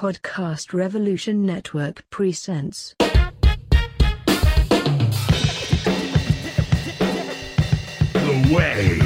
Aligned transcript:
Podcast 0.00 0.72
Revolution 0.72 1.44
Network 1.44 2.08
presents. 2.08 2.94
The 8.14 8.48
Way 8.50 8.99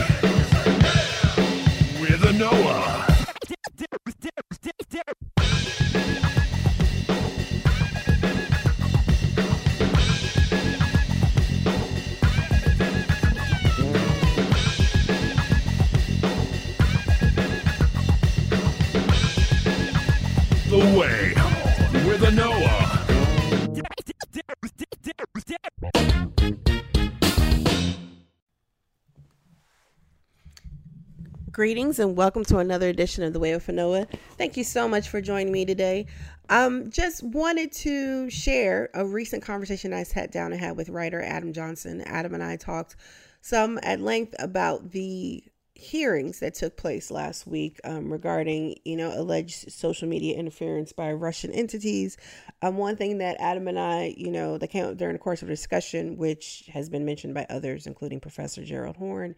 Greetings 31.54 32.00
and 32.00 32.16
welcome 32.16 32.44
to 32.46 32.58
another 32.58 32.88
edition 32.88 33.22
of 33.22 33.32
The 33.32 33.38
Way 33.38 33.54
with 33.54 33.68
Anoa. 33.68 34.08
Thank 34.36 34.56
you 34.56 34.64
so 34.64 34.88
much 34.88 35.08
for 35.08 35.20
joining 35.20 35.52
me 35.52 35.64
today. 35.64 36.06
Um, 36.48 36.90
just 36.90 37.22
wanted 37.22 37.70
to 37.74 38.28
share 38.28 38.90
a 38.92 39.06
recent 39.06 39.44
conversation 39.44 39.92
I 39.92 40.02
sat 40.02 40.32
down 40.32 40.50
and 40.50 40.60
had 40.60 40.76
with 40.76 40.88
writer 40.88 41.22
Adam 41.22 41.52
Johnson. 41.52 42.00
Adam 42.00 42.34
and 42.34 42.42
I 42.42 42.56
talked 42.56 42.96
some 43.40 43.78
at 43.84 44.00
length 44.00 44.34
about 44.40 44.90
the 44.90 45.44
hearings 45.76 46.40
that 46.40 46.54
took 46.54 46.76
place 46.76 47.08
last 47.12 47.46
week 47.46 47.78
um, 47.84 48.12
regarding, 48.12 48.74
you 48.84 48.96
know, 48.96 49.12
alleged 49.16 49.70
social 49.70 50.08
media 50.08 50.36
interference 50.36 50.92
by 50.92 51.12
Russian 51.12 51.52
entities. 51.52 52.16
Um, 52.62 52.78
one 52.78 52.96
thing 52.96 53.18
that 53.18 53.36
Adam 53.38 53.68
and 53.68 53.78
I, 53.78 54.12
you 54.16 54.32
know, 54.32 54.58
that 54.58 54.72
came 54.72 54.86
up 54.86 54.96
during 54.96 55.12
the 55.12 55.20
course 55.20 55.40
of 55.40 55.46
discussion, 55.46 56.16
which 56.16 56.68
has 56.72 56.88
been 56.88 57.04
mentioned 57.04 57.34
by 57.34 57.46
others, 57.48 57.86
including 57.86 58.18
Professor 58.18 58.64
Gerald 58.64 58.96
Horne, 58.96 59.36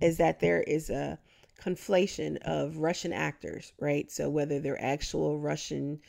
is 0.00 0.16
that 0.16 0.40
there 0.40 0.62
is 0.62 0.88
a 0.88 1.18
conflation 1.62 2.38
of 2.42 2.78
Russian 2.78 3.12
actors, 3.12 3.72
right? 3.78 4.10
So 4.10 4.30
whether 4.30 4.60
they're 4.60 4.82
actual 4.82 5.38
Russian 5.38 6.00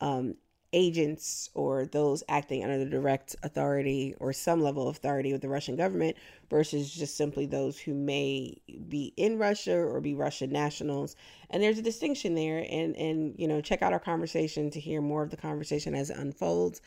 um, 0.00 0.34
agents 0.72 1.48
or 1.54 1.86
those 1.86 2.22
acting 2.28 2.62
under 2.62 2.78
the 2.78 2.90
direct 2.90 3.34
authority 3.42 4.14
or 4.20 4.32
some 4.32 4.60
level 4.60 4.88
of 4.88 4.96
authority 4.96 5.32
with 5.32 5.40
the 5.40 5.48
Russian 5.48 5.76
government 5.76 6.16
versus 6.50 6.92
just 6.92 7.16
simply 7.16 7.46
those 7.46 7.78
who 7.78 7.94
may 7.94 8.60
be 8.88 9.14
in 9.16 9.38
Russia 9.38 9.76
or 9.76 10.00
be 10.00 10.14
Russian 10.14 10.50
nationals. 10.50 11.16
And 11.50 11.62
there's 11.62 11.78
a 11.78 11.82
distinction 11.82 12.34
there. 12.34 12.66
And 12.68 12.96
and 12.96 13.34
you 13.38 13.48
know, 13.48 13.60
check 13.60 13.82
out 13.82 13.92
our 13.92 14.00
conversation 14.00 14.70
to 14.70 14.80
hear 14.80 15.00
more 15.00 15.22
of 15.22 15.30
the 15.30 15.36
conversation 15.36 15.94
as 15.94 16.10
it 16.10 16.18
unfolds. 16.18 16.82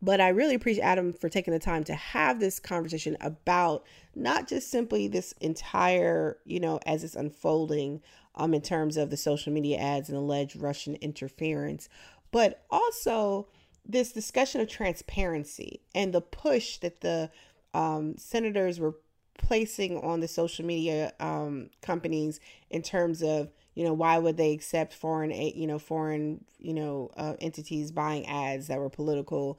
But 0.00 0.20
I 0.20 0.28
really 0.28 0.54
appreciate 0.54 0.84
Adam 0.84 1.12
for 1.12 1.28
taking 1.28 1.52
the 1.52 1.58
time 1.58 1.82
to 1.84 1.94
have 1.94 2.38
this 2.38 2.60
conversation 2.60 3.16
about 3.20 3.84
not 4.14 4.46
just 4.46 4.70
simply 4.70 5.08
this 5.08 5.32
entire, 5.40 6.38
you 6.44 6.60
know, 6.60 6.78
as 6.86 7.02
it's 7.02 7.16
unfolding 7.16 8.00
um, 8.36 8.54
in 8.54 8.62
terms 8.62 8.96
of 8.96 9.10
the 9.10 9.16
social 9.16 9.52
media 9.52 9.78
ads 9.78 10.08
and 10.08 10.16
alleged 10.16 10.56
Russian 10.56 10.94
interference, 10.96 11.88
but 12.30 12.64
also 12.70 13.48
this 13.84 14.12
discussion 14.12 14.60
of 14.60 14.68
transparency 14.68 15.80
and 15.94 16.12
the 16.12 16.20
push 16.20 16.78
that 16.78 17.00
the 17.00 17.30
um, 17.74 18.16
senators 18.16 18.78
were 18.78 18.94
placing 19.38 19.98
on 20.00 20.20
the 20.20 20.28
social 20.28 20.64
media 20.64 21.12
um, 21.20 21.70
companies 21.80 22.40
in 22.70 22.82
terms 22.82 23.22
of 23.22 23.50
you 23.74 23.84
know 23.84 23.92
why 23.92 24.18
would 24.18 24.36
they 24.36 24.52
accept 24.52 24.92
foreign 24.92 25.30
you 25.30 25.66
know 25.66 25.78
foreign 25.78 26.44
you 26.58 26.74
know 26.74 27.10
uh, 27.16 27.34
entities 27.40 27.92
buying 27.92 28.26
ads 28.26 28.66
that 28.66 28.78
were 28.78 28.90
political 28.90 29.58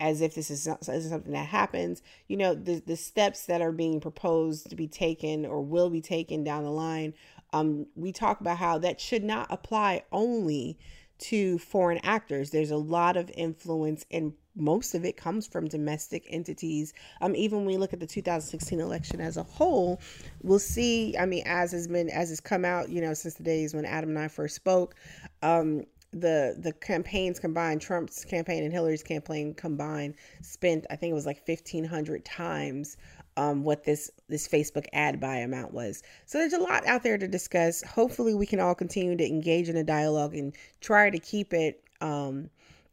as 0.00 0.22
if 0.22 0.34
this 0.34 0.50
is, 0.50 0.62
something 0.62 1.32
that 1.32 1.46
happens. 1.46 2.02
You 2.26 2.38
know 2.38 2.54
the 2.54 2.82
the 2.84 2.96
steps 2.96 3.46
that 3.46 3.60
are 3.60 3.72
being 3.72 4.00
proposed 4.00 4.70
to 4.70 4.76
be 4.76 4.88
taken 4.88 5.44
or 5.46 5.60
will 5.60 5.90
be 5.90 6.00
taken 6.00 6.42
down 6.42 6.64
the 6.64 6.70
line 6.70 7.14
um 7.52 7.86
we 7.94 8.12
talk 8.12 8.40
about 8.40 8.56
how 8.56 8.78
that 8.78 9.00
should 9.00 9.24
not 9.24 9.46
apply 9.50 10.02
only 10.10 10.78
to 11.18 11.58
foreign 11.58 11.98
actors. 12.02 12.50
There's 12.50 12.70
a 12.70 12.76
lot 12.76 13.16
of 13.16 13.30
influence 13.34 14.06
and 14.10 14.32
most 14.56 14.94
of 14.94 15.04
it 15.04 15.16
comes 15.16 15.46
from 15.46 15.68
domestic 15.68 16.24
entities. 16.28 16.94
Um 17.20 17.36
even 17.36 17.58
when 17.58 17.66
we 17.66 17.76
look 17.76 17.92
at 17.92 18.00
the 18.00 18.06
2016 18.06 18.80
election 18.80 19.20
as 19.20 19.36
a 19.36 19.42
whole 19.42 20.00
we'll 20.42 20.58
see 20.58 21.16
i 21.18 21.26
mean 21.26 21.42
as 21.46 21.72
has 21.72 21.86
been 21.86 22.08
as 22.08 22.30
has 22.30 22.40
come 22.40 22.64
out 22.64 22.88
you 22.88 23.00
know 23.00 23.12
since 23.12 23.34
the 23.34 23.42
days 23.42 23.74
when 23.74 23.84
adam 23.84 24.10
and 24.10 24.18
i 24.18 24.28
first 24.28 24.56
spoke 24.56 24.94
um 25.42 25.84
the 26.12 26.56
the 26.58 26.72
campaigns 26.72 27.38
combined 27.38 27.80
trump's 27.80 28.24
campaign 28.24 28.64
and 28.64 28.72
hillary's 28.72 29.02
campaign 29.02 29.54
combined 29.54 30.14
spent 30.42 30.84
i 30.90 30.96
think 30.96 31.12
it 31.12 31.14
was 31.14 31.26
like 31.26 31.40
1500 31.46 32.24
times 32.24 32.96
um, 33.36 33.64
what 33.64 33.84
this 33.84 34.10
this 34.28 34.46
facebook 34.48 34.86
ad 34.92 35.20
buy 35.20 35.36
amount 35.36 35.72
was. 35.72 36.02
So 36.26 36.38
there's 36.38 36.52
a 36.52 36.58
lot 36.58 36.86
out 36.86 37.02
there 37.02 37.18
to 37.18 37.28
discuss. 37.28 37.82
Hopefully 37.82 38.34
we 38.34 38.46
can 38.46 38.60
all 38.60 38.74
continue 38.74 39.16
to 39.16 39.26
engage 39.26 39.68
in 39.68 39.76
a 39.76 39.84
dialogue 39.84 40.34
and 40.34 40.54
try 40.80 41.10
to 41.10 41.18
keep 41.18 41.52
it 41.54 41.82
um, 42.00 42.50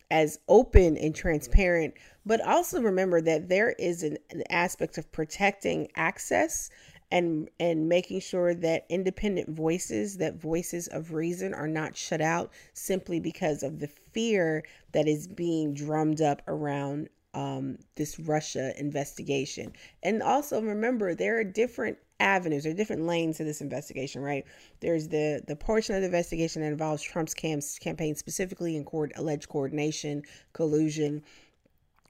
as 0.10 0.40
open 0.48 0.98
and 0.98 1.14
transparent. 1.14 1.96
But 2.26 2.46
also 2.46 2.82
remember 2.82 3.22
that 3.22 3.50
there 3.50 3.72
is 3.72 4.04
an, 4.04 4.18
an 4.32 4.44
aspect 4.50 4.98
of 4.98 5.12
protecting 5.12 5.90
access 5.96 6.70
and 7.12 7.50
and 7.60 7.88
making 7.88 8.20
sure 8.20 8.54
that 8.54 8.86
independent 8.90 9.50
voices 9.50 10.18
that 10.18 10.36
voices 10.36 10.88
of 10.88 11.14
reason 11.14 11.54
are 11.54 11.68
not 11.68 11.96
shut 11.96 12.22
out 12.22 12.52
simply 12.74 13.20
because 13.20 13.64
of 13.64 13.80
the 13.80 13.88
fear 13.88 14.64
that 14.92 15.08
is 15.08 15.28
being 15.28 15.74
drummed 15.74 16.22
up 16.22 16.42
around 16.48 17.10
um, 17.34 17.78
this 17.96 18.20
Russia 18.20 18.74
investigation. 18.80 19.72
And 20.02 20.24
also 20.24 20.62
remember 20.62 21.14
there 21.14 21.40
are 21.40 21.44
different 21.44 21.98
avenues 22.20 22.66
or 22.66 22.74
different 22.74 23.06
lanes 23.06 23.38
to 23.38 23.44
this 23.44 23.62
investigation, 23.62 24.22
right? 24.22 24.44
There's 24.80 25.08
the 25.08 25.44
the 25.48 25.56
portion 25.56 25.96
of 25.96 26.02
the 26.02 26.08
investigation 26.08 26.62
that 26.62 26.72
involves 26.72 27.04
Trump's 27.04 27.34
cam- 27.34 27.62
campaign 27.80 28.16
specifically 28.16 28.76
in 28.76 28.84
court 28.84 29.12
alleged 29.16 29.50
coordination, 29.50 30.24
collusion, 30.54 31.24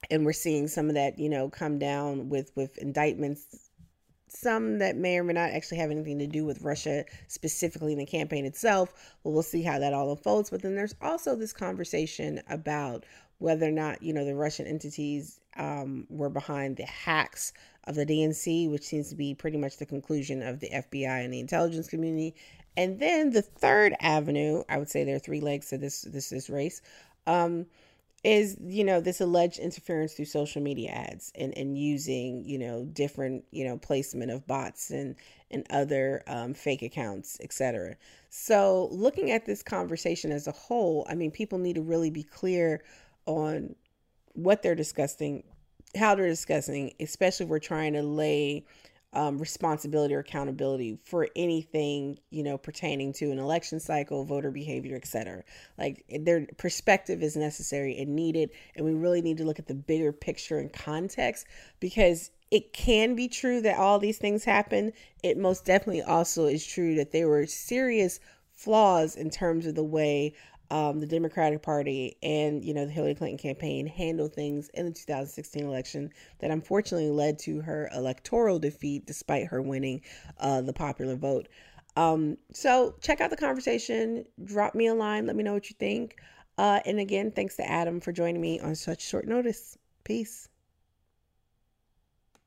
and 0.10 0.26
we're 0.26 0.34
seeing 0.34 0.68
some 0.68 0.88
of 0.88 0.96
that, 0.96 1.20
you 1.20 1.30
know, 1.30 1.50
come 1.50 1.78
down 1.78 2.30
with 2.30 2.52
with 2.56 2.78
indictments 2.78 3.67
some 4.28 4.80
that 4.80 4.96
may 4.96 5.18
or 5.18 5.24
may 5.24 5.34
not 5.34 5.52
actually 5.52 5.78
have 5.78 5.92
anything 5.92 6.20
to 6.20 6.28
do 6.28 6.46
with 6.46 6.62
Russia 6.62 7.06
specifically 7.28 7.94
in 7.94 8.00
the 8.00 8.06
campaign 8.06 8.46
itself. 8.46 8.94
Well, 9.24 9.34
we'll 9.34 9.44
see 9.44 9.64
how 9.64 9.80
that 9.80 9.94
all 9.94 10.12
unfolds. 10.12 10.50
But 10.50 10.62
then 10.62 10.76
there's 10.76 10.96
also 11.02 11.36
this 11.36 11.54
conversation 11.54 12.42
about 12.50 13.06
whether 13.40 13.68
or 13.68 13.72
not, 13.72 14.02
you 14.02 14.14
know, 14.14 14.26
the 14.26 14.36
Russian 14.36 14.66
entities 14.66 15.40
um, 15.58 16.08
were 16.10 16.30
behind 16.30 16.78
the 16.78 16.86
hacks 16.86 17.54
of 17.86 17.96
the 17.96 18.06
DNC, 18.06 18.70
which 18.70 18.84
seems 18.84 19.10
to 19.10 19.16
be 19.16 19.34
pretty 19.34 19.58
much 19.58 19.78
the 19.78 19.86
conclusion 19.86 20.42
of 20.42 20.60
the 20.60 20.70
FBI 20.70 21.24
and 21.24 21.34
the 21.34 21.40
intelligence 21.40 21.88
community. 21.88 22.36
And 22.76 23.00
then 23.00 23.32
the 23.32 23.42
third 23.42 23.96
avenue, 24.02 24.64
I 24.70 24.78
would 24.78 24.90
say 24.90 25.04
there 25.04 25.16
are 25.16 25.20
three 25.20 25.42
legs 25.42 25.70
to 25.70 25.78
this 25.78 26.02
this 26.02 26.30
this 26.30 26.50
race. 26.50 26.82
Um, 27.26 27.66
is 28.24 28.58
you 28.66 28.84
know 28.84 29.00
this 29.00 29.22
alleged 29.22 29.60
interference 29.60 30.14
through 30.14 30.26
social 30.26 30.62
media 30.62 30.90
ads 30.90 31.32
and 31.36 31.56
and 31.58 31.78
using 31.78 32.44
you 32.46 32.58
know 32.58 32.84
different 32.86 33.44
you 33.52 33.64
know 33.64 33.78
placement 33.78 34.32
of 34.32 34.46
bots 34.48 34.90
and 34.90 35.16
and 35.52 35.66
other 35.70 36.24
um, 36.28 36.54
fake 36.54 36.82
accounts 36.82 37.38
etc 37.42 37.96
so 38.30 38.90
looking 38.92 39.32
at 39.32 39.46
this 39.46 39.62
conversation 39.62 40.32
as 40.32 40.48
a 40.48 40.52
whole 40.52 41.06
i 41.10 41.14
mean 41.16 41.30
people 41.30 41.60
need 41.60 41.76
to 41.76 41.82
really 41.82 42.10
be 42.10 42.24
clear 42.24 42.84
on 43.28 43.76
what 44.34 44.64
they're 44.64 44.76
discussing 44.76 45.44
how 45.96 46.16
they're 46.16 46.28
discussing 46.28 46.92
especially 47.00 47.44
if 47.46 47.50
we're 47.50 47.60
trying 47.60 47.94
to 47.94 48.02
lay 48.02 48.66
um, 49.14 49.38
responsibility 49.38 50.14
or 50.14 50.20
accountability 50.20 51.00
for 51.06 51.28
anything 51.36 52.20
you 52.30 52.44
know 52.44 52.58
pertaining 52.58 53.14
to 53.14 53.32
an 53.32 53.40
election 53.40 53.80
cycle 53.80 54.26
voter 54.26 54.52
behavior 54.52 54.96
etc 54.96 55.44
like 55.78 56.04
their 56.20 56.46
perspective 56.58 57.24
is 57.24 57.38
necessary 57.38 57.98
and 57.98 58.16
needed 58.16 58.50
and 58.76 58.86
we 58.86 58.94
really 58.94 59.22
need 59.22 59.38
to 59.38 59.46
look 59.46 59.60
at 59.60 59.68
the 59.68 59.74
bigger 59.74 60.12
picture 60.12 60.60
and 60.60 60.74
context 60.74 61.48
because 61.80 62.32
it 62.50 62.74
can 62.74 63.16
be 63.16 63.28
true 63.28 63.62
that 63.62 63.78
all 63.78 64.00
these 64.00 64.18
things 64.18 64.46
happen. 64.46 64.94
It 65.22 65.38
most 65.38 65.66
definitely 65.66 66.02
also 66.02 66.46
is 66.46 66.66
true 66.66 66.96
that 66.96 67.12
there 67.12 67.28
were 67.28 67.46
serious 67.46 68.20
flaws 68.54 69.16
in 69.16 69.30
terms 69.30 69.66
of 69.66 69.76
the 69.76 69.84
way 69.84 70.34
um, 70.70 71.00
the 71.00 71.06
Democratic 71.06 71.62
Party 71.62 72.18
and 72.22 72.64
you 72.64 72.74
know 72.74 72.86
the 72.86 72.92
Hillary 72.92 73.16
Clinton 73.16 73.38
campaign 73.38 73.88
handled 73.88 74.34
things 74.34 74.70
in 74.74 74.86
the 74.86 74.92
2016 74.92 75.64
election 75.64 76.12
that 76.40 76.52
unfortunately 76.52 77.10
led 77.10 77.40
to 77.40 77.62
her 77.62 77.90
electoral 77.94 78.60
defeat, 78.60 79.06
despite 79.06 79.48
her 79.48 79.62
winning 79.62 80.02
uh, 80.40 80.62
the 80.62 80.74
popular 80.74 81.16
vote. 81.16 81.48
Um, 81.96 82.38
so 82.54 82.96
check 83.02 83.22
out 83.22 83.32
the 83.32 83.38
conversation. 83.38 84.26
Drop 84.44 84.76
me 84.76 84.88
a 84.88 84.94
line. 84.94 85.26
Let 85.26 85.36
me 85.36 85.44
know 85.44 85.54
what 85.54 85.70
you 85.70 85.76
think. 85.80 86.18
Uh, 86.58 86.80
and 86.86 87.00
again, 87.00 87.32
thanks 87.32 87.56
to 87.58 87.70
Adam 87.70 88.00
for 88.00 88.12
joining 88.12 88.42
me 88.42 88.60
on 88.60 88.76
such 88.76 89.02
short 89.02 89.28
notice. 89.28 89.78
Peace. 90.04 90.50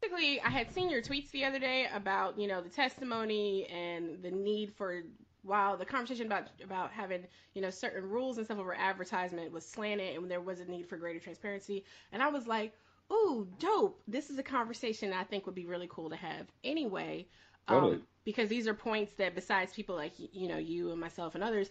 Basically, 0.01 0.41
I 0.41 0.49
had 0.49 0.73
seen 0.73 0.89
your 0.89 1.03
tweets 1.03 1.31
the 1.31 1.45
other 1.45 1.59
day 1.59 1.87
about 1.93 2.39
you 2.39 2.49
know 2.49 2.63
the 2.63 2.69
testimony 2.71 3.67
and 3.67 4.23
the 4.23 4.31
need 4.31 4.73
for 4.77 5.03
while 5.43 5.77
the 5.77 5.85
conversation 5.85 6.27
about 6.27 6.49
about 6.63 6.91
having 6.93 7.25
you 7.55 7.63
know 7.63 7.71
certain 7.71 8.09
rules 8.09 8.37
and 8.39 8.47
stuff 8.47 8.59
over 8.59 8.75
advertisement 8.75 9.53
was 9.53 9.67
slanted 9.67 10.17
and 10.17 10.31
there 10.31 10.41
was 10.41 10.61
a 10.61 10.65
need 10.65 10.89
for 10.89 10.97
greater 10.97 11.21
transparency. 11.21 11.85
And 12.13 12.23
i 12.23 12.29
was 12.29 12.47
like 12.47 12.73
ooh 13.13 13.49
dope. 13.59 14.01
This 14.07 14.31
is 14.31 14.39
a 14.39 14.43
conversation 14.43 15.13
i 15.13 15.25
think 15.25 15.47
would 15.47 15.55
be 15.55 15.67
really 15.67 15.89
cool 15.91 16.11
to 16.11 16.17
have. 16.17 16.47
Anyway 16.65 17.27
Totally. 17.69 17.97
um, 17.97 18.03
because 18.25 18.49
these 18.49 18.67
are 18.69 18.75
points 18.75 19.13
that 19.15 19.35
besides 19.35 19.73
people 19.73 19.97
like 19.97 20.13
you 20.17 20.49
know 20.49 20.59
you 20.59 20.91
and 20.91 21.01
myself 21.01 21.35
and 21.35 21.45
others 21.45 21.71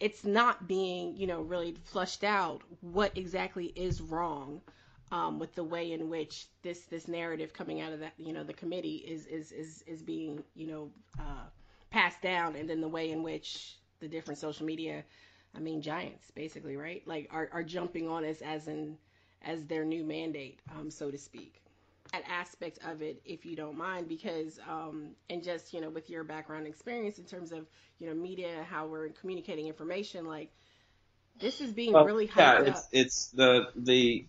it's 0.00 0.24
not 0.24 0.68
being 0.68 1.16
you 1.16 1.26
know 1.26 1.40
really 1.42 1.74
flushed 1.84 2.24
out 2.24 2.62
what 2.80 3.16
exactly 3.16 3.66
is 3.76 4.00
wrong 4.00 4.60
um, 5.10 5.38
with 5.38 5.54
the 5.54 5.64
way 5.64 5.92
in 5.92 6.10
which 6.10 6.46
this 6.62 6.80
this 6.82 7.08
narrative 7.08 7.52
coming 7.52 7.80
out 7.80 7.92
of 7.92 8.00
that 8.00 8.12
you 8.18 8.32
know 8.32 8.44
the 8.44 8.52
committee 8.52 8.96
is 8.96 9.26
is 9.26 9.52
is, 9.52 9.82
is 9.86 10.02
being 10.02 10.42
you 10.54 10.66
know 10.66 10.90
uh, 11.18 11.46
passed 11.90 12.20
down 12.22 12.56
and 12.56 12.68
then 12.68 12.80
the 12.80 12.88
way 12.88 13.10
in 13.10 13.22
which 13.22 13.76
the 14.00 14.08
different 14.08 14.38
social 14.38 14.66
media 14.66 15.04
i 15.54 15.58
mean 15.60 15.80
giants 15.82 16.30
basically 16.32 16.76
right? 16.76 17.02
Like 17.06 17.28
are, 17.30 17.48
are 17.52 17.62
jumping 17.62 18.08
on 18.08 18.24
us 18.24 18.40
as 18.42 18.68
in 18.68 18.96
as 19.42 19.64
their 19.66 19.84
new 19.84 20.04
mandate 20.04 20.60
um, 20.76 20.90
so 20.90 21.10
to 21.10 21.18
speak. 21.18 21.62
That 22.12 22.22
aspect 22.28 22.78
of 22.86 23.02
it 23.02 23.20
if 23.24 23.44
you 23.44 23.56
don't 23.56 23.76
mind 23.76 24.08
because 24.08 24.58
um 24.68 25.10
and 25.28 25.42
just 25.42 25.72
you 25.74 25.80
know 25.80 25.90
with 25.90 26.08
your 26.10 26.24
background 26.24 26.66
experience 26.66 27.18
in 27.18 27.24
terms 27.24 27.52
of 27.52 27.66
you 27.98 28.08
know 28.08 28.14
media 28.14 28.64
how 28.68 28.86
we're 28.86 29.08
communicating 29.10 29.66
information 29.66 30.26
like 30.26 30.50
this 31.40 31.60
is 31.60 31.72
being 31.72 31.92
Well, 31.92 32.04
really 32.04 32.28
yeah, 32.36 32.62
it's 32.62 32.80
up. 32.80 32.88
it's 32.92 33.28
the 33.28 33.66
the 33.76 34.26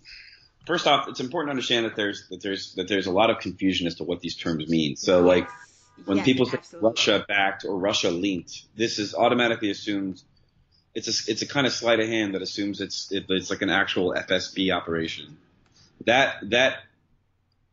first 0.65 0.87
off, 0.87 1.07
it's 1.07 1.19
important 1.19 1.49
to 1.49 1.51
understand 1.51 1.85
that 1.85 1.95
there's 1.95 2.27
that 2.29 2.41
there's 2.41 2.73
that 2.75 2.87
there's 2.87 3.07
a 3.07 3.11
lot 3.11 3.29
of 3.29 3.39
confusion 3.39 3.87
as 3.87 3.95
to 3.95 4.03
what 4.03 4.19
these 4.21 4.35
terms 4.35 4.67
mean. 4.69 4.95
So 4.95 5.21
like 5.21 5.47
when 6.05 6.17
Yes, 6.17 6.25
people 6.25 6.45
say 6.45 6.57
absolutely. 6.57 6.89
Russia 6.89 7.25
backed 7.27 7.65
or 7.65 7.77
Russia 7.77 8.11
linked, 8.11 8.63
this 8.75 8.99
is 8.99 9.13
automatically 9.15 9.69
assumed. 9.69 10.21
It's 10.95 11.07
a 11.07 11.31
it's 11.31 11.41
a 11.41 11.47
kind 11.47 11.67
of 11.67 11.73
sleight 11.73 11.99
of 11.99 12.07
hand 12.07 12.33
that 12.35 12.41
assumes 12.41 12.81
it's 12.81 13.11
it, 13.11 13.25
it's 13.29 13.49
like 13.49 13.61
an 13.61 13.69
actual 13.69 14.13
FSB 14.13 14.73
operation. 14.75 15.37
That 16.05 16.49
that 16.49 16.79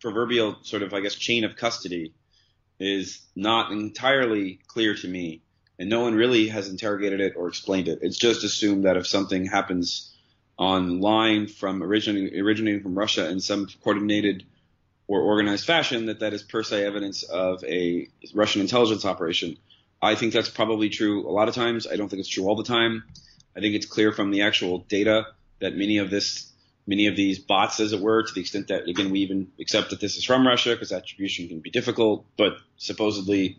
proverbial 0.01 0.59
sort 0.63 0.83
of 0.83 0.93
I 0.93 1.01
guess 1.01 1.15
chain 1.15 1.45
of 1.45 1.57
custody 1.57 2.13
is 2.79 3.21
not 3.35 3.73
entirely 3.73 4.61
clear 4.67 4.95
to 4.95 5.09
me, 5.09 5.41
and 5.79 5.89
no 5.89 6.01
one 6.01 6.15
really 6.15 6.49
has 6.49 6.69
interrogated 6.69 7.21
it 7.21 7.35
or 7.37 7.49
explained 7.49 7.89
it. 7.89 8.01
It's 8.03 8.19
just 8.19 8.45
assumed 8.45 8.85
that 8.85 8.97
if 8.97 9.07
something 9.07 9.47
happens 9.47 10.15
online 10.59 11.47
from 11.47 11.83
originating 11.83 12.39
originating 12.41 12.83
from 12.83 12.95
Russia 12.95 13.29
in 13.29 13.41
some 13.41 13.67
coordinated 13.83 14.45
or 15.09 15.21
organized 15.21 15.65
fashion, 15.65 16.07
that 16.07 16.21
that 16.21 16.33
is 16.33 16.43
per 16.43 16.63
se 16.63 16.85
evidence 16.85 17.23
of 17.23 17.63
a 17.65 18.09
Russian 18.35 18.61
intelligence 18.61 19.05
operation. 19.05 19.57
I 20.03 20.15
think 20.15 20.33
that's 20.33 20.49
probably 20.49 20.89
true 20.89 21.29
a 21.29 21.33
lot 21.33 21.49
of 21.49 21.55
times. 21.55 21.87
I 21.87 21.97
don't 21.97 22.09
think 22.09 22.21
it's 22.21 22.29
true 22.29 22.47
all 22.47 22.57
the 22.57 22.65
time. 22.65 23.05
I 23.57 23.61
think 23.61 23.75
it's 23.75 23.87
clear 23.87 24.13
from 24.13 24.31
the 24.31 24.43
actual 24.43 24.79
data 24.79 25.27
that 25.61 25.75
many 25.75 25.99
of 25.99 26.11
this, 26.11 26.53
many 26.87 27.07
of 27.07 27.17
these 27.17 27.39
bots, 27.39 27.81
as 27.81 27.93
it 27.93 28.01
were, 28.01 28.23
to 28.23 28.35
the 28.35 28.41
extent 28.41 28.69
that 28.69 28.89
again 28.89 29.11
we 29.11 29.21
even 29.21 29.49
accept 29.61 29.91
that 29.91 30.01
this 30.01 30.17
is 30.17 30.25
from 30.25 30.47
Russia 30.47 30.71
because 30.71 30.93
attribution 30.93 31.49
can 31.49 31.61
be 31.61 31.71
difficult, 31.71 32.27
but 32.37 32.59
supposedly 32.77 33.59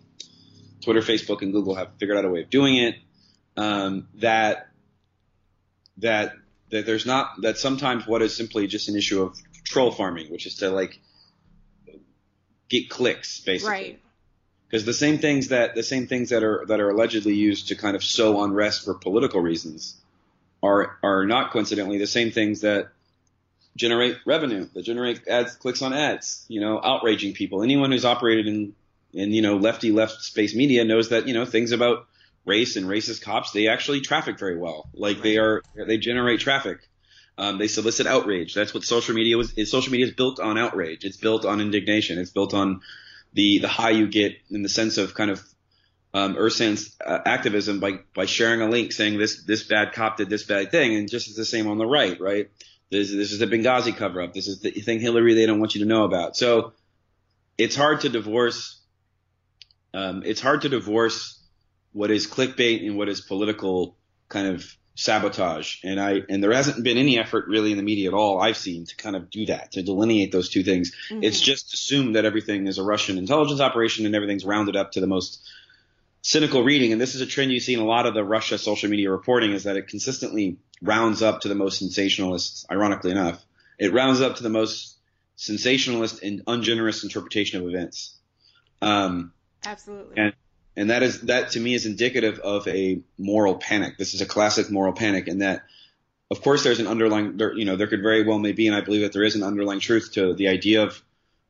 Twitter, 0.82 1.02
Facebook, 1.02 1.42
and 1.42 1.52
Google 1.52 1.76
have 1.76 1.90
figured 2.00 2.18
out 2.18 2.26
a 2.26 2.30
way 2.30 2.42
of 2.42 2.50
doing 2.50 2.78
it. 2.78 2.96
Um, 3.56 4.08
that 4.16 4.70
that 5.98 6.34
that 6.70 6.86
there's 6.86 7.06
not 7.06 7.42
that 7.42 7.58
sometimes 7.58 8.06
what 8.06 8.22
is 8.22 8.36
simply 8.36 8.68
just 8.68 8.90
an 8.90 8.96
issue 8.96 9.24
of 9.24 9.38
troll 9.64 9.92
farming, 9.92 10.32
which 10.32 10.46
is 10.46 10.56
to 10.58 10.70
like 10.70 11.00
get 12.70 12.90
clicks 12.90 13.40
basically. 13.42 13.72
Right. 13.72 14.00
Because 14.70 14.86
the 14.86 14.94
same 14.94 15.20
things 15.20 15.50
that 15.50 15.76
the 15.76 15.84
same 15.84 16.08
things 16.08 16.30
that 16.30 16.44
are 16.44 16.66
that 16.68 16.80
are 16.80 16.90
allegedly 16.90 17.36
used 17.36 17.70
to 17.70 17.76
kind 17.76 17.96
of 17.96 18.04
sow 18.04 18.44
unrest 18.44 18.84
for 18.84 18.94
political 18.94 19.42
reasons 19.42 19.96
are 20.62 20.98
are 21.04 21.26
not 21.26 21.52
coincidentally 21.52 21.98
the 21.98 22.08
same 22.08 22.32
things 22.32 22.62
that 22.62 22.90
generate 23.78 24.18
revenue 24.26 24.68
that 24.74 24.84
generate 24.84 25.28
ads 25.28 25.56
clicks 25.56 25.82
on 25.82 25.94
ads 25.94 26.46
you 26.50 26.60
know 26.60 26.82
outraging 26.84 27.34
people. 27.34 27.64
Anyone 27.64 27.92
who's 27.92 28.06
operated 28.06 28.48
in 28.48 28.76
in 29.14 29.32
you 29.32 29.42
know 29.42 29.58
lefty 29.58 29.92
left 29.92 30.22
space 30.22 30.54
media 30.54 30.84
knows 30.84 31.10
that 31.10 31.28
you 31.28 31.34
know 31.34 31.46
things 31.46 31.72
about 31.72 32.08
race 32.46 32.76
and 32.76 32.88
racist 32.88 33.22
cops 33.22 33.52
they 33.52 33.68
actually 33.68 34.02
traffic 34.02 34.38
very 34.38 34.58
well. 34.58 34.90
Like 34.94 35.22
they 35.22 35.38
are 35.38 35.64
they 35.76 35.98
generate 35.98 36.42
traffic 36.42 36.90
um, 37.38 37.58
they 37.58 37.68
solicit 37.68 38.08
outrage 38.08 38.54
that's 38.54 38.74
what 38.74 38.84
social 38.84 39.16
media 39.16 39.38
was 39.38 39.54
is 39.54 39.72
social 39.72 39.92
media 39.92 40.08
is 40.08 40.14
built 40.14 40.40
on 40.40 40.58
outrage 40.58 41.06
it's 41.06 41.18
built 41.18 41.46
on 41.46 41.62
indignation 41.62 42.18
it's 42.18 42.32
built 42.32 42.54
on 42.54 42.82
the 43.34 43.60
the 43.60 43.68
high 43.68 43.92
you 43.92 44.08
get 44.08 44.34
in 44.50 44.64
the 44.64 44.70
sense 44.70 44.98
of 44.98 45.14
kind 45.14 45.32
of 45.32 45.44
um, 46.14 46.36
Ursan's 46.38 46.96
uh, 47.06 47.20
activism 47.26 47.80
by 47.80 48.00
by 48.16 48.26
sharing 48.26 48.62
a 48.62 48.70
link 48.70 48.92
saying 48.92 49.18
this 49.18 49.44
this 49.44 49.64
bad 49.64 49.94
cop 49.94 50.18
did 50.18 50.30
this 50.30 50.44
bad 50.44 50.72
thing, 50.72 50.96
and 50.96 51.10
just 51.10 51.36
the 51.36 51.46
same 51.46 51.68
on 51.68 51.78
the 51.78 51.86
right, 51.86 52.20
right? 52.20 52.50
This 52.90 53.12
this 53.12 53.32
is 53.32 53.40
the 53.40 53.48
Benghazi 53.48 53.96
cover 53.96 54.22
up. 54.22 54.34
This 54.34 54.48
is 54.48 54.60
the 54.62 54.72
thing 54.72 55.00
Hillary 55.00 55.34
they 55.34 55.46
don't 55.46 55.60
want 55.60 55.76
you 55.76 55.82
to 55.82 55.88
know 55.88 56.06
about. 56.06 56.36
So 56.36 56.74
it's 57.58 57.76
hard 57.76 58.02
to 58.02 58.10
divorce. 58.10 58.80
Um, 59.94 60.24
it's 60.26 60.42
hard 60.42 60.62
to 60.62 60.70
divorce 60.70 61.40
what 61.92 62.12
is 62.12 62.28
clickbait 62.28 62.86
and 62.86 62.98
what 62.98 63.10
is 63.10 63.22
political 63.22 63.98
kind 64.30 64.48
of 64.48 64.76
sabotage. 64.98 65.78
And 65.84 66.00
I 66.00 66.24
and 66.28 66.44
there 66.44 66.52
hasn't 66.52 66.84
been 66.84 66.98
any 66.98 67.18
effort 67.18 67.48
really 67.48 67.72
in 67.72 67.78
the 67.78 67.84
media 67.84 68.10
at 68.10 68.14
all 68.14 68.42
I've 68.42 68.58
seen 68.58 68.86
to 68.86 68.96
kind 68.96 69.16
of 69.16 69.30
do 69.30 69.46
that 69.46 69.72
to 69.74 69.84
delineate 69.84 70.32
those 70.32 70.50
two 70.50 70.64
things. 70.64 70.92
Mm-hmm. 71.10 71.24
It's 71.24 71.40
just 71.40 71.74
assumed 71.74 72.16
that 72.16 72.26
everything 72.26 72.68
is 72.68 72.80
a 72.80 72.84
Russian 72.84 73.18
intelligence 73.18 73.62
operation 73.62 74.06
and 74.06 74.16
everything's 74.16 74.44
rounded 74.44 74.76
up 74.76 74.94
to 74.94 75.00
the 75.00 75.08
most 75.08 75.48
cynical 76.24 76.64
reading. 76.64 76.92
And 76.92 77.00
this 77.00 77.16
is 77.16 77.22
a 77.22 77.28
trend 77.28 77.52
you 77.52 77.60
see 77.60 77.76
in 77.76 77.80
a 77.80 77.86
lot 77.86 78.08
of 78.08 78.16
the 78.16 78.24
Russia 78.24 78.58
social 78.58 78.90
media 78.90 79.12
reporting 79.12 79.54
is 79.54 79.64
that 79.64 79.78
it 79.78 79.88
consistently 79.88 80.58
rounds 80.82 81.22
up 81.22 81.42
to 81.42 81.48
the 81.48 81.56
most 81.56 81.80
sensationalist, 81.80 82.66
ironically 82.72 83.12
enough. 83.12 83.42
It 83.78 83.94
rounds 83.94 84.20
up 84.20 84.38
to 84.38 84.44
the 84.44 84.50
most 84.50 84.98
sensationalist 85.36 86.24
and 86.24 86.42
ungenerous 86.48 87.04
interpretation 87.04 87.62
of 87.62 87.70
events. 87.70 88.16
Um, 88.82 89.32
absolutely 89.64 90.18
and 90.18 90.34
and 90.78 90.92
that 90.92 91.02
is 91.04 91.22
that 91.22 91.52
to 91.52 91.60
me 91.60 91.74
is 91.74 91.86
indicative 91.86 92.40
of 92.40 92.68
a 92.68 93.02
moral 93.18 93.56
panic. 93.56 93.98
This 93.98 94.14
is 94.14 94.22
a 94.22 94.26
classic 94.26 94.70
moral 94.70 94.94
panic, 94.94 95.28
and 95.28 95.42
that 95.42 95.64
of 96.30 96.42
course 96.42 96.64
there's 96.64 96.80
an 96.80 96.88
underlying 96.88 97.36
there, 97.36 97.54
you 97.58 97.66
know 97.66 97.76
there 97.76 97.88
could 97.88 98.04
very 98.04 98.24
well 98.24 98.38
may 98.38 98.52
be, 98.52 98.68
and 98.68 98.76
I 98.76 98.82
believe 98.82 99.02
that 99.02 99.12
there 99.12 99.24
is 99.24 99.36
an 99.36 99.44
underlying 99.44 99.80
truth 99.80 100.12
to 100.14 100.36
the 100.36 100.48
idea 100.48 100.84
of 100.84 101.02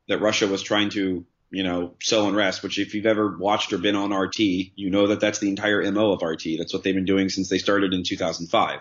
that 0.08 0.20
Russia 0.20 0.48
was 0.48 0.62
trying 0.62 0.88
to 0.90 1.26
you 1.50 1.62
know 1.62 1.94
sow 2.02 2.26
unrest. 2.26 2.62
Which 2.62 2.78
if 2.78 2.94
you've 2.94 3.06
ever 3.06 3.36
watched 3.36 3.72
or 3.74 3.78
been 3.78 3.96
on 3.96 4.14
RT, 4.14 4.38
you 4.38 4.90
know 4.90 5.08
that 5.08 5.20
that's 5.20 5.40
the 5.40 5.50
entire 5.50 5.88
mo 5.92 6.12
of 6.12 6.22
RT. 6.22 6.44
That's 6.56 6.72
what 6.72 6.82
they've 6.82 6.94
been 6.94 7.04
doing 7.04 7.28
since 7.28 7.50
they 7.50 7.58
started 7.58 7.92
in 7.92 8.04
2005. 8.04 8.80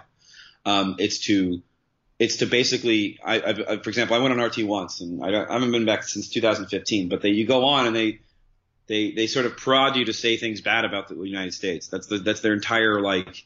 Um, 0.65 0.95
it's 0.97 1.19
to 1.25 1.61
it's 2.19 2.37
to 2.37 2.45
basically, 2.45 3.19
I, 3.23 3.35
I, 3.35 3.77
for 3.77 3.89
example, 3.89 4.15
I 4.15 4.19
went 4.19 4.33
on 4.33 4.43
RT 4.43 4.63
once, 4.63 5.01
and 5.01 5.23
I, 5.23 5.27
I 5.27 5.53
haven't 5.53 5.71
been 5.71 5.85
back 5.85 6.03
since 6.03 6.29
2015. 6.29 7.09
But 7.09 7.21
they, 7.21 7.29
you 7.29 7.45
go 7.45 7.65
on 7.65 7.85
and 7.85 7.95
they, 7.95 8.21
they, 8.87 9.11
they 9.11 9.27
sort 9.27 9.45
of 9.45 9.57
prod 9.57 9.95
you 9.95 10.05
to 10.05 10.13
say 10.13 10.37
things 10.37 10.61
bad 10.61 10.85
about 10.85 11.07
the 11.07 11.15
United 11.15 11.53
States. 11.53 11.87
That's 11.87 12.07
the, 12.07 12.19
that's 12.19 12.41
their 12.41 12.53
entire 12.53 13.01
like, 13.01 13.45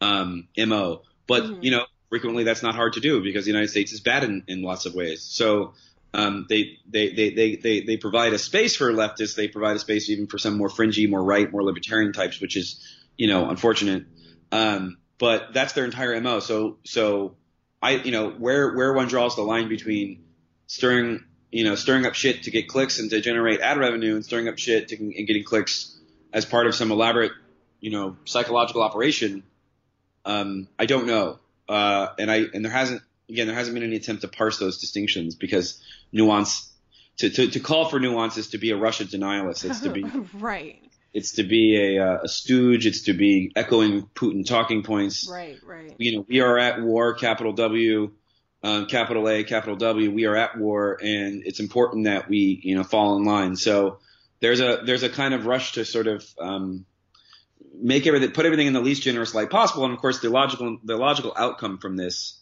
um, 0.00 0.48
mo. 0.56 1.02
But 1.26 1.44
Mhm. 1.44 1.58
you 1.62 1.70
know, 1.70 1.84
frequently 2.08 2.44
that's 2.44 2.62
not 2.62 2.74
hard 2.74 2.94
to 2.94 3.00
do 3.00 3.22
because 3.22 3.44
the 3.44 3.50
United 3.50 3.68
States 3.68 3.92
is 3.92 4.00
bad 4.00 4.24
in, 4.24 4.44
in 4.48 4.62
lots 4.62 4.86
of 4.86 4.94
ways. 4.94 5.22
So, 5.22 5.74
um, 6.12 6.46
they, 6.48 6.78
they, 6.88 7.12
they, 7.12 7.30
they, 7.30 7.56
they, 7.56 7.80
they 7.82 7.96
provide 7.96 8.32
a 8.32 8.38
space 8.38 8.74
for 8.74 8.92
leftists. 8.92 9.36
They 9.36 9.46
provide 9.46 9.76
a 9.76 9.78
space 9.78 10.10
even 10.10 10.26
for 10.26 10.38
some 10.38 10.56
more 10.56 10.68
fringy, 10.68 11.06
more 11.06 11.22
right, 11.22 11.50
more 11.50 11.62
libertarian 11.62 12.12
types, 12.12 12.40
which 12.40 12.56
is, 12.56 12.84
you 13.16 13.28
know, 13.28 13.48
unfortunate. 13.48 14.06
Um, 14.50 14.98
but 15.18 15.52
that's 15.54 15.74
their 15.74 15.84
entire 15.84 16.20
mo. 16.20 16.40
So, 16.40 16.78
so 16.84 17.36
I, 17.80 17.92
you 17.92 18.10
know, 18.10 18.30
where 18.30 18.74
where 18.74 18.92
one 18.92 19.06
draws 19.06 19.36
the 19.36 19.42
line 19.42 19.68
between 19.68 20.24
stirring, 20.66 21.24
you 21.50 21.64
know, 21.64 21.74
stirring 21.74 22.06
up 22.06 22.14
shit 22.14 22.44
to 22.44 22.50
get 22.50 22.68
clicks 22.68 22.98
and 22.98 23.10
to 23.10 23.20
generate 23.20 23.60
ad 23.60 23.78
revenue, 23.78 24.14
and 24.14 24.24
stirring 24.24 24.48
up 24.48 24.58
shit 24.58 24.88
to, 24.88 24.96
and 24.96 25.26
getting 25.26 25.44
clicks 25.44 25.96
as 26.32 26.44
part 26.44 26.66
of 26.66 26.74
some 26.74 26.92
elaborate, 26.92 27.32
you 27.80 27.90
know, 27.90 28.16
psychological 28.24 28.82
operation, 28.82 29.42
um, 30.24 30.68
I 30.78 30.86
don't 30.86 31.06
know. 31.06 31.38
Uh, 31.68 32.08
and 32.18 32.30
I 32.30 32.44
and 32.52 32.64
there 32.64 32.72
hasn't 32.72 33.02
again 33.28 33.46
there 33.46 33.56
hasn't 33.56 33.74
been 33.74 33.84
any 33.84 33.96
attempt 33.96 34.22
to 34.22 34.28
parse 34.28 34.58
those 34.58 34.78
distinctions 34.78 35.34
because 35.34 35.80
nuance 36.12 36.68
to, 37.18 37.30
to, 37.30 37.48
to 37.50 37.60
call 37.60 37.88
for 37.88 38.00
nuance 38.00 38.36
is 38.36 38.48
to 38.48 38.58
be 38.58 38.70
a 38.70 38.76
Russia 38.76 39.04
denialist. 39.04 39.68
It's 39.68 39.80
to 39.80 39.90
be 39.90 40.02
right 40.34 40.82
it's 41.12 41.32
to 41.32 41.42
be 41.42 41.96
a, 41.96 42.04
uh, 42.04 42.18
a 42.22 42.28
stooge. 42.28 42.86
It's 42.86 43.02
to 43.02 43.12
be 43.12 43.52
echoing 43.56 44.02
Putin 44.14 44.46
talking 44.46 44.82
points 44.82 45.28
right 45.30 45.58
right 45.64 45.94
you 45.98 46.16
know, 46.16 46.26
we 46.28 46.40
are 46.40 46.58
at 46.58 46.82
war, 46.82 47.14
capital 47.14 47.52
W, 47.52 48.12
um, 48.62 48.86
capital 48.86 49.28
A, 49.28 49.44
capital 49.44 49.76
W. 49.76 50.10
We 50.10 50.26
are 50.26 50.36
at 50.36 50.58
war, 50.58 50.98
and 51.00 51.42
it's 51.44 51.60
important 51.60 52.04
that 52.04 52.28
we, 52.28 52.60
you 52.62 52.74
know, 52.74 52.84
fall 52.84 53.16
in 53.16 53.24
line. 53.24 53.56
So 53.56 53.98
there's 54.40 54.60
a 54.60 54.82
there's 54.84 55.02
a 55.02 55.08
kind 55.08 55.34
of 55.34 55.46
rush 55.46 55.72
to 55.72 55.84
sort 55.84 56.06
of 56.06 56.26
um, 56.38 56.84
make 57.74 58.06
everything, 58.06 58.32
put 58.32 58.46
everything 58.46 58.66
in 58.66 58.72
the 58.72 58.80
least 58.80 59.02
generous 59.02 59.34
light 59.34 59.50
possible. 59.50 59.84
And 59.84 59.94
of 59.94 60.00
course, 60.00 60.20
the 60.20 60.30
logical 60.30 60.78
the 60.84 60.96
logical 60.96 61.32
outcome 61.36 61.78
from 61.78 61.96
this, 61.96 62.38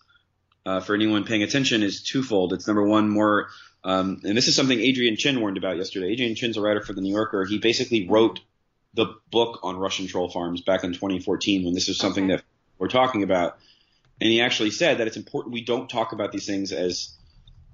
uh, 0.67 0.81
for 0.81 0.95
anyone 0.95 1.25
paying 1.25 1.43
attention, 1.43 1.83
is 1.83 2.03
twofold. 2.03 2.53
It's 2.53 2.67
number 2.67 2.85
one, 2.85 3.09
more, 3.09 3.49
um, 3.85 4.21
and 4.25 4.37
this 4.37 4.49
is 4.49 4.57
something 4.57 4.79
Adrian 4.81 5.17
Chen 5.17 5.41
warned 5.41 5.57
about 5.57 5.77
yesterday. 5.77 6.13
Adrian 6.13 6.35
Chen's 6.35 6.57
a 6.57 6.61
writer 6.61 6.81
for 6.81 6.93
the 6.93 7.01
New 7.01 7.13
Yorker. 7.13 7.45
He 7.45 7.59
basically 7.59 8.09
wrote 8.09 8.41
the 8.95 9.15
book 9.31 9.61
on 9.63 9.77
Russian 9.77 10.07
troll 10.07 10.29
farms 10.29 10.63
back 10.63 10.83
in 10.83 10.93
2014 10.93 11.65
when 11.65 11.75
this 11.75 11.89
was 11.89 11.99
something 11.99 12.29
that 12.29 12.43
we're 12.79 12.89
talking 12.89 13.23
about, 13.23 13.59
and 14.21 14.31
he 14.31 14.41
actually 14.41 14.71
said 14.71 14.99
that 14.99 15.07
it's 15.07 15.17
important 15.17 15.53
we 15.53 15.65
don't 15.65 15.89
talk 15.89 16.13
about 16.13 16.33
these 16.33 16.47
things 16.47 16.73
as 16.73 17.15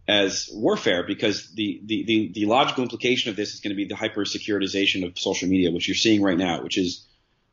as 0.06 0.50
warfare 0.52 1.02
because 1.02 1.50
the, 1.54 1.80
the, 1.84 2.04
the, 2.04 2.32
the 2.34 2.44
logical 2.44 2.82
implication 2.82 3.30
of 3.30 3.36
this 3.36 3.54
is 3.54 3.60
going 3.60 3.70
to 3.70 3.76
be 3.76 3.86
the 3.86 3.96
hyper 3.96 4.24
securitization 4.24 5.06
of 5.06 5.18
social 5.18 5.48
media, 5.48 5.70
which 5.70 5.88
you're 5.88 5.94
seeing 5.94 6.22
right 6.22 6.36
now, 6.36 6.62
which 6.62 6.76
is 6.76 7.06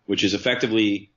which 0.06 0.24
is 0.24 0.34
effectively 0.34 1.12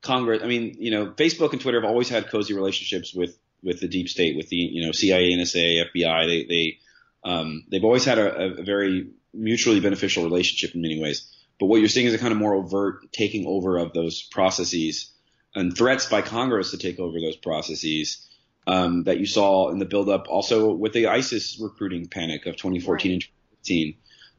Congress. 0.00 0.42
I 0.42 0.46
mean, 0.46 0.74
you 0.78 0.90
know, 0.90 1.06
Facebook 1.10 1.52
and 1.52 1.60
Twitter 1.60 1.80
have 1.80 1.88
always 1.88 2.08
had 2.08 2.28
cozy 2.28 2.54
relationships 2.54 3.14
with 3.14 3.36
with 3.62 3.78
the 3.78 3.86
deep 3.86 4.08
state, 4.08 4.36
with 4.36 4.48
the 4.48 4.56
you 4.56 4.84
know 4.84 4.92
CIA, 4.92 5.36
NSA, 5.36 5.84
FBI. 5.94 6.26
They 6.26 6.44
they 6.44 6.78
um, 7.22 7.64
they've 7.70 7.84
always 7.84 8.04
had 8.04 8.18
a, 8.18 8.58
a 8.58 8.62
very 8.64 9.10
mutually 9.32 9.78
beneficial 9.78 10.24
relationship 10.24 10.74
in 10.74 10.82
many 10.82 11.00
ways. 11.00 11.30
But 11.60 11.66
what 11.66 11.78
you're 11.78 11.88
seeing 11.88 12.06
is 12.06 12.14
a 12.14 12.18
kind 12.18 12.32
of 12.32 12.38
more 12.38 12.54
overt 12.54 13.12
taking 13.12 13.46
over 13.46 13.78
of 13.78 13.92
those 13.92 14.22
processes 14.22 15.11
and 15.54 15.76
threats 15.76 16.06
by 16.06 16.22
Congress 16.22 16.70
to 16.70 16.78
take 16.78 16.98
over 16.98 17.20
those 17.20 17.36
processes 17.36 18.26
um, 18.66 19.04
that 19.04 19.18
you 19.18 19.26
saw 19.26 19.70
in 19.70 19.78
the 19.78 19.84
buildup, 19.84 20.28
also 20.28 20.72
with 20.72 20.92
the 20.92 21.08
ISIS 21.08 21.58
recruiting 21.60 22.06
panic 22.06 22.46
of 22.46 22.56
2014 22.56 23.10
right. 23.10 23.14
and 23.14 23.22
2015. 23.22 23.94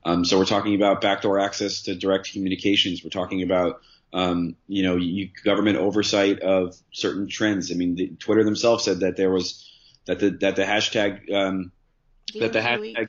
Um, 0.05 0.25
so 0.25 0.37
we're 0.37 0.45
talking 0.45 0.75
about 0.75 1.01
backdoor 1.01 1.39
access 1.39 1.83
to 1.83 1.95
direct 1.95 2.31
communications. 2.31 3.03
We're 3.03 3.09
talking 3.09 3.41
about 3.41 3.81
um, 4.13 4.55
you 4.67 4.83
know 4.83 4.97
you, 4.97 5.29
government 5.43 5.77
oversight 5.77 6.39
of 6.39 6.75
certain 6.91 7.27
trends. 7.27 7.71
I 7.71 7.75
mean, 7.75 7.95
the, 7.95 8.07
Twitter 8.19 8.43
themselves 8.43 8.83
said 8.83 8.99
that 8.99 9.17
there 9.17 9.31
was 9.31 9.69
that 10.05 10.19
the 10.19 10.31
that 10.41 10.55
the 10.55 10.63
hashtag 10.63 11.33
um, 11.33 11.71
that 12.39 12.53
the 12.53 12.59
hashtag 12.59 13.07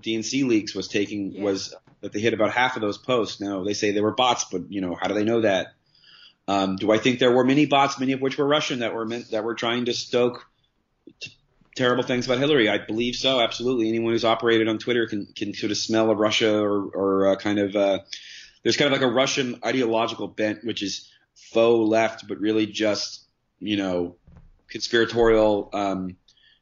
DNC 0.00 0.46
leaks 0.46 0.74
was 0.74 0.88
taking 0.88 1.32
yeah. 1.32 1.44
was 1.44 1.74
that 2.00 2.12
they 2.12 2.20
hit 2.20 2.34
about 2.34 2.52
half 2.52 2.76
of 2.76 2.82
those 2.82 2.98
posts. 2.98 3.40
Now 3.40 3.62
they 3.64 3.74
say 3.74 3.92
they 3.92 4.00
were 4.00 4.14
bots, 4.14 4.44
but 4.44 4.70
you 4.70 4.80
know 4.80 4.96
how 5.00 5.08
do 5.08 5.14
they 5.14 5.24
know 5.24 5.42
that? 5.42 5.74
Um, 6.48 6.76
do 6.76 6.90
I 6.90 6.98
think 6.98 7.18
there 7.18 7.32
were 7.32 7.44
many 7.44 7.66
bots, 7.66 7.98
many 8.00 8.12
of 8.12 8.20
which 8.20 8.36
were 8.36 8.46
Russian, 8.46 8.80
that 8.80 8.94
were 8.94 9.04
meant 9.04 9.30
that 9.30 9.44
were 9.44 9.54
trying 9.54 9.84
to 9.84 9.94
stoke 9.94 10.44
t- 11.20 11.32
terrible 11.76 12.02
things 12.02 12.26
about 12.26 12.38
Hillary? 12.38 12.68
I 12.68 12.78
believe 12.78 13.14
so, 13.14 13.40
absolutely. 13.40 13.88
Anyone 13.88 14.12
who's 14.12 14.24
operated 14.24 14.68
on 14.68 14.78
Twitter 14.78 15.06
can 15.06 15.26
can 15.36 15.54
sort 15.54 15.70
of 15.70 15.78
smell 15.78 16.10
a 16.10 16.14
Russia 16.14 16.60
or 16.60 16.88
or 16.88 17.26
uh, 17.28 17.36
kind 17.36 17.58
of 17.58 17.76
uh, 17.76 17.98
there's 18.62 18.76
kind 18.76 18.92
of 18.92 19.00
like 19.00 19.08
a 19.08 19.12
Russian 19.12 19.60
ideological 19.64 20.28
bent, 20.28 20.64
which 20.64 20.82
is 20.82 21.08
faux 21.52 21.88
left, 21.88 22.26
but 22.26 22.38
really 22.38 22.66
just 22.66 23.24
you 23.60 23.76
know 23.76 24.16
conspiratorial. 24.68 25.70
Um, 25.72 26.16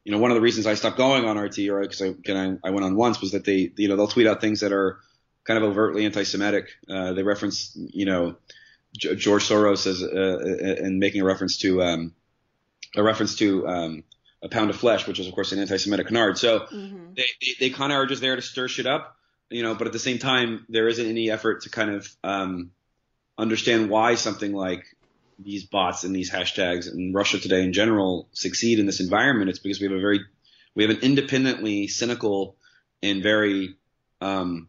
you 0.05 0.13
know, 0.13 0.19
one 0.19 0.31
of 0.31 0.35
the 0.35 0.41
reasons 0.41 0.67
I 0.67 0.75
stopped 0.75 0.97
going 0.97 1.25
on 1.25 1.39
RT 1.39 1.59
or 1.71 1.81
because 1.81 2.03
I, 2.03 2.15
I, 2.29 2.57
I 2.65 2.71
went 2.71 2.85
on 2.85 2.97
once 2.97 3.21
was 3.21 3.33
that 3.33 3.45
they 3.45 3.73
you 3.77 3.89
know 3.89 3.97
they'll 3.97 4.09
tweet 4.09 4.27
out 4.27 4.41
things 4.41 4.61
that 4.61 4.73
are 4.73 4.99
kind 5.45 5.63
of 5.63 5.71
overtly 5.71 6.05
anti-Semitic. 6.05 6.69
Uh, 6.89 7.13
they 7.13 7.23
reference 7.23 7.73
you 7.75 8.07
know 8.07 8.37
George 8.97 9.49
Soros 9.49 9.87
as 9.87 10.03
uh, 10.03 10.07
uh, 10.07 10.85
and 10.85 10.99
making 10.99 11.21
a 11.21 11.25
reference 11.25 11.59
to 11.59 11.83
um, 11.83 12.15
a 12.97 13.03
reference 13.03 13.37
to 13.37 13.67
um, 13.67 14.05
a 14.43 14.49
pound 14.49 14.71
of 14.71 14.77
flesh, 14.77 15.07
which 15.07 15.21
is 15.21 15.29
of 15.29 15.35
course 15.35 15.53
an 15.53 15.61
anti-Semitic 15.61 16.09
canard. 16.09 16.39
So 16.39 16.61
mm-hmm. 16.61 17.15
they, 17.15 17.25
they, 17.41 17.55
they 17.61 17.71
kind 17.71 17.93
of 17.93 17.99
are 17.99 18.07
just 18.07 18.21
there 18.21 18.35
to 18.35 18.43
stir 18.43 18.69
shit 18.69 18.87
up, 18.87 19.17
you 19.49 19.63
know. 19.63 19.75
But 19.75 19.87
at 19.87 19.93
the 19.93 19.99
same 19.99 20.19
time, 20.19 20.67
there 20.69 20.89
isn't 20.89 21.07
any 21.07 21.31
effort 21.31 21.63
to 21.63 21.71
kind 21.71 21.91
of 21.91 22.09
um, 22.25 22.73
understand 23.39 23.91
why 23.91 24.17
something 24.17 24.53
like 24.53 24.85
these 25.39 25.65
bots 25.65 26.05
and 26.05 26.15
these 26.15 26.31
hashtags 26.31 26.91
and 26.91 27.15
Russia 27.15 27.39
Today 27.39 27.63
in 27.63 27.73
general 27.73 28.29
succeed 28.33 28.79
in 28.79 28.87
this 28.87 29.01
environment. 29.01 29.51
It's 29.51 29.59
because 29.59 29.81
we 29.81 29.87
have 29.87 29.97
a 29.97 30.01
very 30.01 30.21
we 30.75 30.83
have 30.83 30.91
an 30.91 31.03
independently 31.03 31.87
cynical 31.87 32.57
and 33.03 33.23
very 33.23 33.77
um, 34.21 34.69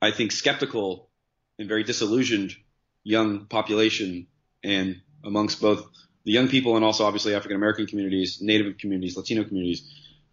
I 0.00 0.10
think 0.10 0.32
skeptical 0.32 1.08
and 1.58 1.68
very 1.68 1.82
disillusioned 1.82 2.54
young 3.04 3.44
population 3.46 4.26
and 4.64 5.00
amongst 5.22 5.60
both 5.60 5.86
the 6.24 6.32
young 6.32 6.48
people 6.48 6.76
and 6.76 6.84
also 6.84 7.04
obviously 7.04 7.34
African 7.34 7.56
American 7.56 7.86
communities, 7.86 8.40
Native 8.40 8.78
communities, 8.78 9.16
Latino 9.16 9.44
communities, 9.44 9.88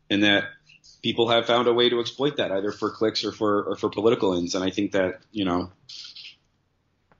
and 0.09 0.23
that 0.23 0.45
people 1.03 1.29
have 1.29 1.45
found 1.45 1.67
a 1.67 1.73
way 1.73 1.89
to 1.89 1.99
exploit 1.99 2.37
that 2.37 2.51
either 2.51 2.71
for 2.71 2.89
clicks 2.89 3.23
or 3.25 3.31
for 3.31 3.63
or 3.63 3.75
for 3.75 3.89
political 3.89 4.35
ends. 4.35 4.55
And 4.55 4.63
I 4.63 4.69
think 4.69 4.93
that 4.93 5.19
you 5.31 5.45
know 5.45 5.71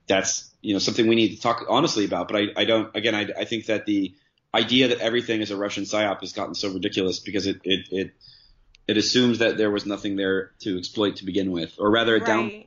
that's 0.08 0.50
you 0.62 0.74
know 0.74 0.80
something 0.80 1.08
we 1.08 1.16
need 1.16 1.36
to 1.36 1.42
talk 1.42 1.66
honestly 1.70 2.06
about. 2.06 2.28
But 2.30 2.38
I, 2.38 2.62
I 2.62 2.66
don't 2.66 2.96
again 2.96 3.14
I, 3.14 3.28
I 3.38 3.46
think 3.46 3.68
that 3.68 3.86
the 3.86 4.16
idea 4.54 4.90
that 4.90 5.00
everything 5.00 5.42
is 5.42 5.52
a 5.52 5.58
Russian 5.58 5.84
psyop 5.84 6.22
has 6.22 6.34
gotten 6.34 6.56
so 6.56 6.72
ridiculous 6.72 7.20
because 7.20 7.46
it 7.46 7.62
it 7.64 7.88
it, 7.92 8.12
it 8.88 8.98
assumes 8.98 9.40
that 9.40 9.58
there 9.58 9.72
was 9.72 9.86
nothing 9.86 10.16
there 10.16 10.52
to 10.60 10.78
exploit 10.78 11.18
to 11.18 11.26
begin 11.26 11.52
with, 11.52 11.76
or 11.78 11.92
rather 11.92 12.16
it 12.16 12.22
right. 12.22 12.28
down 12.28 12.64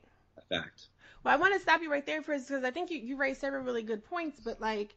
fact. 0.49 0.87
Well, 1.25 1.33
I 1.33 1.41
want 1.41 1.55
to 1.55 1.61
stop 1.61 1.81
you 1.81 1.91
right 1.91 2.05
there 2.05 2.23
first 2.23 2.49
because 2.49 2.65
I 2.65 2.71
think 2.71 2.91
you, 2.91 2.99
you 2.99 3.17
raised 3.17 3.41
several 3.41 3.65
really 3.65 3.83
good 3.83 4.05
points. 4.05 4.41
But 4.41 4.61
like 4.61 4.95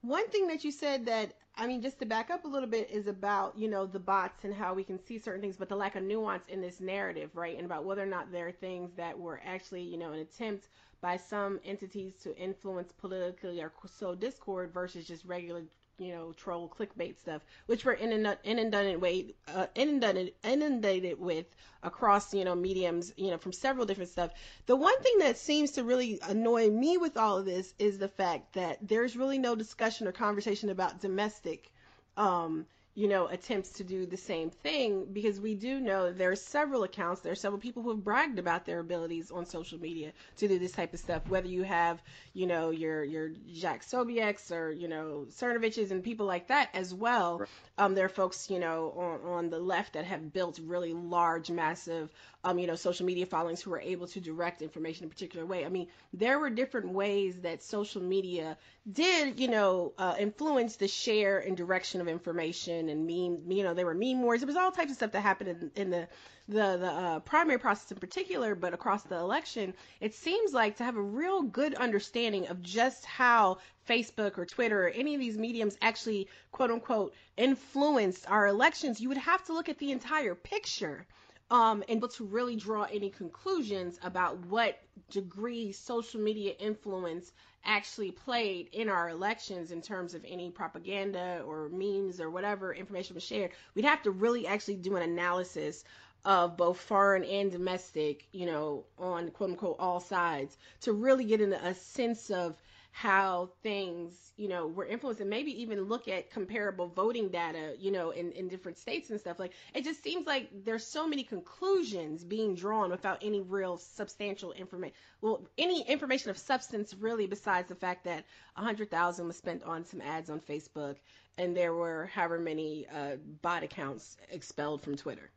one 0.00 0.26
thing 0.28 0.48
that 0.48 0.64
you 0.64 0.72
said 0.72 1.04
that 1.06 1.34
I 1.58 1.66
mean, 1.66 1.80
just 1.80 1.98
to 2.00 2.06
back 2.06 2.30
up 2.30 2.44
a 2.44 2.48
little 2.48 2.68
bit, 2.68 2.90
is 2.90 3.06
about 3.06 3.58
you 3.58 3.68
know 3.68 3.86
the 3.86 3.98
bots 3.98 4.44
and 4.44 4.54
how 4.54 4.72
we 4.72 4.84
can 4.84 4.98
see 4.98 5.18
certain 5.18 5.40
things, 5.42 5.56
but 5.56 5.68
the 5.68 5.76
lack 5.76 5.94
of 5.96 6.02
nuance 6.02 6.48
in 6.48 6.60
this 6.62 6.80
narrative, 6.80 7.30
right? 7.34 7.56
And 7.56 7.66
about 7.66 7.84
whether 7.84 8.02
or 8.02 8.06
not 8.06 8.32
there 8.32 8.48
are 8.48 8.52
things 8.52 8.90
that 8.96 9.18
were 9.18 9.40
actually 9.44 9.82
you 9.82 9.98
know 9.98 10.12
an 10.12 10.20
attempt 10.20 10.68
by 11.02 11.18
some 11.18 11.60
entities 11.64 12.14
to 12.22 12.34
influence 12.38 12.92
politically 12.92 13.60
or 13.60 13.70
sow 13.86 14.14
discord 14.14 14.72
versus 14.72 15.06
just 15.06 15.24
regular 15.26 15.62
you 15.98 16.14
know, 16.14 16.32
troll 16.32 16.68
clickbait 16.68 17.18
stuff, 17.18 17.42
which 17.66 17.84
we're 17.84 17.94
inundated, 17.94 19.00
way, 19.00 19.34
uh, 19.54 19.66
inundated, 19.74 20.34
inundated 20.44 21.18
with 21.18 21.46
across, 21.82 22.34
you 22.34 22.44
know, 22.44 22.54
mediums, 22.54 23.12
you 23.16 23.30
know, 23.30 23.38
from 23.38 23.52
several 23.52 23.86
different 23.86 24.10
stuff. 24.10 24.32
The 24.66 24.76
one 24.76 24.98
thing 25.00 25.18
that 25.20 25.38
seems 25.38 25.72
to 25.72 25.84
really 25.84 26.18
annoy 26.28 26.68
me 26.68 26.98
with 26.98 27.16
all 27.16 27.38
of 27.38 27.46
this 27.46 27.72
is 27.78 27.98
the 27.98 28.08
fact 28.08 28.54
that 28.54 28.78
there's 28.82 29.16
really 29.16 29.38
no 29.38 29.54
discussion 29.54 30.06
or 30.06 30.12
conversation 30.12 30.68
about 30.70 31.00
domestic, 31.00 31.70
um, 32.16 32.66
you 32.96 33.08
know, 33.08 33.26
attempts 33.26 33.72
to 33.72 33.84
do 33.84 34.06
the 34.06 34.16
same 34.16 34.48
thing 34.48 35.06
because 35.12 35.38
we 35.38 35.54
do 35.54 35.78
know 35.78 36.10
there 36.10 36.30
are 36.30 36.36
several 36.36 36.82
accounts, 36.82 37.20
there 37.20 37.30
are 37.30 37.36
several 37.36 37.60
people 37.60 37.82
who 37.82 37.90
have 37.90 38.02
bragged 38.02 38.38
about 38.38 38.64
their 38.64 38.80
abilities 38.80 39.30
on 39.30 39.44
social 39.44 39.78
media 39.78 40.12
to 40.38 40.48
do 40.48 40.58
this 40.58 40.72
type 40.72 40.94
of 40.94 40.98
stuff. 40.98 41.28
Whether 41.28 41.46
you 41.46 41.62
have, 41.62 42.02
you 42.32 42.46
know, 42.46 42.70
your 42.70 43.04
your 43.04 43.28
Jack 43.52 43.82
Posobiecs 43.82 44.50
or 44.50 44.72
you 44.72 44.88
know 44.88 45.26
Cernoviches 45.30 45.90
and 45.90 46.02
people 46.02 46.24
like 46.24 46.48
that 46.48 46.70
as 46.72 46.94
well. 46.94 47.42
Um, 47.76 47.94
there 47.94 48.06
are 48.06 48.08
folks, 48.08 48.48
you 48.48 48.58
know, 48.58 48.94
on 48.96 49.30
on 49.30 49.50
the 49.50 49.58
left 49.58 49.92
that 49.92 50.06
have 50.06 50.32
built 50.32 50.58
really 50.64 50.94
large, 50.94 51.50
massive 51.50 52.10
um, 52.46 52.60
you 52.60 52.68
know, 52.68 52.76
social 52.76 53.04
media 53.04 53.26
followings 53.26 53.60
who 53.60 53.70
were 53.70 53.80
able 53.80 54.06
to 54.06 54.20
direct 54.20 54.62
information 54.62 55.02
in 55.02 55.08
a 55.08 55.12
particular 55.12 55.44
way. 55.44 55.66
I 55.66 55.68
mean, 55.68 55.88
there 56.12 56.38
were 56.38 56.48
different 56.48 56.90
ways 56.90 57.40
that 57.40 57.60
social 57.60 58.00
media 58.00 58.56
did, 58.90 59.40
you 59.40 59.48
know, 59.48 59.94
uh, 59.98 60.14
influence 60.16 60.76
the 60.76 60.86
share 60.86 61.40
and 61.40 61.56
direction 61.56 62.00
of 62.00 62.06
information 62.06 62.85
and 62.88 63.06
meme, 63.06 63.50
you 63.50 63.62
know, 63.62 63.74
there 63.74 63.86
were 63.86 63.94
meme 63.94 64.22
wars. 64.22 64.40
There 64.40 64.46
was 64.46 64.56
all 64.56 64.70
types 64.70 64.90
of 64.90 64.96
stuff 64.96 65.12
that 65.12 65.20
happened 65.20 65.50
in, 65.50 65.70
in 65.74 65.90
the 65.90 66.08
the 66.48 66.76
the 66.78 66.90
uh, 66.90 67.18
primary 67.20 67.58
process 67.58 67.90
in 67.90 67.98
particular, 67.98 68.54
but 68.54 68.72
across 68.72 69.02
the 69.02 69.16
election, 69.16 69.74
it 70.00 70.14
seems 70.14 70.52
like 70.52 70.76
to 70.76 70.84
have 70.84 70.96
a 70.96 71.02
real 71.02 71.42
good 71.42 71.74
understanding 71.74 72.46
of 72.48 72.62
just 72.62 73.04
how 73.04 73.58
Facebook 73.88 74.38
or 74.38 74.46
Twitter 74.46 74.86
or 74.86 74.88
any 74.88 75.14
of 75.14 75.20
these 75.20 75.38
mediums 75.38 75.76
actually 75.82 76.28
quote 76.52 76.70
unquote 76.70 77.14
influenced 77.36 78.30
our 78.30 78.46
elections, 78.46 79.00
you 79.00 79.08
would 79.08 79.18
have 79.18 79.44
to 79.44 79.52
look 79.52 79.68
at 79.68 79.78
the 79.78 79.92
entire 79.92 80.34
picture 80.34 81.06
um, 81.50 81.84
and 81.88 82.00
but 82.00 82.12
to 82.12 82.24
really 82.24 82.56
draw 82.56 82.84
any 82.84 83.10
conclusions 83.10 83.98
about 84.02 84.38
what 84.46 84.78
degree 85.10 85.72
social 85.72 86.20
media 86.20 86.52
influence 86.58 87.32
actually 87.64 88.10
played 88.10 88.68
in 88.72 88.88
our 88.88 89.08
elections 89.08 89.70
in 89.72 89.80
terms 89.80 90.14
of 90.14 90.24
any 90.26 90.50
propaganda 90.50 91.42
or 91.46 91.68
memes 91.68 92.20
or 92.20 92.30
whatever 92.30 92.72
information 92.72 93.14
was 93.14 93.22
shared, 93.24 93.50
we'd 93.74 93.84
have 93.84 94.02
to 94.02 94.10
really 94.10 94.46
actually 94.46 94.76
do 94.76 94.96
an 94.96 95.02
analysis 95.02 95.84
of 96.24 96.56
both 96.56 96.80
foreign 96.80 97.24
and 97.24 97.52
domestic, 97.52 98.26
you 98.32 98.46
know, 98.46 98.84
on 98.98 99.30
quote 99.30 99.50
unquote 99.50 99.76
all 99.78 100.00
sides 100.00 100.58
to 100.80 100.92
really 100.92 101.24
get 101.24 101.40
in 101.40 101.52
a 101.52 101.74
sense 101.74 102.30
of 102.30 102.56
how 102.96 103.50
things, 103.62 104.32
you 104.38 104.48
know, 104.48 104.66
were 104.66 104.86
influenced 104.86 105.20
and 105.20 105.28
maybe 105.28 105.50
even 105.60 105.82
look 105.82 106.08
at 106.08 106.30
comparable 106.30 106.88
voting 106.88 107.28
data, 107.28 107.74
you 107.78 107.90
know, 107.90 108.08
in, 108.08 108.32
in 108.32 108.48
different 108.48 108.78
states 108.78 109.10
and 109.10 109.20
stuff. 109.20 109.38
Like 109.38 109.52
it 109.74 109.84
just 109.84 110.02
seems 110.02 110.26
like 110.26 110.48
there's 110.64 110.86
so 110.86 111.06
many 111.06 111.22
conclusions 111.22 112.24
being 112.24 112.54
drawn 112.54 112.90
without 112.90 113.18
any 113.20 113.42
real 113.42 113.76
substantial 113.76 114.52
information. 114.52 114.96
Well, 115.20 115.42
any 115.58 115.82
information 115.82 116.30
of 116.30 116.38
substance 116.38 116.94
really 116.94 117.26
besides 117.26 117.68
the 117.68 117.74
fact 117.74 118.04
that 118.04 118.24
a 118.56 118.62
hundred 118.62 118.90
thousand 118.90 119.26
was 119.26 119.36
spent 119.36 119.62
on 119.64 119.84
some 119.84 120.00
ads 120.00 120.30
on 120.30 120.40
Facebook 120.40 120.96
and 121.36 121.54
there 121.54 121.74
were 121.74 122.08
however 122.14 122.38
many 122.38 122.86
uh, 122.86 123.16
bot 123.42 123.62
accounts 123.62 124.16
expelled 124.30 124.80
from 124.80 124.96
Twitter. 124.96 125.28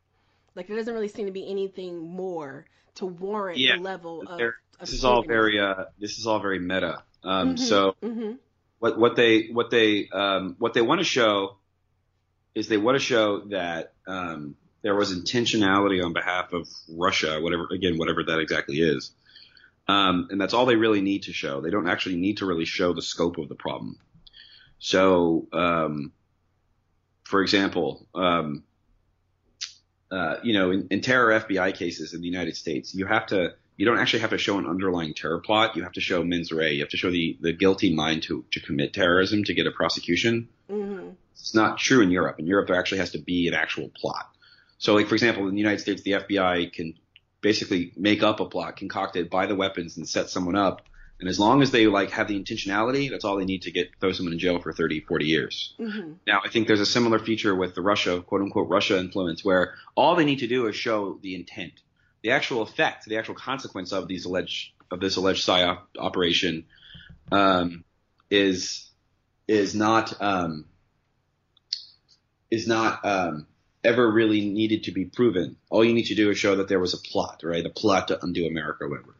Like 0.56 0.68
there 0.68 0.78
doesn't 0.78 0.94
really 0.94 1.10
seem 1.10 1.26
to 1.26 1.34
be 1.34 1.52
anything 1.52 2.00
more 2.00 2.64
to 2.96 3.06
warrant 3.06 3.60
yeah, 3.60 3.76
the 3.76 3.82
level 3.82 4.22
of. 4.22 4.38
There, 4.38 4.56
this 4.80 4.94
is 4.94 5.04
all 5.04 5.24
very 5.24 5.60
uh, 5.60 5.84
this 6.00 6.20
is 6.20 6.26
all 6.26 6.40
very 6.40 6.60
meta. 6.60 7.04
Um, 7.24 7.56
mm-hmm, 7.56 7.58
so 7.58 7.96
mm-hmm. 8.02 8.32
what 8.80 8.98
what 9.00 9.16
they 9.16 9.48
what 9.48 9.70
they 9.70 10.10
um, 10.10 10.56
what 10.60 10.74
they 10.74 10.82
want 10.82 11.00
to 11.00 11.06
show 11.06 11.58
is 12.56 12.68
they 12.68 12.78
want 12.78 12.96
to 12.96 13.04
show 13.04 13.42
that 13.50 13.94
um, 14.08 14.56
there 14.82 14.96
was 14.96 15.14
intentionality 15.14 16.04
on 16.04 16.14
behalf 16.14 16.54
of 16.54 16.68
Russia, 16.90 17.40
whatever 17.42 17.68
again 17.72 17.98
whatever 17.98 18.24
that 18.24 18.40
exactly 18.40 18.78
is, 18.80 19.12
Um, 19.90 20.28
and 20.30 20.40
that's 20.40 20.54
all 20.54 20.68
they 20.68 20.76
really 20.76 21.02
need 21.02 21.24
to 21.24 21.34
show. 21.34 21.62
They 21.62 21.72
don't 21.72 21.90
actually 21.90 22.18
need 22.18 22.38
to 22.38 22.46
really 22.46 22.66
show 22.66 22.94
the 22.94 23.02
scope 23.02 23.40
of 23.40 23.50
the 23.50 23.56
problem. 23.56 23.98
So, 24.78 25.48
um, 25.52 26.12
for 27.24 27.42
example, 27.42 28.08
um, 28.14 28.64
uh, 30.12 30.38
you 30.44 30.54
know, 30.54 30.70
in, 30.72 30.88
in 30.92 31.02
terror 31.02 31.40
FBI 31.40 31.74
cases 31.74 32.14
in 32.14 32.22
the 32.22 32.28
United 32.28 32.56
States, 32.56 32.94
you 32.94 33.08
have 33.08 33.26
to, 33.28 33.56
you 33.80 33.86
don't 33.86 33.98
actually 33.98 34.20
have 34.20 34.32
to 34.32 34.38
show 34.38 34.58
an 34.60 34.66
underlying 34.68 35.14
terror 35.14 35.40
plot. 35.40 35.78
You 35.78 35.84
have 35.84 35.94
to 35.94 36.02
show 36.02 36.22
mens 36.22 36.52
rea. 36.52 36.74
You 36.74 36.82
have 36.82 36.90
to 36.90 36.98
show 36.98 37.10
the, 37.10 37.38
the 37.40 37.54
guilty 37.54 37.96
mind 37.96 38.24
to, 38.24 38.44
to 38.52 38.60
commit 38.60 38.94
terrorism 38.94 39.46
to 39.46 39.54
get 39.54 39.68
a 39.68 39.72
prosecution. 39.72 40.50
hmm 40.70 41.12
It's 41.32 41.56
not 41.56 41.78
true 41.78 42.02
in 42.02 42.12
Europe. 42.12 42.40
In 42.40 42.46
Europe, 42.46 42.68
there 42.68 42.78
actually 42.78 42.98
has 42.98 43.12
to 43.12 43.20
be 43.20 43.48
an 43.48 43.54
actual 43.54 43.90
plot. 43.96 44.26
So, 44.80 44.96
like 44.96 45.08
for 45.08 45.16
example, 45.16 45.48
in 45.48 45.54
the 45.56 45.62
United 45.62 45.80
States, 45.80 46.02
the 46.02 46.12
FBI 46.12 46.74
can 46.74 46.94
basically 47.40 47.94
make 47.96 48.22
up 48.22 48.42
a 48.42 48.46
plot 48.46 48.76
concocted 48.76 49.30
by 49.30 49.46
the 49.46 49.56
weapons 49.56 49.96
and 49.98 50.08
set 50.08 50.30
someone 50.30 50.58
up. 50.58 50.82
And 51.22 51.30
as 51.30 51.40
long 51.40 51.62
as 51.62 51.72
they 51.72 51.88
like 51.88 52.12
have 52.12 52.28
the 52.28 52.38
intentionality, 52.42 53.10
that's 53.10 53.24
all 53.24 53.38
they 53.38 53.46
need 53.46 53.62
to 53.64 53.72
get 53.72 53.92
throw 54.02 54.12
someone 54.12 54.34
in 54.34 54.40
jail 54.40 54.60
for 54.60 54.74
30, 54.74 55.02
40 55.02 55.26
years. 55.26 55.74
hmm 55.78 56.14
Now, 56.28 56.42
I 56.46 56.50
think 56.50 56.68
there's 56.68 56.80
a 56.82 56.86
similar 56.86 57.20
feature 57.20 57.56
with 57.56 57.76
the 57.76 57.82
Russia, 57.82 58.22
quote 58.22 58.42
unquote, 58.42 58.68
Russia 58.70 58.98
influence, 59.00 59.44
where 59.44 59.74
all 59.96 60.16
they 60.18 60.26
need 60.26 60.40
to 60.40 60.48
do 60.48 60.68
is 60.68 60.76
show 60.76 61.18
the 61.22 61.36
intent, 61.36 61.74
the 62.22 62.32
actual 62.32 62.62
effect, 62.62 63.06
the 63.06 63.18
actual 63.18 63.36
consequence 63.36 63.92
of 63.92 64.08
these 64.08 64.26
alleged 64.26 64.72
of 64.92 65.00
this 65.00 65.18
alleged 65.18 65.46
psyop 65.48 65.82
operation, 65.98 66.66
um, 67.32 67.84
is 68.30 68.90
is 69.48 69.76
not 69.76 70.20
um, 70.22 70.66
is 72.50 72.68
not 72.68 73.06
um, 73.06 73.48
ever 73.84 74.10
really 74.12 74.50
needed 74.50 74.84
to 74.84 74.92
be 74.92 75.06
proven. 75.06 75.56
All 75.70 75.84
you 75.84 75.94
need 75.94 76.08
to 76.08 76.16
do 76.16 76.30
is 76.30 76.38
show 76.38 76.58
that 76.58 76.68
there 76.68 76.80
was 76.80 76.94
a 76.94 76.98
plot, 76.98 77.42
right? 77.44 77.66
A 77.66 77.70
plot 77.70 78.10
to 78.10 78.24
undo 78.24 78.46
America, 78.46 78.86
or 78.86 78.90
whatever. 78.90 79.16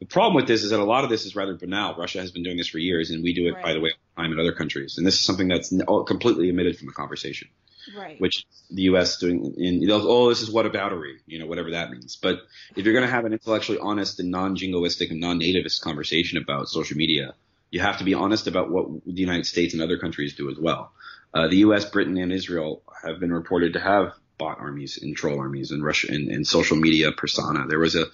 The 0.00 0.06
problem 0.06 0.34
with 0.34 0.46
this 0.46 0.62
is 0.62 0.70
that 0.70 0.78
a 0.78 0.84
lot 0.84 1.02
of 1.02 1.10
this 1.10 1.26
is 1.26 1.34
rather 1.34 1.54
banal. 1.54 1.96
Russia 1.96 2.20
has 2.20 2.30
been 2.30 2.44
doing 2.44 2.56
this 2.56 2.68
for 2.68 2.78
years, 2.78 3.10
and 3.10 3.22
we 3.22 3.34
do 3.34 3.48
it, 3.48 3.60
by 3.60 3.72
the 3.72 3.80
way, 3.80 3.90
all 3.90 3.96
the 4.16 4.22
time 4.22 4.32
in 4.32 4.38
other 4.38 4.52
countries. 4.52 4.96
And 4.96 5.04
this 5.04 5.14
is 5.14 5.20
something 5.20 5.48
that's 5.48 5.74
completely 6.06 6.48
omitted 6.50 6.78
from 6.78 6.86
the 6.86 6.92
conversation, 6.92 7.48
Right. 7.96 8.20
which 8.20 8.46
the 8.70 8.82
U.S. 8.82 9.18
doing 9.18 9.54
in, 9.56 9.80
you 9.80 9.88
know, 9.88 10.00
oh, 10.02 10.28
this 10.28 10.42
is 10.42 10.50
what 10.50 10.66
aboutery, 10.66 11.16
you 11.26 11.38
know, 11.38 11.46
whatever 11.46 11.70
that 11.72 11.90
means. 11.90 12.16
But 12.16 12.40
if 12.76 12.84
you're 12.84 12.94
going 12.94 13.06
to 13.06 13.10
have 13.10 13.24
an 13.24 13.32
intellectually 13.32 13.78
honest 13.78 14.20
and 14.20 14.30
non-jingoistic 14.30 15.10
and 15.10 15.20
non-nativist 15.20 15.80
conversation 15.80 16.38
about 16.38 16.68
social 16.68 16.96
media, 16.96 17.34
you 17.70 17.80
have 17.80 17.98
to 17.98 18.04
be 18.04 18.14
honest 18.14 18.46
about 18.46 18.70
what 18.70 18.86
the 19.04 19.20
United 19.20 19.46
States 19.46 19.74
and 19.74 19.82
other 19.82 19.98
countries 19.98 20.34
do 20.34 20.50
as 20.50 20.58
well. 20.58 20.92
Uh, 21.32 21.48
the 21.48 21.58
U.S., 21.58 21.84
Britain, 21.84 22.16
and 22.18 22.32
Israel 22.32 22.82
have 23.04 23.20
been 23.20 23.32
reported 23.32 23.74
to 23.74 23.80
have 23.80 24.12
bot 24.38 24.58
armies 24.60 24.98
and 25.02 25.16
troll 25.16 25.38
armies 25.40 25.70
and 25.70 25.84
Russia 25.84 26.08
and, 26.10 26.28
and 26.28 26.46
social 26.46 26.76
media 26.76 27.12
persona. 27.12 27.66
There 27.66 27.78
was 27.78 27.96
a 27.96 28.06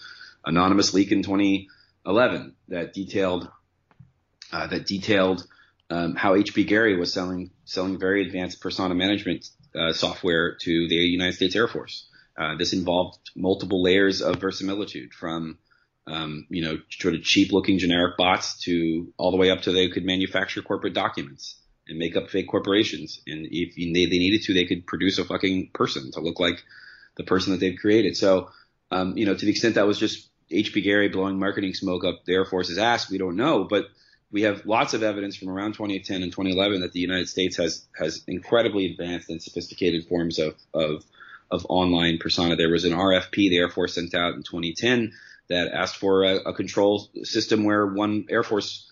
anonymous 0.45 0.93
leak 0.95 1.13
in 1.13 1.23
2011 1.23 2.55
that 2.69 2.93
detailed 2.93 3.49
uh, 4.53 4.67
that 4.69 4.87
detailed 4.87 5.47
um, 5.91 6.15
how 6.15 6.35
HBGary 6.35 6.99
was 6.99 7.13
selling 7.13 7.51
selling 7.65 7.99
very 7.99 8.27
advanced 8.27 8.61
persona 8.61 8.95
management 8.95 9.49
uh, 9.75 9.93
software 9.93 10.57
to 10.57 10.89
the 10.89 10.97
United 10.97 11.35
States 11.35 11.57
Air 11.57 11.69
Force. 11.69 12.09
Uh, 12.37 12.57
this 12.57 12.73
involved 12.73 13.19
multiple 13.37 13.83
layers 13.83 14.21
of 14.21 14.37
verisimilitude, 14.37 15.15
from 15.15 15.59
um, 16.07 16.47
you 16.49 16.65
know 16.65 16.79
sort 16.91 17.15
of 17.15 17.23
cheap 17.23 17.53
looking 17.53 17.79
generic 17.79 18.17
bots 18.17 18.59
to 18.61 19.13
all 19.17 19.31
the 19.31 19.37
way 19.37 19.51
up 19.51 19.63
to 19.63 19.73
they 19.73 19.89
could 19.89 20.05
manufacture 20.05 20.63
corporate 20.63 20.95
documents 20.95 21.61
and 21.89 21.99
make 21.99 22.17
up 22.17 22.31
fake 22.31 22.49
corporations. 22.49 23.21
And 23.27 23.47
if 23.51 23.75
they, 23.77 24.07
they 24.07 24.19
needed 24.19 24.43
to, 24.45 24.55
they 24.55 24.65
could 24.65 24.87
produce 24.87 25.19
a 25.19 25.25
fucking 25.25 25.71
person 25.75 26.11
to 26.13 26.21
look 26.21 26.41
like 26.41 26.63
the 27.17 27.25
person 27.25 27.53
that 27.53 27.61
they've 27.61 27.79
created. 27.79 28.17
So, 28.17 28.51
um, 28.91 29.17
you 29.17 29.27
know, 29.27 29.35
to 29.35 29.45
the 29.45 29.51
extent 29.51 29.75
that 29.75 29.87
was 29.87 29.99
just 29.99 30.29
HBGary 30.51 31.13
blowing 31.13 31.39
marketing 31.39 31.75
smoke 31.75 32.05
up 32.05 32.25
the 32.25 32.33
Air 32.33 32.45
Force's 32.45 32.79
ass, 32.79 33.11
we 33.11 33.19
don't 33.19 33.37
know. 33.37 33.65
But 33.65 33.87
we 34.35 34.43
have 34.43 34.67
lots 34.67 34.95
of 34.95 35.05
evidence 35.05 35.37
from 35.37 35.49
around 35.49 35.75
2010 35.75 36.25
and 36.25 36.33
2011 36.33 36.81
that 36.81 36.93
the 36.93 36.99
United 36.99 37.29
States 37.29 37.57
has 37.57 37.87
has 37.97 38.25
incredibly 38.27 38.91
advanced 38.91 39.31
and 39.31 39.41
sophisticated 39.41 40.09
forms 40.09 40.41
of 40.41 40.57
of 40.75 41.05
of 41.53 41.65
online 41.69 42.19
persona. 42.19 42.57
There 42.57 42.69
was 42.69 42.85
an 42.85 42.93
RFP 42.93 43.33
the 43.33 43.59
Air 43.59 43.69
Force 43.69 43.95
sent 43.95 44.13
out 44.13 44.35
in 44.35 44.43
2010 44.43 45.13
that 45.49 45.69
asked 45.73 45.99
for 45.99 46.25
a, 46.25 46.37
a 46.47 46.53
control 46.53 47.09
system 47.23 47.63
where 47.63 47.87
one 47.87 48.27
Air 48.29 48.43
Force 48.43 48.91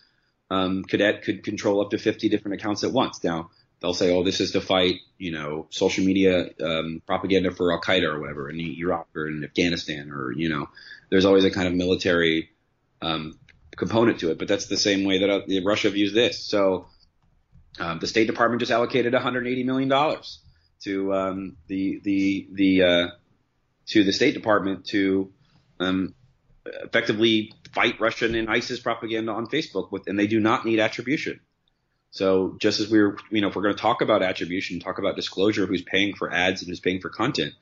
um, 0.49 0.85
cadet 0.85 1.25
could 1.25 1.43
control 1.43 1.81
up 1.81 1.91
to 1.91 1.99
50 1.99 2.29
different 2.29 2.61
accounts 2.61 2.85
at 2.85 2.93
once. 2.93 3.25
Now 3.25 3.51
they'll 3.81 3.95
say, 3.95 4.15
"Oh, 4.15 4.23
this 4.23 4.41
is 4.41 4.53
to 4.53 4.61
fight, 4.61 5.01
you 5.19 5.33
know, 5.33 5.67
social 5.71 6.05
media 6.05 6.51
um, 6.65 7.03
propaganda 7.05 7.51
for 7.51 7.73
Al 7.73 7.81
Qaeda 7.81 8.15
or 8.15 8.21
whatever 8.21 8.49
in 8.49 8.61
Iraq 8.61 9.09
or 9.17 9.27
in 9.27 9.43
Afghanistan, 9.43 10.13
or 10.13 10.31
you 10.31 10.51
know, 10.51 10.69
there's 11.11 11.25
always 11.25 11.45
a 11.45 11.51
kind 11.51 11.67
of 11.67 11.75
military 11.75 12.51
um, 13.03 13.39
component 13.77 14.21
to 14.21 14.31
it. 14.31 14.39
But 14.39 14.49
that's 14.49 14.67
the 14.67 14.77
same 14.77 15.05
way 15.05 15.19
that 15.19 15.31
uh, 15.31 15.41
Russia 15.65 15.91
views 15.91 16.13
this. 16.13 16.45
So 16.45 16.87
um, 17.79 17.99
the 17.99 18.07
State 18.07 18.27
Department 18.27 18.61
just 18.61 18.73
allocated 18.73 19.13
180 19.13 19.65
million 19.65 19.89
dollars 19.89 20.41
to 20.85 21.15
um, 21.15 21.57
the 21.67 22.01
the 22.03 22.49
the 22.53 22.83
uh, 22.83 23.09
to 23.87 24.05
the 24.05 24.13
State 24.13 24.35
Department 24.35 24.87
to 24.87 25.33
um, 25.81 26.15
effectively 26.65 27.53
fight 27.75 28.01
Russian 28.01 28.35
and 28.35 28.49
ISIS 28.49 28.81
propaganda 28.81 29.33
on 29.33 29.47
Facebook 29.47 29.91
with, 29.91 30.07
and 30.07 30.19
they 30.19 30.27
do 30.27 30.41
not 30.41 30.65
need 30.65 30.79
attribution. 30.79 31.41
So 32.11 32.57
just 32.61 32.79
as 32.79 32.91
we're, 32.91 33.17
you 33.31 33.41
know, 33.41 33.49
if 33.49 33.57
we're 33.57 33.63
going 33.63 33.75
to 33.75 33.81
talk 33.81 34.03
about 34.03 34.23
attribution, 34.23 34.81
talk 34.81 34.99
about 34.99 35.17
disclosure, 35.17 35.65
who's 35.65 35.83
paying 35.83 36.15
for 36.15 36.31
ads 36.31 36.61
and 36.61 36.69
who's 36.69 36.81
paying 36.81 37.01
for 37.01 37.09
content, 37.09 37.55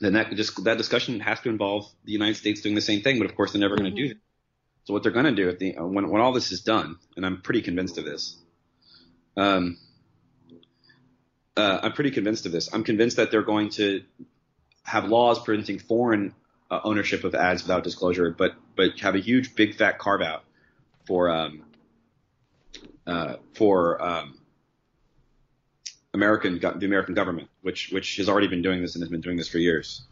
then 0.00 0.12
that 0.12 0.32
just 0.34 0.62
that 0.64 0.78
discussion 0.78 1.18
has 1.18 1.40
to 1.40 1.48
involve 1.48 1.90
the 2.04 2.12
United 2.12 2.36
States 2.36 2.60
doing 2.60 2.76
the 2.76 2.80
same 2.80 3.00
thing. 3.02 3.18
But 3.18 3.28
of 3.28 3.34
course, 3.34 3.52
they're 3.52 3.60
never 3.60 3.76
going 3.76 3.92
to 3.92 4.02
do 4.02 4.08
that. 4.10 4.20
So 4.88 4.94
what 4.94 5.02
they're 5.02 5.12
going 5.12 5.26
to 5.26 5.32
do 5.32 5.50
at 5.50 5.58
the 5.58 5.72
when 5.72 6.08
when 6.08 6.22
all 6.22 6.32
this 6.32 6.50
is 6.50 6.62
done, 6.62 6.96
and 7.14 7.26
I'm 7.26 7.42
pretty 7.42 7.60
convinced 7.60 7.98
of 7.98 8.06
this. 8.06 8.38
Um, 9.36 9.76
uh, 11.58 11.80
I'm 11.82 11.92
pretty 11.92 12.10
convinced 12.10 12.46
of 12.46 12.52
this. 12.52 12.72
I'm 12.72 12.84
convinced 12.84 13.18
that 13.18 13.30
they're 13.30 13.42
going 13.42 13.68
to 13.72 14.02
have 14.84 15.04
laws 15.04 15.40
preventing 15.40 15.78
foreign 15.78 16.34
uh, 16.70 16.80
ownership 16.84 17.24
of 17.24 17.34
ads 17.34 17.64
without 17.64 17.84
disclosure, 17.84 18.30
but 18.30 18.54
but 18.76 18.98
have 19.00 19.14
a 19.14 19.18
huge 19.18 19.54
big 19.54 19.74
fat 19.74 19.98
carve 19.98 20.22
out 20.22 20.44
for 21.04 21.28
um, 21.28 21.64
uh, 23.06 23.34
for 23.52 24.02
um, 24.02 24.38
American 26.14 26.60
the 26.60 26.86
American 26.86 27.12
government, 27.12 27.50
which 27.60 27.90
which 27.90 28.16
has 28.16 28.30
already 28.30 28.48
been 28.48 28.62
doing 28.62 28.80
this 28.80 28.94
and 28.94 29.02
has 29.02 29.10
been 29.10 29.20
doing 29.20 29.36
this 29.36 29.48
for 29.48 29.58
years. 29.58 30.06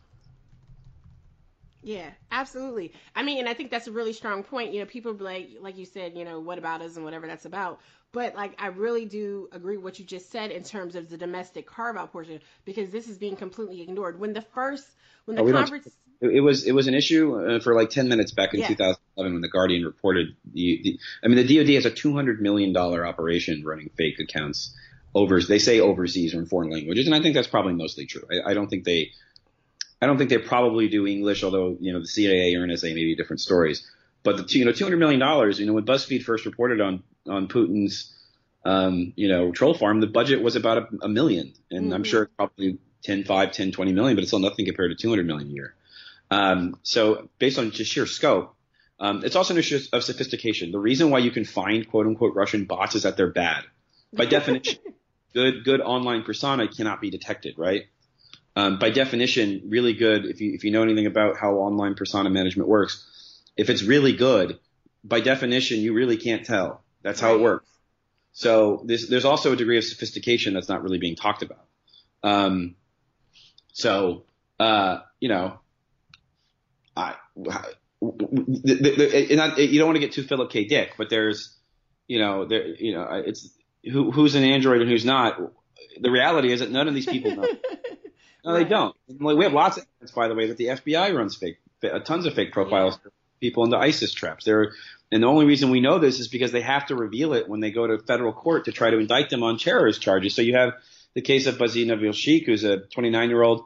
Yeah, 1.86 2.10
absolutely. 2.32 2.92
I 3.14 3.22
mean, 3.22 3.38
and 3.38 3.48
I 3.48 3.54
think 3.54 3.70
that's 3.70 3.86
a 3.86 3.92
really 3.92 4.12
strong 4.12 4.42
point. 4.42 4.72
You 4.74 4.80
know, 4.80 4.86
people 4.86 5.14
be 5.14 5.22
like, 5.22 5.50
like 5.60 5.76
you 5.78 5.84
said, 5.84 6.16
you 6.18 6.24
know, 6.24 6.40
what 6.40 6.58
about 6.58 6.82
us 6.82 6.96
and 6.96 7.04
whatever 7.04 7.28
that's 7.28 7.44
about. 7.44 7.80
But 8.10 8.34
like, 8.34 8.60
I 8.60 8.68
really 8.68 9.04
do 9.04 9.48
agree 9.52 9.76
with 9.76 9.84
what 9.84 9.98
you 10.00 10.04
just 10.04 10.30
said 10.32 10.50
in 10.50 10.64
terms 10.64 10.96
of 10.96 11.08
the 11.08 11.16
domestic 11.16 11.66
carve 11.66 11.96
out 11.96 12.10
portion 12.10 12.40
because 12.64 12.90
this 12.90 13.08
is 13.08 13.18
being 13.18 13.36
completely 13.36 13.82
ignored. 13.82 14.18
When 14.18 14.32
the 14.32 14.42
first, 14.42 14.88
when 15.26 15.36
the 15.36 15.42
Oh, 15.42 15.46
conference, 15.52 15.86
It, 16.20 16.30
it 16.36 16.40
was 16.40 16.64
it 16.64 16.72
was 16.72 16.86
an 16.86 16.94
issue 16.94 17.38
uh, 17.38 17.60
for 17.60 17.74
like 17.74 17.90
10 17.90 18.08
minutes 18.08 18.32
back 18.32 18.54
in 18.54 18.60
Yeah. 18.60 18.68
2011 18.68 19.32
when 19.34 19.42
the 19.42 19.48
Guardian 19.48 19.84
reported 19.84 20.36
the, 20.44 20.80
the 20.82 20.98
I 21.22 21.28
mean 21.28 21.46
the 21.46 21.56
DoD 21.58 21.74
has 21.74 21.84
a 21.84 21.90
200 21.90 22.40
million 22.40 22.72
dollar 22.72 23.06
operation 23.06 23.62
running 23.64 23.90
fake 23.96 24.18
accounts 24.18 24.74
over 25.14 25.40
they 25.42 25.58
say 25.58 25.80
overseas 25.80 26.34
or 26.34 26.38
in 26.38 26.46
foreign 26.46 26.70
languages 26.70 27.06
and 27.06 27.14
I 27.14 27.20
think 27.20 27.34
that's 27.34 27.48
probably 27.48 27.74
mostly 27.74 28.06
true. 28.06 28.22
I, 28.30 28.50
I 28.50 28.54
don't 28.54 28.68
think 28.68 28.84
they 28.84 29.10
I 30.00 30.06
don't 30.06 30.18
think 30.18 30.30
they 30.30 30.38
probably 30.38 30.88
do 30.88 31.06
English 31.06 31.42
although 31.42 31.76
you 31.80 31.92
know 31.92 32.00
the 32.00 32.06
CIA 32.06 32.54
or 32.54 32.66
NSA 32.66 32.94
may 32.94 33.04
be 33.04 33.16
different 33.16 33.40
stories. 33.40 33.86
But 34.22 34.36
the 34.36 34.42
two- 34.44 34.58
you 34.58 34.64
know 34.64 34.72
200 34.72 34.96
million 34.98 35.20
dollars 35.20 35.58
you 35.58 35.66
know 35.66 35.72
when 35.72 35.84
BuzzFeed 35.84 36.22
first 36.22 36.44
reported 36.46 36.80
on 36.80 37.02
on 37.28 37.48
Putin's 37.48 38.12
um, 38.64 39.12
you 39.16 39.28
know 39.28 39.52
troll 39.52 39.74
farm 39.74 40.00
the 40.00 40.06
budget 40.06 40.42
was 40.42 40.56
about 40.56 40.78
a, 40.78 40.86
a 41.02 41.08
million 41.08 41.52
and 41.70 41.94
I'm 41.94 42.02
Mhm. 42.02 42.06
sure 42.06 42.22
it's 42.24 42.32
probably 42.36 42.78
10 43.02 43.24
5 43.24 43.52
10 43.52 43.72
20 43.72 43.92
million 43.92 44.16
but 44.16 44.22
it's 44.22 44.30
still 44.30 44.40
nothing 44.40 44.64
compared 44.66 44.90
to 44.90 44.96
200 45.00 45.26
million 45.26 45.48
a 45.48 45.52
year. 45.52 45.74
Um, 46.30 46.78
so 46.82 47.28
based 47.38 47.58
on 47.58 47.70
just 47.70 47.92
sheer 47.92 48.06
scope, 48.06 48.54
um, 48.98 49.22
it's 49.24 49.36
also 49.36 49.54
an 49.54 49.58
issue 49.60 49.78
of 49.92 50.02
sophistication. 50.02 50.72
The 50.72 50.78
reason 50.80 51.10
why 51.10 51.20
you 51.20 51.30
can 51.30 51.44
find 51.44 51.88
quote 51.88 52.06
unquote 52.06 52.34
Russian 52.34 52.64
bots 52.64 52.96
is 52.96 53.04
that 53.04 53.16
they're 53.16 53.30
bad. 53.30 53.62
By 54.12 54.24
definition, 54.36 54.78
good 55.34 55.62
good 55.64 55.80
online 55.80 56.24
persona 56.24 56.66
cannot 56.66 57.00
be 57.00 57.10
detected, 57.10 57.54
right? 57.58 57.86
Um, 58.56 58.78
by 58.78 58.88
definition, 58.90 59.62
really 59.68 59.92
good. 59.92 60.24
If 60.24 60.40
you 60.40 60.54
if 60.54 60.64
you 60.64 60.70
know 60.70 60.82
anything 60.82 61.06
about 61.06 61.36
how 61.36 61.56
online 61.56 61.94
persona 61.94 62.30
management 62.30 62.68
works, 62.68 63.04
if 63.56 63.68
it's 63.68 63.82
really 63.82 64.12
good, 64.12 64.58
by 65.04 65.20
definition, 65.20 65.80
you 65.80 65.92
really 65.92 66.16
can't 66.16 66.44
tell. 66.44 66.82
That's 67.02 67.20
how 67.20 67.34
it 67.34 67.40
works. 67.42 67.68
So 68.32 68.82
there's 68.86 69.08
there's 69.08 69.26
also 69.26 69.52
a 69.52 69.56
degree 69.56 69.76
of 69.76 69.84
sophistication 69.84 70.54
that's 70.54 70.68
not 70.70 70.82
really 70.82 70.98
being 70.98 71.16
talked 71.16 71.42
about. 71.42 71.66
Um, 72.22 72.76
so 73.74 74.24
uh, 74.58 75.00
you 75.20 75.28
know, 75.28 75.58
I, 76.96 77.16
the, 77.36 77.68
the, 78.00 78.94
the, 78.96 79.26
and 79.28 79.36
not, 79.36 79.58
you 79.58 79.78
don't 79.78 79.88
want 79.88 79.96
to 79.96 80.00
get 80.00 80.12
too 80.12 80.22
Philip 80.22 80.50
K. 80.50 80.64
Dick, 80.64 80.94
but 80.96 81.10
there's, 81.10 81.54
you 82.08 82.18
know, 82.18 82.46
there, 82.46 82.66
you 82.66 82.94
know, 82.94 83.06
it's 83.26 83.50
who, 83.84 84.10
who's 84.10 84.34
an 84.34 84.44
android 84.44 84.80
and 84.80 84.90
who's 84.90 85.04
not. 85.04 85.38
The 86.00 86.10
reality 86.10 86.52
is 86.52 86.60
that 86.60 86.70
none 86.70 86.88
of 86.88 86.94
these 86.94 87.06
people 87.06 87.36
know. 87.36 87.48
No, 88.46 88.54
they 88.54 88.64
don't. 88.64 88.94
We 89.08 89.42
have 89.42 89.52
lots 89.52 89.76
of 89.76 89.82
evidence, 89.96 90.12
by 90.12 90.28
the 90.28 90.34
way, 90.36 90.46
that 90.46 90.56
the 90.56 90.66
FBI 90.66 91.12
runs 91.12 91.34
fake, 91.34 91.58
uh, 91.82 91.98
tons 91.98 92.26
of 92.26 92.34
fake 92.34 92.52
profiles 92.52 92.96
people 93.40 93.64
into 93.64 93.76
ISIS 93.76 94.12
traps. 94.12 94.44
They're, 94.44 94.72
and 95.10 95.24
the 95.24 95.26
only 95.26 95.46
reason 95.46 95.70
we 95.70 95.80
know 95.80 95.98
this 95.98 96.20
is 96.20 96.28
because 96.28 96.52
they 96.52 96.60
have 96.60 96.86
to 96.86 96.94
reveal 96.94 97.32
it 97.34 97.48
when 97.48 97.58
they 97.58 97.72
go 97.72 97.88
to 97.88 97.98
federal 97.98 98.32
court 98.32 98.66
to 98.66 98.72
try 98.72 98.90
to 98.90 98.98
indict 98.98 99.30
them 99.30 99.42
on 99.42 99.58
terrorist 99.58 100.00
charges. 100.00 100.36
So 100.36 100.42
you 100.42 100.54
have 100.54 100.74
the 101.14 101.22
case 101.22 101.46
of 101.46 101.56
Basit 101.56 101.86
Javed 101.86 102.14
Sheikh, 102.14 102.46
who's 102.46 102.62
a 102.62 102.78
29 102.78 103.28
year 103.28 103.42
old 103.42 103.64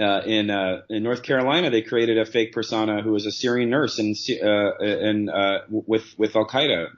uh, 0.00 0.22
in 0.26 0.50
uh, 0.50 0.82
in 0.90 1.04
North 1.04 1.22
Carolina. 1.22 1.70
They 1.70 1.82
created 1.82 2.18
a 2.18 2.26
fake 2.26 2.52
persona 2.52 3.02
who 3.02 3.12
was 3.12 3.26
a 3.26 3.32
Syrian 3.32 3.70
nurse 3.70 4.00
in 4.00 4.14
uh, 4.42 4.78
in 4.78 5.28
uh, 5.28 5.60
with 5.70 6.18
with 6.18 6.34
Al 6.34 6.46
Qaeda. 6.46 6.88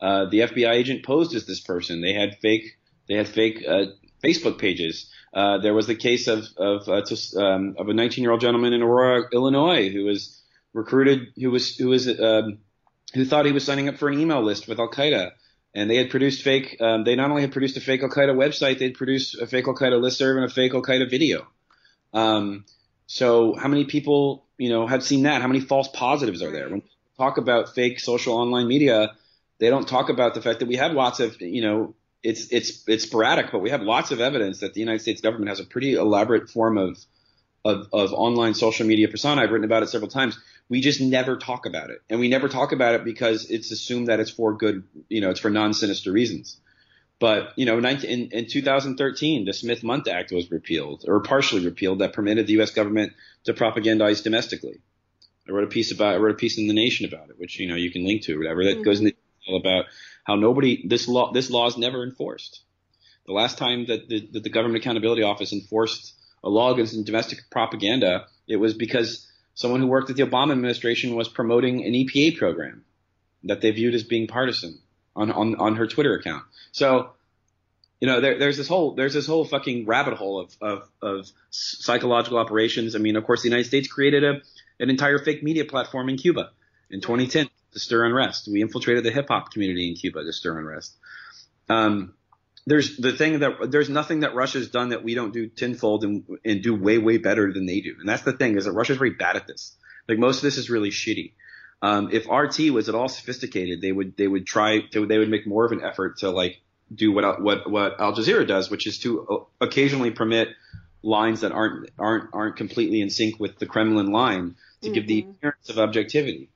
Uh, 0.00 0.24
the 0.30 0.40
FBI 0.40 0.72
agent 0.72 1.04
posed 1.04 1.34
as 1.36 1.46
this 1.46 1.60
person. 1.60 2.00
They 2.00 2.12
had 2.12 2.38
fake 2.40 2.76
they 3.08 3.14
had 3.14 3.28
fake 3.28 3.64
uh, 3.66 3.84
Facebook 4.22 4.58
pages. 4.58 5.10
Uh, 5.34 5.58
there 5.58 5.74
was 5.74 5.86
the 5.86 5.94
case 5.94 6.28
of 6.28 6.46
of 6.56 6.88
uh, 6.88 7.02
um, 7.40 7.74
of 7.78 7.88
a 7.88 7.94
19 7.94 8.22
year 8.22 8.32
old 8.32 8.40
gentleman 8.40 8.72
in 8.72 8.82
Aurora, 8.82 9.28
Illinois, 9.32 9.90
who 9.90 10.04
was 10.04 10.40
recruited, 10.72 11.32
who 11.36 11.50
was 11.50 11.76
who 11.76 11.88
was 11.88 12.08
um, 12.08 12.58
who 13.14 13.24
thought 13.24 13.46
he 13.46 13.52
was 13.52 13.64
signing 13.64 13.88
up 13.88 13.96
for 13.96 14.08
an 14.08 14.20
email 14.20 14.42
list 14.42 14.68
with 14.68 14.78
Al 14.78 14.90
Qaeda, 14.90 15.32
and 15.74 15.90
they 15.90 15.96
had 15.96 16.10
produced 16.10 16.42
fake. 16.42 16.76
Um, 16.80 17.04
they 17.04 17.16
not 17.16 17.30
only 17.30 17.42
had 17.42 17.52
produced 17.52 17.76
a 17.76 17.80
fake 17.80 18.02
Al 18.02 18.10
Qaeda 18.10 18.34
website, 18.34 18.78
they'd 18.78 18.94
produced 18.94 19.40
a 19.40 19.46
fake 19.46 19.66
Al 19.66 19.74
Qaeda 19.74 20.00
listserv 20.00 20.36
and 20.36 20.44
a 20.44 20.48
fake 20.48 20.74
Al 20.74 20.82
Qaeda 20.82 21.10
video. 21.10 21.46
Um, 22.12 22.64
so 23.06 23.54
how 23.54 23.68
many 23.68 23.84
people 23.84 24.46
you 24.58 24.68
know 24.68 24.86
have 24.86 25.02
seen 25.02 25.24
that? 25.24 25.42
How 25.42 25.48
many 25.48 25.60
false 25.60 25.88
positives 25.88 26.42
are 26.42 26.50
there? 26.50 26.68
When 26.68 26.82
talk 27.18 27.38
about 27.38 27.74
fake 27.74 28.00
social 28.00 28.34
online 28.34 28.68
media, 28.68 29.12
they 29.58 29.70
don't 29.70 29.86
talk 29.86 30.08
about 30.08 30.34
the 30.34 30.42
fact 30.42 30.60
that 30.60 30.68
we 30.68 30.76
have 30.76 30.92
lots 30.92 31.20
of 31.20 31.40
you 31.40 31.62
know 31.62 31.94
it's 32.22 32.46
it's 32.50 32.84
it's 32.86 33.04
sporadic, 33.04 33.50
but 33.50 33.60
we 33.60 33.70
have 33.70 33.82
lots 33.82 34.10
of 34.10 34.20
evidence 34.20 34.60
that 34.60 34.74
the 34.74 34.80
United 34.80 35.00
States 35.00 35.20
government 35.20 35.48
has 35.48 35.60
a 35.60 35.64
pretty 35.64 35.94
elaborate 35.94 36.48
form 36.48 36.78
of 36.78 36.98
of, 37.64 37.88
of 37.92 38.12
online 38.12 38.54
social 38.54 38.86
media 38.86 39.08
persona. 39.08 39.42
I've 39.42 39.50
written 39.50 39.64
about 39.64 39.82
it 39.82 39.88
several 39.88 40.10
times. 40.10 40.38
We 40.68 40.80
just 40.80 41.00
never 41.00 41.36
talk 41.36 41.66
about 41.66 41.90
it, 41.90 42.00
and 42.08 42.20
we 42.20 42.28
never 42.28 42.48
talk 42.48 42.72
about 42.72 42.94
it 42.94 43.04
because 43.04 43.50
it's 43.50 43.70
assumed 43.70 44.08
that 44.08 44.20
it's 44.20 44.30
for 44.30 44.56
good, 44.56 44.84
you 45.08 45.20
know, 45.20 45.30
it's 45.30 45.40
for 45.40 45.50
non-sinister 45.50 46.12
reasons. 46.12 46.58
But 47.18 47.52
you 47.56 47.66
know, 47.66 47.78
in, 47.78 48.30
in 48.32 48.46
2013, 48.48 49.44
the 49.44 49.52
Smith-Mundt 49.52 50.08
Act 50.08 50.32
was 50.32 50.50
repealed 50.50 51.04
or 51.06 51.20
partially 51.20 51.64
repealed 51.64 52.00
that 52.00 52.12
permitted 52.12 52.46
the 52.46 52.54
U.S. 52.54 52.70
government 52.70 53.12
to 53.44 53.54
propagandize 53.54 54.24
domestically. 54.24 54.80
I 55.48 55.52
wrote 55.52 55.64
a 55.64 55.68
piece 55.68 55.92
about 55.92 56.14
I 56.14 56.18
wrote 56.18 56.32
a 56.32 56.38
piece 56.38 56.58
in 56.58 56.68
the 56.68 56.74
Nation 56.74 57.06
about 57.06 57.30
it, 57.30 57.38
which 57.38 57.58
you 57.58 57.68
know 57.68 57.76
you 57.76 57.90
can 57.90 58.04
link 58.04 58.22
to 58.22 58.34
or 58.34 58.38
whatever. 58.38 58.64
That 58.64 58.74
mm-hmm. 58.74 58.82
goes 58.82 59.00
into 59.00 59.12
detail 59.12 59.56
about 59.56 59.84
how 60.24 60.36
nobody 60.36 60.86
this 60.86 61.08
law 61.08 61.32
this 61.32 61.50
law 61.50 61.66
is 61.66 61.76
never 61.76 62.02
enforced. 62.02 62.60
The 63.26 63.32
last 63.32 63.58
time 63.58 63.86
that 63.86 64.08
the, 64.08 64.28
that 64.32 64.42
the 64.42 64.50
Government 64.50 64.82
Accountability 64.82 65.22
Office 65.22 65.52
enforced 65.52 66.14
a 66.42 66.48
law 66.48 66.72
against 66.72 67.04
domestic 67.04 67.38
propaganda, 67.50 68.26
it 68.48 68.56
was 68.56 68.74
because 68.74 69.28
someone 69.54 69.80
who 69.80 69.86
worked 69.86 70.10
at 70.10 70.16
the 70.16 70.24
Obama 70.24 70.52
administration 70.52 71.14
was 71.14 71.28
promoting 71.28 71.84
an 71.84 71.92
EPA 71.92 72.36
program 72.36 72.84
that 73.44 73.60
they 73.60 73.70
viewed 73.70 73.94
as 73.94 74.02
being 74.02 74.26
partisan 74.26 74.78
on 75.14 75.30
on, 75.30 75.54
on 75.56 75.76
her 75.76 75.86
Twitter 75.86 76.14
account. 76.14 76.44
So, 76.72 77.10
you 78.00 78.08
know, 78.08 78.20
there, 78.20 78.38
there's 78.38 78.56
this 78.56 78.68
whole 78.68 78.94
there's 78.94 79.14
this 79.14 79.26
whole 79.26 79.44
fucking 79.44 79.86
rabbit 79.86 80.14
hole 80.14 80.40
of, 80.40 80.56
of 80.60 80.88
of 81.00 81.30
psychological 81.50 82.38
operations. 82.38 82.94
I 82.96 82.98
mean, 82.98 83.16
of 83.16 83.24
course, 83.24 83.42
the 83.42 83.48
United 83.48 83.66
States 83.66 83.88
created 83.88 84.24
a 84.24 84.40
an 84.80 84.90
entire 84.90 85.18
fake 85.18 85.42
media 85.42 85.64
platform 85.64 86.08
in 86.08 86.16
Cuba 86.16 86.50
in 86.90 87.00
2010 87.00 87.48
to 87.72 87.80
stir 87.80 88.04
unrest. 88.04 88.48
We 88.50 88.62
infiltrated 88.62 89.04
the 89.04 89.10
hip 89.10 89.28
hop 89.28 89.52
community 89.52 89.88
in 89.88 89.94
Cuba 89.94 90.24
to 90.24 90.32
stir 90.32 90.58
unrest. 90.58 90.96
Um, 91.68 92.14
there's 92.66 92.96
the 92.96 93.12
thing 93.12 93.40
that 93.40 93.70
there's 93.70 93.88
nothing 93.88 94.20
that 94.20 94.34
Russia's 94.34 94.70
done 94.70 94.90
that 94.90 95.02
we 95.02 95.14
don't 95.14 95.32
do 95.32 95.48
tenfold 95.48 96.04
and, 96.04 96.24
and 96.44 96.62
do 96.62 96.74
way 96.74 96.98
way 96.98 97.18
better 97.18 97.52
than 97.52 97.66
they 97.66 97.80
do. 97.80 97.96
And 97.98 98.08
that's 98.08 98.22
the 98.22 98.32
thing 98.32 98.56
is 98.56 98.66
that 98.66 98.72
Russia's 98.72 98.98
very 98.98 99.10
bad 99.10 99.36
at 99.36 99.46
this. 99.46 99.76
Like 100.08 100.18
most 100.18 100.36
of 100.36 100.42
this 100.42 100.58
is 100.58 100.70
really 100.70 100.90
shitty. 100.90 101.32
Um, 101.80 102.10
if 102.12 102.28
RT 102.28 102.72
was 102.72 102.88
at 102.88 102.94
all 102.94 103.08
sophisticated, 103.08 103.80
they 103.80 103.90
would 103.90 104.16
they 104.16 104.28
would 104.28 104.46
try 104.46 104.80
to 104.92 105.06
they 105.06 105.18
would 105.18 105.28
make 105.28 105.46
more 105.46 105.64
of 105.64 105.72
an 105.72 105.82
effort 105.82 106.18
to 106.18 106.30
like 106.30 106.60
do 106.94 107.10
what 107.10 107.42
what 107.42 107.68
what 107.68 108.00
Al 108.00 108.14
Jazeera 108.14 108.46
does, 108.46 108.70
which 108.70 108.86
is 108.86 108.98
to 109.00 109.26
uh, 109.26 109.36
occasionally 109.60 110.12
permit 110.12 110.48
lines 111.02 111.40
that 111.40 111.50
aren't 111.50 111.90
aren't 111.98 112.30
aren't 112.32 112.56
completely 112.56 113.00
in 113.00 113.10
sync 113.10 113.40
with 113.40 113.58
the 113.58 113.66
Kremlin 113.66 114.06
line 114.06 114.54
to 114.82 114.86
mm-hmm. 114.86 114.94
give 114.94 115.08
the 115.08 115.22
mm-hmm. 115.22 115.30
appearance 115.30 115.68
of 115.68 115.78
objectivity. 115.78 116.48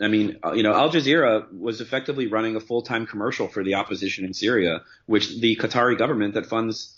I 0.00 0.08
mean, 0.08 0.38
uh, 0.44 0.52
you 0.52 0.62
know, 0.62 0.74
Al 0.74 0.90
Jazeera 0.90 1.52
was 1.52 1.80
effectively 1.80 2.28
running 2.28 2.54
a 2.54 2.60
full-time 2.60 3.06
commercial 3.06 3.48
for 3.48 3.64
the 3.64 3.74
opposition 3.74 4.24
in 4.24 4.32
Syria, 4.32 4.82
which 5.06 5.40
the 5.40 5.56
Qatari 5.56 5.98
government 5.98 6.34
that 6.34 6.46
funds 6.46 6.96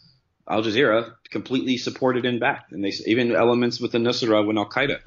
Al 0.48 0.62
Jazeera 0.62 1.14
completely 1.30 1.76
supported 1.78 2.26
and 2.26 2.40
backed, 2.40 2.72
and 2.72 2.84
they 2.84 2.92
even 3.06 3.34
elements 3.34 3.80
with 3.80 3.92
the 3.92 3.98
Nusra 3.98 4.46
and 4.48 4.58
Al 4.58 4.68
Qaeda. 4.68 4.98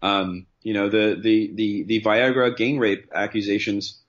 Um, 0.00 0.46
you 0.62 0.72
know, 0.72 0.88
the 0.88 1.18
the 1.20 1.52
the 1.54 1.82
the 1.84 2.00
Viagra 2.02 2.56
gang 2.56 2.78
rape 2.78 3.10
accusations 3.14 4.00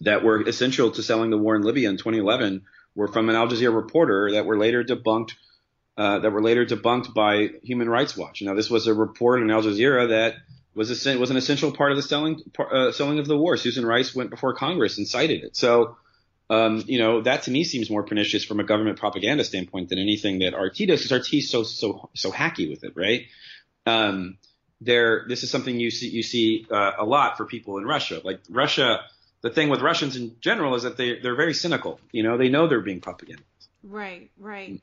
that 0.00 0.24
were 0.24 0.42
essential 0.42 0.90
to 0.92 1.02
selling 1.02 1.30
the 1.30 1.38
war 1.38 1.54
in 1.54 1.62
Libya 1.62 1.90
in 1.90 1.98
2011 1.98 2.62
were 2.94 3.08
from 3.08 3.28
an 3.28 3.36
Al 3.36 3.46
Jazeera 3.46 3.74
reporter 3.74 4.32
that 4.32 4.46
were 4.46 4.58
later 4.58 4.82
debunked. 4.82 5.32
Uh, 5.96 6.20
that 6.20 6.30
were 6.30 6.40
later 6.40 6.64
debunked 6.64 7.12
by 7.12 7.50
Human 7.62 7.86
Rights 7.86 8.16
Watch. 8.16 8.40
Now, 8.40 8.54
this 8.54 8.70
was 8.70 8.86
a 8.86 8.94
report 8.94 9.42
in 9.42 9.50
Al 9.50 9.60
Jazeera 9.60 10.08
that 10.08 10.36
was 10.74 11.06
a, 11.06 11.16
was 11.16 11.30
an 11.30 11.36
essential 11.36 11.72
part 11.72 11.90
of 11.90 11.96
the 11.96 12.02
selling 12.02 12.40
uh, 12.58 12.92
selling 12.92 13.18
of 13.18 13.26
the 13.26 13.36
war. 13.36 13.56
Susan 13.56 13.84
Rice 13.84 14.14
went 14.14 14.30
before 14.30 14.54
Congress 14.54 14.98
and 14.98 15.06
cited 15.06 15.42
it. 15.42 15.56
So, 15.56 15.96
um, 16.48 16.84
you 16.86 16.98
know, 16.98 17.22
that 17.22 17.44
to 17.44 17.50
me 17.50 17.64
seems 17.64 17.90
more 17.90 18.02
pernicious 18.02 18.44
from 18.44 18.60
a 18.60 18.64
government 18.64 18.98
propaganda 18.98 19.44
standpoint 19.44 19.88
than 19.88 19.98
anything 19.98 20.40
that 20.40 20.56
RT 20.56 20.88
does, 20.88 21.02
because 21.02 21.12
RT 21.12 21.34
is 21.34 21.50
so 21.50 21.62
so 21.64 22.10
so 22.14 22.30
hacky 22.30 22.68
with 22.68 22.84
it, 22.84 22.92
right? 22.96 23.26
Um, 23.86 24.38
there, 24.80 25.26
this 25.28 25.42
is 25.42 25.50
something 25.50 25.78
you 25.78 25.90
see 25.90 26.08
you 26.08 26.22
see 26.22 26.66
uh, 26.70 26.92
a 26.98 27.04
lot 27.04 27.36
for 27.36 27.44
people 27.44 27.78
in 27.78 27.84
Russia. 27.84 28.20
Like 28.22 28.40
Russia, 28.48 29.00
the 29.42 29.50
thing 29.50 29.68
with 29.68 29.80
Russians 29.80 30.16
in 30.16 30.36
general 30.40 30.74
is 30.74 30.84
that 30.84 30.96
they 30.96 31.18
they're 31.18 31.36
very 31.36 31.54
cynical. 31.54 32.00
You 32.12 32.22
know, 32.22 32.38
they 32.38 32.48
know 32.48 32.68
they're 32.68 32.80
being 32.80 33.00
propagandized. 33.00 33.68
Right, 33.82 34.30
right. 34.38 34.80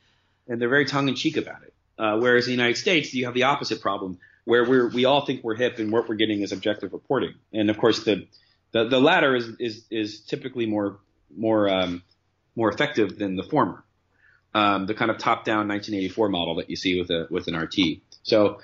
And 0.47 0.61
they're 0.61 0.69
very 0.69 0.85
tongue 0.85 1.07
in 1.07 1.15
cheek 1.15 1.37
about 1.37 1.63
it. 1.63 1.73
Uh, 1.99 2.17
whereas 2.19 2.45
in 2.45 2.51
the 2.51 2.57
United 2.57 2.77
States, 2.77 3.13
you 3.13 3.25
have 3.25 3.33
the 3.33 3.43
opposite 3.43 3.81
problem 3.81 4.19
where 4.47 4.63
we're 4.63 4.87
we 4.87 5.03
all 5.03 5.25
think 5.25 5.43
we're 5.43 5.55
hip 5.55 5.77
and 5.77 5.91
what 5.91 6.07
we're 6.07 6.15
getting 6.15 6.41
is 6.41 6.53
objective 6.53 6.93
reporting. 6.93 7.33
And 7.51 7.69
of 7.69 7.77
course, 7.77 8.05
the 8.05 8.27
the, 8.71 8.85
the 8.85 8.99
latter 8.99 9.35
is 9.35 9.49
is 9.59 9.83
is 9.91 10.21
typically 10.21 10.65
more 10.65 10.99
more 11.35 11.69
um, 11.69 12.01
more 12.55 12.71
effective 12.71 13.17
than 13.19 13.35
the 13.35 13.43
former. 13.43 13.83
Um, 14.53 14.85
the 14.87 14.95
kind 14.95 15.11
of 15.11 15.17
top-down 15.17 15.67
1984 15.67 16.29
model 16.29 16.55
that 16.55 16.69
you 16.69 16.77
see 16.77 16.99
with 16.99 17.11
a 17.11 17.27
with 17.29 17.47
an 17.47 17.57
RT. 17.57 17.99
So 18.23 18.61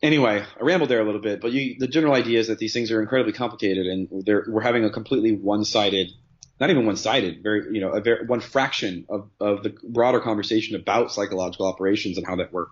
anyway, 0.00 0.44
I 0.58 0.62
rambled 0.62 0.88
there 0.88 1.00
a 1.00 1.04
little 1.04 1.20
bit, 1.20 1.40
but 1.40 1.50
you, 1.50 1.76
the 1.78 1.88
general 1.88 2.14
idea 2.14 2.38
is 2.38 2.46
that 2.46 2.58
these 2.58 2.72
things 2.72 2.92
are 2.92 3.02
incredibly 3.02 3.32
complicated, 3.32 3.86
and 3.86 4.08
we're 4.24 4.60
having 4.60 4.84
a 4.84 4.90
completely 4.90 5.32
one-sided, 5.32 6.12
not 6.60 6.70
even 6.70 6.86
one-sided, 6.86 7.42
very 7.42 7.74
you 7.74 7.80
know, 7.80 7.90
a 7.90 8.00
very, 8.00 8.24
one 8.26 8.40
fraction 8.40 9.06
of 9.08 9.28
of 9.40 9.64
the 9.64 9.74
broader 9.82 10.20
conversation 10.20 10.76
about 10.76 11.12
psychological 11.12 11.66
operations 11.66 12.16
and 12.16 12.24
how 12.24 12.36
that 12.36 12.52
work. 12.52 12.70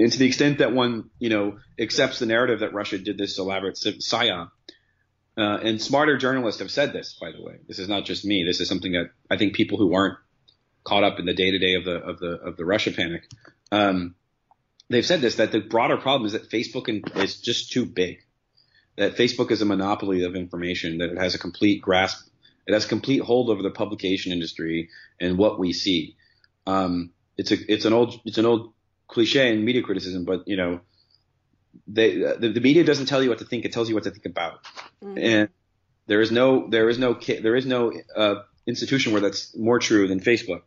And 0.00 0.10
to 0.10 0.18
the 0.18 0.26
extent 0.26 0.58
that 0.58 0.72
one, 0.72 1.10
you 1.18 1.28
know, 1.28 1.58
accepts 1.78 2.18
the 2.20 2.26
narrative 2.26 2.60
that 2.60 2.72
Russia 2.72 2.96
did 2.96 3.18
this 3.18 3.38
elaborate 3.38 3.74
psyop, 3.74 4.50
uh, 5.36 5.58
and 5.62 5.80
smarter 5.80 6.16
journalists 6.16 6.60
have 6.60 6.70
said 6.70 6.94
this, 6.94 7.18
by 7.20 7.32
the 7.32 7.42
way. 7.42 7.58
This 7.68 7.78
is 7.78 7.86
not 7.86 8.06
just 8.06 8.24
me. 8.24 8.42
This 8.46 8.60
is 8.60 8.68
something 8.68 8.92
that 8.92 9.10
I 9.30 9.36
think 9.36 9.54
people 9.54 9.76
who 9.76 9.94
aren't 9.94 10.16
caught 10.84 11.04
up 11.04 11.18
in 11.18 11.26
the 11.26 11.34
day 11.34 11.50
to 11.50 11.58
day 11.58 11.74
of 11.74 11.84
the 11.84 11.96
of 11.96 12.18
the 12.18 12.30
of 12.40 12.56
the 12.56 12.64
Russia 12.64 12.92
panic, 12.92 13.24
um, 13.72 14.14
they've 14.88 15.04
said 15.04 15.20
this 15.20 15.36
that 15.36 15.52
the 15.52 15.60
broader 15.60 15.98
problem 15.98 16.24
is 16.24 16.32
that 16.32 16.50
Facebook 16.50 16.88
is 17.16 17.38
just 17.38 17.70
too 17.70 17.84
big. 17.84 18.20
That 18.96 19.16
Facebook 19.16 19.50
is 19.50 19.60
a 19.60 19.66
monopoly 19.66 20.24
of 20.24 20.34
information. 20.34 20.98
That 20.98 21.10
it 21.10 21.18
has 21.18 21.34
a 21.34 21.38
complete 21.38 21.82
grasp. 21.82 22.26
It 22.66 22.72
has 22.72 22.86
complete 22.86 23.20
hold 23.20 23.50
over 23.50 23.62
the 23.62 23.70
publication 23.70 24.32
industry 24.32 24.88
and 25.20 25.36
what 25.36 25.58
we 25.58 25.74
see. 25.74 26.16
Um, 26.66 27.10
it's 27.36 27.52
a 27.52 27.56
it's 27.70 27.84
an 27.84 27.92
old 27.92 28.18
it's 28.24 28.38
an 28.38 28.46
old 28.46 28.72
cliche 29.10 29.52
in 29.52 29.64
media 29.64 29.82
criticism, 29.82 30.24
but 30.24 30.46
you 30.46 30.56
know, 30.56 30.80
they 31.86 32.16
the, 32.18 32.52
the, 32.54 32.60
media 32.60 32.84
doesn't 32.84 33.06
tell 33.06 33.22
you 33.22 33.28
what 33.28 33.38
to 33.38 33.44
think; 33.44 33.64
it 33.64 33.72
tells 33.72 33.88
you 33.88 33.94
what 33.94 34.04
to 34.04 34.10
think 34.10 34.26
about. 34.26 34.64
Mm-hmm. 35.02 35.18
And 35.18 35.48
there 36.06 36.20
is 36.20 36.30
no 36.30 36.68
there 36.68 36.88
is 36.88 36.98
no 36.98 37.14
there 37.14 37.56
is 37.56 37.66
no 37.66 37.92
uh, 38.16 38.36
institution 38.66 39.12
where 39.12 39.20
that's 39.20 39.56
more 39.56 39.78
true 39.78 40.08
than 40.08 40.20
Facebook. 40.20 40.62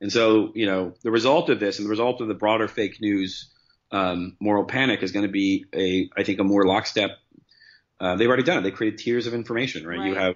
And 0.00 0.12
so, 0.12 0.50
you 0.54 0.66
know, 0.66 0.94
the 1.02 1.12
result 1.12 1.48
of 1.48 1.60
this 1.60 1.78
and 1.78 1.86
the 1.86 1.90
result 1.90 2.20
of 2.20 2.26
the 2.26 2.34
broader 2.34 2.66
fake 2.66 3.00
news 3.00 3.50
um, 3.92 4.36
moral 4.40 4.64
panic 4.64 5.02
is 5.02 5.12
going 5.12 5.26
to 5.26 5.30
be 5.30 5.66
a, 5.72 6.10
I 6.16 6.24
think, 6.24 6.40
a 6.40 6.44
more 6.44 6.66
lockstep. 6.66 7.10
Uh, 8.00 8.16
they've 8.16 8.26
already 8.26 8.42
done 8.42 8.58
it. 8.58 8.62
They 8.62 8.72
created 8.72 8.98
tiers 8.98 9.28
of 9.28 9.34
information, 9.34 9.86
right? 9.86 9.98
right? 9.98 10.08
You 10.08 10.14
have 10.16 10.34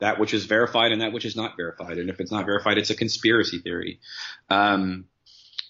that 0.00 0.20
which 0.20 0.34
is 0.34 0.44
verified 0.44 0.92
and 0.92 1.00
that 1.00 1.12
which 1.12 1.24
is 1.24 1.36
not 1.36 1.56
verified. 1.56 1.96
And 1.96 2.10
if 2.10 2.20
it's 2.20 2.30
not 2.30 2.44
verified, 2.44 2.76
it's 2.76 2.90
a 2.90 2.94
conspiracy 2.94 3.60
theory. 3.60 4.00
Um, 4.50 5.06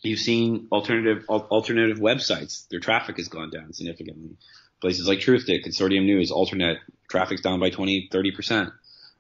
You've 0.03 0.21
seen 0.21 0.69
alternative 0.71 1.25
alternative 1.29 1.99
websites; 1.99 2.69
their 2.69 2.81
traffic 2.81 3.17
has 3.17 3.29
gone 3.29 3.51
down 3.51 3.73
significantly. 3.73 4.37
Places 4.81 5.09
like 5.09 5.19
Truthdig, 5.19 5.65
Consortium 5.67 6.05
News, 6.05 6.31
Alternet, 6.31 6.77
traffic's 7.11 7.41
down 7.41 7.59
by 7.59 7.71
20, 7.71 8.09
30 8.13 8.31
percent 8.33 8.73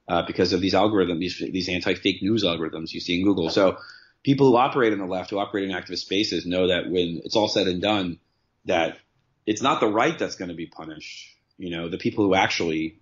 uh, 0.08 0.22
because 0.22 0.52
of 0.52 0.60
these 0.60 0.74
algorithms, 0.74 1.18
these, 1.18 1.38
these 1.38 1.68
anti-fake 1.68 2.22
news 2.22 2.44
algorithms 2.44 2.92
you 2.92 3.00
see 3.00 3.18
in 3.18 3.24
Google. 3.24 3.50
So 3.50 3.78
people 4.22 4.48
who 4.48 4.56
operate 4.56 4.92
in 4.92 4.98
the 4.98 5.06
left, 5.06 5.30
who 5.30 5.38
operate 5.38 5.68
in 5.68 5.74
activist 5.74 5.98
spaces, 5.98 6.46
know 6.46 6.68
that 6.68 6.88
when 6.88 7.20
it's 7.24 7.36
all 7.36 7.48
said 7.48 7.66
and 7.66 7.82
done, 7.82 8.18
that 8.64 8.98
it's 9.46 9.62
not 9.62 9.80
the 9.80 9.88
right 9.88 10.18
that's 10.18 10.36
going 10.36 10.50
to 10.50 10.54
be 10.54 10.66
punished. 10.66 11.34
You 11.58 11.70
know, 11.70 11.88
the 11.88 11.98
people 11.98 12.24
who 12.24 12.34
actually 12.34 13.00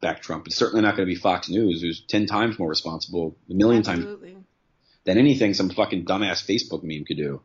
back 0.00 0.22
Trump. 0.22 0.46
It's 0.46 0.56
certainly 0.56 0.82
not 0.82 0.96
going 0.96 1.08
to 1.08 1.12
be 1.12 1.18
Fox 1.18 1.48
News, 1.48 1.82
who's 1.82 2.00
ten 2.00 2.26
times 2.26 2.58
more 2.58 2.68
responsible, 2.68 3.36
a 3.50 3.54
million 3.54 3.80
Absolutely. 3.80 4.32
times 4.32 4.44
than 5.08 5.16
anything 5.16 5.54
some 5.54 5.70
fucking 5.70 6.04
dumbass 6.04 6.44
Facebook 6.44 6.82
meme 6.82 7.06
could 7.06 7.16
do. 7.16 7.40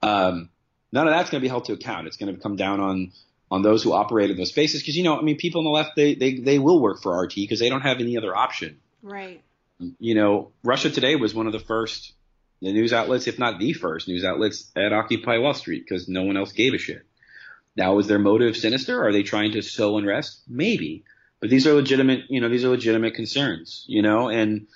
Um, 0.00 0.48
none 0.90 1.06
of 1.06 1.12
that's 1.12 1.28
going 1.28 1.40
to 1.40 1.44
be 1.44 1.48
held 1.48 1.66
to 1.66 1.74
account. 1.74 2.06
It's 2.06 2.16
going 2.16 2.34
to 2.34 2.40
come 2.40 2.56
down 2.56 2.80
on 2.80 3.12
on 3.50 3.60
those 3.60 3.82
who 3.82 3.92
operate 3.92 4.30
in 4.30 4.38
those 4.38 4.48
spaces 4.48 4.80
because 4.80 4.96
you 4.96 5.04
know, 5.04 5.18
I 5.18 5.22
mean, 5.22 5.36
people 5.36 5.60
on 5.60 5.64
the 5.64 5.70
left 5.70 5.96
they 5.96 6.14
they 6.14 6.38
they 6.38 6.58
will 6.58 6.80
work 6.80 7.02
for 7.02 7.14
RT 7.22 7.34
because 7.34 7.60
they 7.60 7.68
don't 7.68 7.82
have 7.82 8.00
any 8.00 8.16
other 8.16 8.34
option. 8.34 8.78
Right. 9.02 9.42
You 9.98 10.14
know, 10.14 10.52
Russia 10.62 10.88
Today 10.88 11.14
was 11.14 11.34
one 11.34 11.46
of 11.46 11.52
the 11.52 11.58
first 11.60 12.14
the 12.62 12.72
news 12.72 12.94
outlets, 12.94 13.26
if 13.26 13.38
not 13.38 13.58
the 13.58 13.74
first 13.74 14.08
news 14.08 14.24
outlets 14.24 14.72
at 14.74 14.94
Occupy 14.94 15.38
Wall 15.38 15.52
Street 15.52 15.84
because 15.86 16.08
no 16.08 16.22
one 16.22 16.38
else 16.38 16.52
gave 16.52 16.72
a 16.72 16.78
shit. 16.78 17.02
Now, 17.76 17.98
is 17.98 18.06
their 18.06 18.18
motive 18.18 18.56
sinister? 18.56 19.04
Are 19.04 19.12
they 19.12 19.24
trying 19.24 19.52
to 19.52 19.60
sow 19.62 19.98
unrest? 19.98 20.40
Maybe, 20.48 21.04
but 21.38 21.50
these 21.50 21.66
are 21.66 21.74
legitimate. 21.74 22.30
You 22.30 22.40
know, 22.40 22.48
these 22.48 22.64
are 22.64 22.70
legitimate 22.70 23.12
concerns. 23.14 23.84
You 23.88 24.00
know, 24.00 24.30
and 24.30 24.68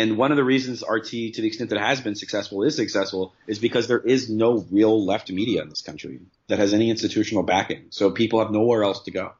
and 0.00 0.16
one 0.16 0.30
of 0.30 0.38
the 0.38 0.44
reasons 0.44 0.82
RT, 0.88 1.10
to 1.10 1.42
the 1.42 1.46
extent 1.46 1.68
that 1.70 1.76
it 1.76 1.82
has 1.82 2.00
been 2.00 2.14
successful, 2.14 2.62
is 2.62 2.74
successful, 2.74 3.34
is 3.46 3.58
because 3.58 3.86
there 3.86 4.00
is 4.00 4.30
no 4.30 4.64
real 4.70 5.04
left 5.04 5.30
media 5.30 5.60
in 5.60 5.68
this 5.68 5.82
country 5.82 6.20
that 6.48 6.58
has 6.58 6.72
any 6.72 6.88
institutional 6.88 7.42
backing. 7.42 7.84
So 7.90 8.10
people 8.10 8.38
have 8.38 8.50
nowhere 8.50 8.82
else 8.82 9.02
to 9.02 9.10
go. 9.10 9.32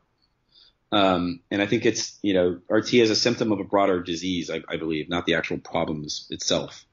Um, 0.92 1.40
and 1.50 1.62
I 1.62 1.66
think 1.66 1.86
it's, 1.86 2.18
you 2.20 2.34
know, 2.34 2.60
RT 2.68 2.92
is 2.92 3.08
a 3.08 3.16
symptom 3.16 3.52
of 3.52 3.60
a 3.60 3.64
broader 3.64 4.02
disease, 4.02 4.50
I, 4.50 4.60
I 4.68 4.76
believe, 4.76 5.08
not 5.08 5.24
the 5.24 5.36
actual 5.36 5.56
problems 5.56 6.26
itself. 6.28 6.84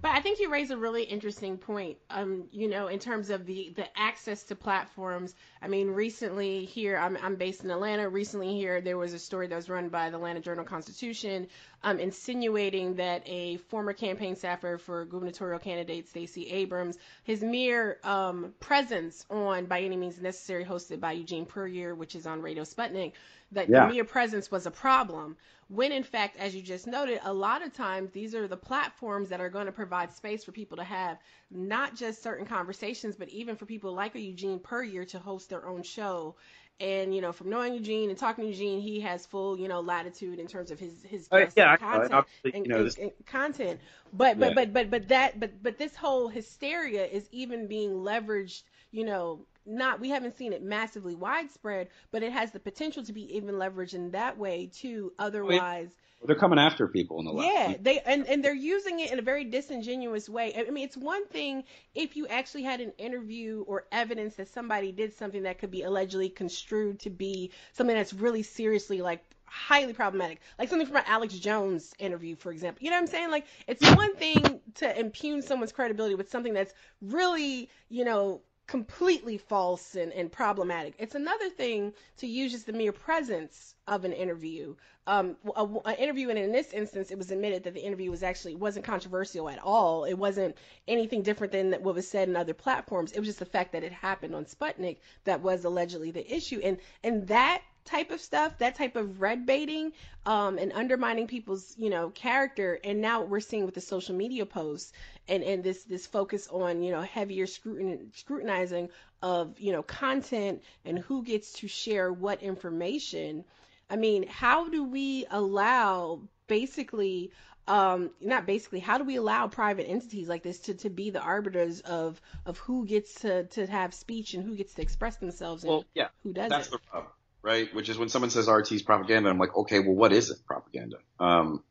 But 0.00 0.12
I 0.12 0.20
think 0.20 0.38
you 0.38 0.48
raise 0.50 0.70
a 0.70 0.76
really 0.76 1.02
interesting 1.02 1.58
point. 1.58 1.98
Um, 2.08 2.44
you 2.52 2.68
know, 2.68 2.86
in 2.86 3.00
terms 3.00 3.30
of 3.30 3.46
the 3.46 3.72
the 3.74 3.86
access 3.98 4.44
to 4.44 4.54
platforms. 4.54 5.34
I 5.60 5.66
mean, 5.66 5.88
recently 5.88 6.64
here, 6.66 6.96
I'm 6.96 7.16
I'm 7.20 7.34
based 7.34 7.64
in 7.64 7.70
Atlanta. 7.70 8.08
Recently 8.08 8.54
here, 8.54 8.80
there 8.80 8.96
was 8.96 9.12
a 9.12 9.18
story 9.18 9.48
that 9.48 9.56
was 9.56 9.68
run 9.68 9.88
by 9.88 10.10
the 10.10 10.16
Atlanta 10.16 10.40
Journal 10.40 10.64
Constitution, 10.64 11.48
um, 11.82 11.98
insinuating 11.98 12.94
that 12.96 13.22
a 13.26 13.56
former 13.56 13.92
campaign 13.92 14.36
staffer 14.36 14.78
for 14.78 15.04
gubernatorial 15.04 15.58
candidate 15.58 16.08
Stacey 16.08 16.48
Abrams, 16.50 16.96
his 17.24 17.42
mere 17.42 17.98
um, 18.04 18.54
presence 18.60 19.26
on 19.30 19.66
By 19.66 19.80
Any 19.80 19.96
Means 19.96 20.20
Necessary, 20.20 20.64
hosted 20.64 21.00
by 21.00 21.12
Eugene 21.12 21.44
Puryear, 21.44 21.94
which 21.96 22.14
is 22.14 22.24
on 22.26 22.40
Radio 22.40 22.62
Sputnik, 22.62 23.12
that 23.52 23.68
Yeah. 23.68 23.86
the 23.88 23.94
mere 23.94 24.04
presence 24.04 24.48
was 24.50 24.66
a 24.66 24.70
problem. 24.70 25.36
When 25.68 25.92
in 25.92 26.02
fact, 26.02 26.36
as 26.38 26.54
you 26.54 26.62
just 26.62 26.86
noted, 26.86 27.20
a 27.24 27.32
lot 27.32 27.62
of 27.62 27.74
times 27.74 28.10
these 28.10 28.34
are 28.34 28.48
the 28.48 28.56
platforms 28.56 29.28
that 29.28 29.40
are 29.40 29.50
going 29.50 29.66
to 29.66 29.72
provide 29.72 30.12
space 30.12 30.42
for 30.44 30.52
people 30.52 30.78
to 30.78 30.84
have 30.84 31.18
not 31.50 31.94
just 31.94 32.22
certain 32.22 32.46
conversations, 32.46 33.16
but 33.16 33.28
even 33.28 33.54
for 33.54 33.66
people 33.66 33.92
like 33.92 34.14
a 34.14 34.20
Eugene 34.20 34.60
Puryear 34.60 35.04
to 35.06 35.18
host 35.18 35.50
their 35.50 35.66
own 35.66 35.82
show. 35.82 36.36
And 36.80 37.14
you 37.14 37.20
know, 37.20 37.32
from 37.32 37.50
knowing 37.50 37.74
Eugene 37.74 38.08
and 38.08 38.18
talking 38.18 38.44
to 38.44 38.50
Eugene, 38.50 38.80
he 38.80 39.00
has 39.00 39.26
full 39.26 39.58
you 39.58 39.68
know 39.68 39.80
latitude 39.80 40.38
in 40.38 40.46
terms 40.46 40.70
of 40.70 40.78
his 40.78 41.02
his 41.02 41.28
Uh, 41.30 41.46
yeah, 41.56 41.76
content 41.76 42.24
and, 42.54 42.64
you 42.66 42.72
know, 42.72 42.78
and- 42.80 42.98
and 42.98 43.12
content. 43.26 43.80
But 44.12 44.38
but 44.38 44.50
Yeah. 44.50 44.54
but 44.54 44.72
but 44.72 44.90
but 44.90 45.08
that 45.08 45.38
but 45.40 45.62
but 45.62 45.76
this 45.76 45.96
whole 45.96 46.28
hysteria 46.28 47.04
is 47.04 47.28
even 47.32 47.66
being 47.66 47.90
leveraged. 47.90 48.62
You 48.90 49.04
know, 49.04 49.46
not 49.66 50.00
we 50.00 50.10
haven't 50.10 50.36
seen 50.36 50.52
it 50.52 50.62
massively 50.62 51.14
widespread, 51.14 51.88
but 52.10 52.22
it 52.22 52.32
has 52.32 52.50
the 52.50 52.60
potential 52.60 53.02
to 53.04 53.12
be 53.12 53.36
even 53.36 53.54
leveraged 53.56 53.94
in 53.94 54.10
that 54.12 54.38
way 54.38 54.70
too. 54.72 55.12
Otherwise. 55.18 55.90
They're 56.26 56.34
coming 56.34 56.58
after 56.58 56.88
people 56.88 57.20
in 57.20 57.26
the 57.26 57.32
left. 57.32 57.54
Yeah, 57.54 57.76
they 57.80 58.00
and, 58.00 58.26
and 58.26 58.44
they're 58.44 58.52
using 58.52 58.98
it 58.98 59.12
in 59.12 59.20
a 59.20 59.22
very 59.22 59.44
disingenuous 59.44 60.28
way. 60.28 60.52
I 60.56 60.68
mean, 60.68 60.84
it's 60.84 60.96
one 60.96 61.24
thing 61.28 61.62
if 61.94 62.16
you 62.16 62.26
actually 62.26 62.64
had 62.64 62.80
an 62.80 62.92
interview 62.98 63.64
or 63.68 63.86
evidence 63.92 64.34
that 64.34 64.48
somebody 64.48 64.90
did 64.90 65.16
something 65.16 65.44
that 65.44 65.58
could 65.58 65.70
be 65.70 65.82
allegedly 65.82 66.28
construed 66.28 66.98
to 67.00 67.10
be 67.10 67.52
something 67.72 67.94
that's 67.94 68.12
really 68.12 68.42
seriously 68.42 69.00
like 69.00 69.22
highly 69.50 69.92
problematic, 69.92 70.40
like 70.58 70.68
something 70.68 70.86
from 70.86 70.96
an 70.96 71.04
Alex 71.06 71.34
Jones 71.34 71.94
interview, 71.98 72.36
for 72.36 72.52
example. 72.52 72.82
You 72.82 72.90
know 72.90 72.96
what 72.96 73.02
I'm 73.02 73.06
saying? 73.08 73.30
Like, 73.30 73.46
it's 73.66 73.82
one 73.94 74.14
thing 74.16 74.60
to 74.76 74.98
impugn 74.98 75.42
someone's 75.42 75.72
credibility 75.72 76.14
with 76.14 76.30
something 76.30 76.52
that's 76.52 76.72
really, 77.00 77.68
you 77.88 78.04
know, 78.04 78.40
completely 78.68 79.38
false 79.38 79.94
and, 79.96 80.12
and 80.12 80.30
problematic. 80.30 80.94
It's 80.98 81.14
another 81.14 81.48
thing 81.48 81.94
to 82.18 82.26
use 82.26 82.52
just 82.52 82.66
the 82.66 82.72
mere 82.72 82.92
presence 82.92 83.74
of 83.88 84.04
an 84.04 84.12
interview. 84.12 84.76
Um, 85.06 85.36
a, 85.56 85.64
an 85.86 85.94
interview, 85.96 86.28
and 86.28 86.38
in 86.38 86.52
this 86.52 86.74
instance, 86.74 87.10
it 87.10 87.16
was 87.16 87.30
admitted 87.30 87.64
that 87.64 87.72
the 87.72 87.80
interview 87.80 88.10
was 88.10 88.22
actually 88.22 88.54
wasn't 88.56 88.84
controversial 88.84 89.48
at 89.48 89.58
all. 89.58 90.04
It 90.04 90.18
wasn't 90.18 90.54
anything 90.86 91.22
different 91.22 91.52
than 91.52 91.72
what 91.72 91.94
was 91.94 92.06
said 92.06 92.28
in 92.28 92.36
other 92.36 92.52
platforms. 92.52 93.12
It 93.12 93.18
was 93.18 93.28
just 93.28 93.38
the 93.38 93.46
fact 93.46 93.72
that 93.72 93.84
it 93.84 93.92
happened 93.92 94.34
on 94.34 94.44
Sputnik 94.44 94.98
that 95.24 95.40
was 95.40 95.64
allegedly 95.64 96.10
the 96.10 96.30
issue, 96.32 96.60
and 96.62 96.76
and 97.02 97.26
that 97.28 97.62
type 97.88 98.10
of 98.10 98.20
stuff, 98.20 98.58
that 98.58 98.74
type 98.76 98.96
of 98.96 99.20
red 99.20 99.46
baiting, 99.46 99.92
um, 100.26 100.58
and 100.58 100.72
undermining 100.72 101.26
people's, 101.26 101.74
you 101.76 101.90
know, 101.90 102.10
character. 102.10 102.78
And 102.84 103.00
now 103.00 103.22
we're 103.22 103.40
seeing 103.40 103.64
with 103.64 103.74
the 103.74 103.80
social 103.80 104.14
media 104.14 104.46
posts 104.46 104.92
and, 105.26 105.42
and 105.42 105.64
this, 105.64 105.84
this 105.84 106.06
focus 106.06 106.48
on, 106.48 106.82
you 106.82 106.92
know, 106.92 107.00
heavier 107.00 107.46
scrutin- 107.46 108.14
scrutinizing 108.14 108.90
of, 109.22 109.58
you 109.58 109.72
know, 109.72 109.82
content 109.82 110.62
and 110.84 110.98
who 110.98 111.22
gets 111.22 111.52
to 111.54 111.68
share 111.68 112.12
what 112.12 112.42
information. 112.42 113.44
I 113.90 113.96
mean, 113.96 114.28
how 114.28 114.68
do 114.68 114.84
we 114.84 115.26
allow 115.30 116.20
basically, 116.46 117.30
um, 117.66 118.10
not 118.20 118.46
basically, 118.46 118.80
how 118.80 118.98
do 118.98 119.04
we 119.04 119.16
allow 119.16 119.48
private 119.48 119.88
entities 119.88 120.28
like 120.28 120.42
this 120.42 120.60
to, 120.60 120.74
to 120.74 120.90
be 120.90 121.10
the 121.10 121.20
arbiters 121.20 121.80
of, 121.80 122.20
of 122.44 122.58
who 122.58 122.84
gets 122.86 123.14
to, 123.22 123.44
to 123.44 123.66
have 123.66 123.94
speech 123.94 124.34
and 124.34 124.44
who 124.44 124.54
gets 124.54 124.74
to 124.74 124.82
express 124.82 125.16
themselves 125.16 125.64
and 125.64 125.70
Well, 125.70 125.84
yeah, 125.94 126.08
who 126.22 126.32
doesn't? 126.32 126.50
That's 126.50 126.68
the 126.68 126.78
problem, 126.78 127.12
right? 127.42 127.72
Which 127.74 127.88
is 127.88 127.98
when 127.98 128.08
someone 128.08 128.30
says 128.30 128.48
RT 128.48 128.72
is 128.72 128.82
propaganda, 128.82 129.30
I'm 129.30 129.38
like, 129.38 129.56
okay, 129.56 129.80
well, 129.80 129.94
what 129.94 130.12
is 130.12 130.30
it? 130.30 130.38
Propaganda. 130.46 130.96
Um, 131.18 131.62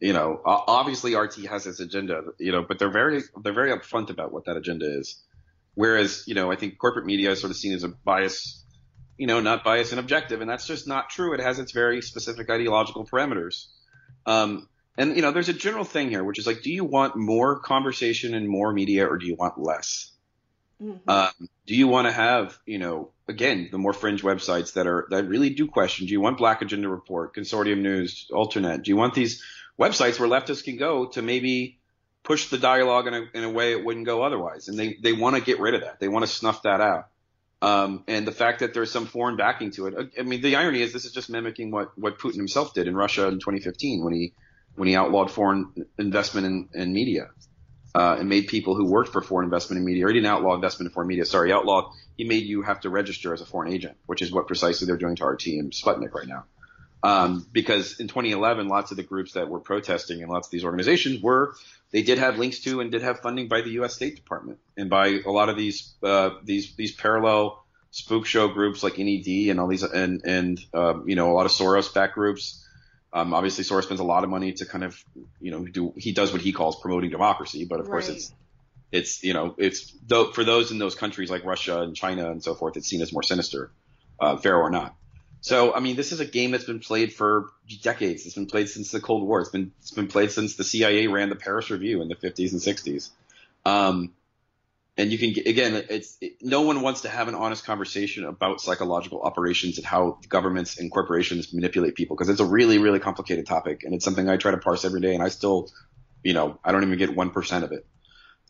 you 0.00 0.12
know, 0.12 0.40
obviously 0.44 1.14
RT 1.14 1.46
has 1.46 1.66
its 1.66 1.80
agenda, 1.80 2.22
you 2.38 2.52
know, 2.52 2.64
but 2.66 2.78
they're 2.78 2.92
very 2.92 3.22
they're 3.42 3.54
very 3.54 3.72
upfront 3.72 4.10
about 4.10 4.32
what 4.32 4.44
that 4.44 4.56
agenda 4.56 4.98
is. 4.98 5.22
Whereas, 5.74 6.24
you 6.26 6.34
know, 6.34 6.50
I 6.50 6.56
think 6.56 6.78
corporate 6.78 7.06
media 7.06 7.30
is 7.30 7.40
sort 7.40 7.50
of 7.50 7.56
seen 7.56 7.74
as 7.74 7.82
a 7.82 7.88
bias, 7.88 8.64
you 9.18 9.26
know, 9.26 9.40
not 9.40 9.64
bias 9.64 9.92
and 9.92 10.00
objective, 10.00 10.40
and 10.40 10.50
that's 10.50 10.66
just 10.66 10.86
not 10.86 11.10
true. 11.10 11.34
It 11.34 11.40
has 11.40 11.58
its 11.58 11.72
very 11.72 12.02
specific 12.02 12.50
ideological 12.50 13.06
parameters. 13.06 13.66
Um, 14.26 14.68
and 14.98 15.16
you 15.16 15.22
know, 15.22 15.32
there's 15.32 15.48
a 15.48 15.54
general 15.54 15.84
thing 15.84 16.10
here, 16.10 16.24
which 16.24 16.38
is 16.38 16.46
like, 16.46 16.62
do 16.62 16.70
you 16.70 16.84
want 16.84 17.16
more 17.16 17.60
conversation 17.60 18.34
and 18.34 18.48
more 18.48 18.72
media, 18.72 19.06
or 19.06 19.16
do 19.18 19.26
you 19.26 19.36
want 19.38 19.58
less? 19.58 20.12
Mhm. 20.82 21.00
Um, 21.08 21.48
do 21.66 21.74
you 21.74 21.88
want 21.88 22.06
to 22.06 22.12
have, 22.12 22.58
you 22.66 22.78
know, 22.78 23.10
again, 23.28 23.68
the 23.70 23.78
more 23.78 23.92
fringe 23.92 24.22
websites 24.22 24.74
that 24.74 24.86
are 24.86 25.06
that 25.10 25.24
really 25.26 25.50
do 25.50 25.66
question? 25.66 26.06
Do 26.06 26.12
you 26.12 26.20
want 26.20 26.38
Black 26.38 26.62
Agenda 26.62 26.88
Report, 26.88 27.34
Consortium 27.34 27.80
News, 27.80 28.28
Alternet? 28.30 28.82
Do 28.82 28.90
you 28.90 28.96
want 28.96 29.14
these 29.14 29.42
websites 29.78 30.18
where 30.20 30.28
leftists 30.28 30.64
can 30.64 30.76
go 30.76 31.06
to 31.06 31.22
maybe 31.22 31.78
push 32.22 32.48
the 32.48 32.58
dialogue 32.58 33.06
in 33.06 33.14
a, 33.14 33.24
in 33.34 33.44
a 33.44 33.50
way 33.50 33.72
it 33.72 33.84
wouldn't 33.84 34.06
go 34.06 34.22
otherwise? 34.22 34.68
And 34.68 34.78
they 34.78 34.98
they 35.02 35.12
want 35.12 35.36
to 35.36 35.42
get 35.42 35.60
rid 35.60 35.74
of 35.74 35.80
that. 35.80 35.98
They 35.98 36.08
want 36.08 36.24
to 36.24 36.30
snuff 36.30 36.62
that 36.62 36.80
out. 36.80 37.08
Um, 37.62 38.04
and 38.06 38.26
the 38.26 38.32
fact 38.32 38.60
that 38.60 38.74
there's 38.74 38.90
some 38.90 39.06
foreign 39.06 39.36
backing 39.36 39.70
to 39.72 39.86
it. 39.86 40.12
I 40.18 40.22
mean, 40.22 40.42
the 40.42 40.56
irony 40.56 40.82
is 40.82 40.92
this 40.92 41.06
is 41.06 41.12
just 41.12 41.30
mimicking 41.30 41.70
what 41.70 41.98
what 41.98 42.18
Putin 42.18 42.36
himself 42.36 42.74
did 42.74 42.86
in 42.86 42.94
Russia 42.94 43.28
in 43.28 43.34
2015 43.38 44.04
when 44.04 44.12
he 44.12 44.34
when 44.74 44.88
he 44.88 44.94
outlawed 44.94 45.30
foreign 45.30 45.86
investment 45.98 46.46
in, 46.46 46.68
in 46.74 46.92
media 46.92 47.30
uh, 47.94 48.16
and 48.18 48.28
made 48.28 48.48
people 48.48 48.74
who 48.74 48.84
worked 48.84 49.12
for 49.12 49.22
foreign 49.22 49.44
investment 49.44 49.78
in 49.78 49.84
media, 49.84 50.06
or 50.06 50.12
didn't 50.12 50.26
outlaw 50.26 50.54
investment 50.54 50.90
in 50.90 50.94
foreign 50.94 51.08
media, 51.08 51.24
sorry, 51.24 51.48
he 51.48 51.52
outlawed, 51.52 51.92
he 52.16 52.24
made 52.24 52.44
you 52.44 52.62
have 52.62 52.80
to 52.80 52.90
register 52.90 53.32
as 53.32 53.40
a 53.40 53.46
foreign 53.46 53.72
agent, 53.72 53.96
which 54.06 54.22
is 54.22 54.32
what 54.32 54.46
precisely 54.46 54.86
they're 54.86 54.96
doing 54.96 55.16
to 55.16 55.24
RT 55.24 55.46
and 55.46 55.72
Sputnik 55.72 56.12
right 56.14 56.26
now. 56.26 56.44
Um, 57.02 57.46
because 57.52 58.00
in 58.00 58.08
2011, 58.08 58.68
lots 58.68 58.90
of 58.90 58.96
the 58.96 59.02
groups 59.02 59.32
that 59.32 59.48
were 59.48 59.60
protesting 59.60 60.22
and 60.22 60.30
lots 60.30 60.48
of 60.48 60.50
these 60.50 60.64
organizations 60.64 61.22
were, 61.22 61.54
they 61.92 62.02
did 62.02 62.18
have 62.18 62.38
links 62.38 62.60
to 62.60 62.80
and 62.80 62.90
did 62.90 63.02
have 63.02 63.20
funding 63.20 63.48
by 63.48 63.60
the 63.60 63.70
U.S. 63.70 63.94
State 63.94 64.16
Department 64.16 64.58
and 64.76 64.90
by 64.90 65.20
a 65.24 65.30
lot 65.30 65.48
of 65.48 65.56
these, 65.56 65.94
uh, 66.02 66.30
these, 66.42 66.74
these 66.74 66.92
parallel 66.92 67.64
spook 67.92 68.26
show 68.26 68.48
groups 68.48 68.82
like 68.82 68.98
NED 68.98 69.50
and 69.50 69.60
all 69.60 69.68
these, 69.68 69.84
and, 69.84 70.22
and, 70.24 70.60
um, 70.74 71.08
you 71.08 71.14
know, 71.14 71.30
a 71.30 71.34
lot 71.34 71.46
of 71.46 71.52
Soros 71.52 71.94
back 71.94 72.14
groups. 72.14 72.65
Um, 73.16 73.32
obviously, 73.32 73.64
Soros 73.64 73.84
spends 73.84 74.00
a 74.00 74.04
lot 74.04 74.24
of 74.24 74.30
money 74.30 74.52
to 74.52 74.66
kind 74.66 74.84
of, 74.84 75.02
you 75.40 75.50
know, 75.50 75.64
do 75.64 75.94
he 75.96 76.12
does 76.12 76.32
what 76.32 76.42
he 76.42 76.52
calls 76.52 76.78
promoting 76.78 77.08
democracy, 77.08 77.64
but 77.64 77.80
of 77.80 77.86
course 77.86 78.10
it's 78.10 78.34
it's 78.92 79.24
you 79.24 79.32
know 79.32 79.54
it's 79.56 79.90
though 80.06 80.32
for 80.32 80.44
those 80.44 80.70
in 80.70 80.78
those 80.78 80.94
countries 80.94 81.30
like 81.30 81.42
Russia 81.42 81.80
and 81.80 81.96
China 81.96 82.30
and 82.30 82.44
so 82.44 82.54
forth, 82.54 82.76
it's 82.76 82.86
seen 82.86 83.00
as 83.00 83.14
more 83.14 83.22
sinister, 83.22 83.70
uh, 84.20 84.36
fair 84.36 84.58
or 84.58 84.68
not. 84.68 84.94
So 85.40 85.74
I 85.74 85.80
mean, 85.80 85.96
this 85.96 86.12
is 86.12 86.20
a 86.20 86.26
game 86.26 86.50
that's 86.50 86.64
been 86.64 86.78
played 86.78 87.14
for 87.14 87.48
decades. 87.80 88.26
It's 88.26 88.34
been 88.34 88.48
played 88.48 88.68
since 88.68 88.90
the 88.90 89.00
Cold 89.00 89.26
War. 89.26 89.40
It's 89.40 89.48
been 89.48 89.72
it's 89.80 89.92
been 89.92 90.08
played 90.08 90.30
since 90.30 90.56
the 90.56 90.64
CIA 90.64 91.06
ran 91.06 91.30
the 91.30 91.36
Paris 91.36 91.70
Review 91.70 92.02
in 92.02 92.08
the 92.08 92.16
50s 92.16 92.52
and 92.52 92.60
60s. 92.60 93.08
Um, 93.64 94.12
and 94.98 95.12
you 95.12 95.18
can 95.18 95.30
again, 95.46 95.84
it's 95.90 96.16
it, 96.20 96.36
no 96.40 96.62
one 96.62 96.80
wants 96.80 97.02
to 97.02 97.08
have 97.08 97.28
an 97.28 97.34
honest 97.34 97.64
conversation 97.64 98.24
about 98.24 98.60
psychological 98.60 99.20
operations 99.22 99.76
and 99.76 99.86
how 99.86 100.18
governments 100.28 100.78
and 100.78 100.90
corporations 100.90 101.52
manipulate 101.52 101.94
people 101.94 102.16
because 102.16 102.30
it's 102.30 102.40
a 102.40 102.46
really 102.46 102.78
really 102.78 102.98
complicated 102.98 103.46
topic 103.46 103.82
and 103.84 103.94
it's 103.94 104.04
something 104.04 104.28
I 104.28 104.36
try 104.36 104.52
to 104.52 104.58
parse 104.58 104.84
every 104.84 105.00
day 105.00 105.14
and 105.14 105.22
I 105.22 105.28
still, 105.28 105.70
you 106.22 106.32
know, 106.32 106.58
I 106.64 106.72
don't 106.72 106.82
even 106.82 106.98
get 106.98 107.14
one 107.14 107.30
percent 107.30 107.64
of 107.64 107.72
it. 107.72 107.86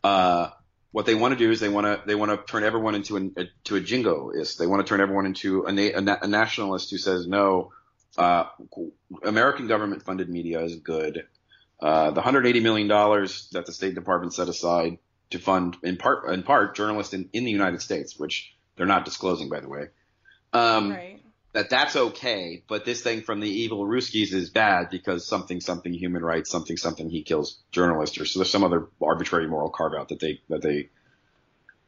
Uh, 0.03 0.49
what 0.91 1.05
they 1.05 1.15
want 1.15 1.33
to 1.33 1.37
do 1.37 1.51
is 1.51 1.59
they 1.59 1.69
want 1.69 1.85
to 1.85 2.01
they 2.07 2.15
want 2.15 2.31
to 2.31 2.51
turn 2.51 2.63
everyone 2.63 2.95
into 2.95 3.17
an, 3.17 3.33
a, 3.37 3.45
to 3.65 3.75
a 3.75 3.81
jingoist. 3.81 4.57
They 4.57 4.67
want 4.67 4.85
to 4.85 4.89
turn 4.89 5.01
everyone 5.01 5.25
into 5.25 5.65
a, 5.65 5.71
na- 5.71 5.97
a, 5.97 6.01
na- 6.01 6.17
a 6.21 6.27
nationalist 6.27 6.91
who 6.91 6.97
says 6.97 7.27
no. 7.27 7.71
Uh, 8.17 8.45
American 9.23 9.67
government 9.67 10.03
funded 10.03 10.29
media 10.29 10.61
is 10.61 10.75
good. 10.77 11.23
Uh, 11.79 12.09
the 12.09 12.15
180 12.21 12.61
million 12.61 12.87
dollars 12.87 13.49
that 13.51 13.65
the 13.65 13.73
State 13.73 13.93
Department 13.93 14.33
set 14.33 14.47
aside 14.47 14.97
to 15.29 15.39
fund 15.39 15.77
in 15.83 15.97
part 15.97 16.29
in 16.29 16.43
part 16.43 16.75
journalists 16.75 17.13
in, 17.13 17.29
in 17.33 17.43
the 17.43 17.51
United 17.51 17.81
States, 17.81 18.17
which 18.17 18.55
they're 18.75 18.85
not 18.85 19.05
disclosing 19.05 19.49
by 19.49 19.59
the 19.59 19.69
way. 19.69 19.87
Um, 20.53 20.91
Right. 20.91 21.21
that 21.53 21.69
that's 21.69 21.95
okay, 21.95 22.63
but 22.67 22.85
this 22.85 23.01
thing 23.01 23.21
from 23.21 23.39
the 23.39 23.49
evil 23.49 23.85
Ruskies 23.85 24.33
is 24.33 24.49
bad 24.49 24.89
because 24.89 25.27
something 25.27 25.59
something 25.59 25.93
human 25.93 26.23
rights, 26.23 26.49
something 26.49 26.77
something 26.77 27.09
he 27.09 27.23
kills 27.23 27.59
journalists, 27.71 28.19
or 28.19 28.25
so 28.25 28.39
there's 28.39 28.51
some 28.51 28.63
other 28.63 28.87
arbitrary 29.01 29.47
moral 29.47 29.69
carve 29.69 29.93
out 29.93 30.09
that 30.09 30.19
they 30.19 30.41
that 30.49 30.61
they 30.61 30.89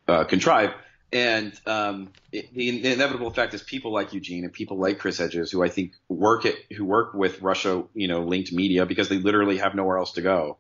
uh, 0.08 0.24
contrive. 0.26 0.72
And 1.12 1.60
um, 1.66 2.12
it, 2.32 2.54
the, 2.54 2.82
the 2.82 2.94
inevitable 2.94 3.28
effect 3.28 3.56
is 3.56 3.64
people 3.64 3.92
like 3.92 4.14
Eugene 4.14 4.44
and 4.44 4.54
people 4.54 4.78
like 4.78 5.00
Chris 5.00 5.18
Hedges, 5.18 5.52
who 5.52 5.64
I 5.64 5.70
think 5.70 5.94
work 6.08 6.46
at 6.46 6.56
who 6.76 6.86
work 6.86 7.16
with 7.16 7.42
Russia, 7.42 7.84
you 7.96 8.08
know, 8.08 8.22
linked 8.22 8.52
media 8.52 8.86
because 8.86 9.10
they 9.10 9.18
literally 9.18 9.58
have 9.58 9.74
nowhere 9.74 9.98
else 9.98 10.14
to 10.14 10.22
go, 10.22 10.58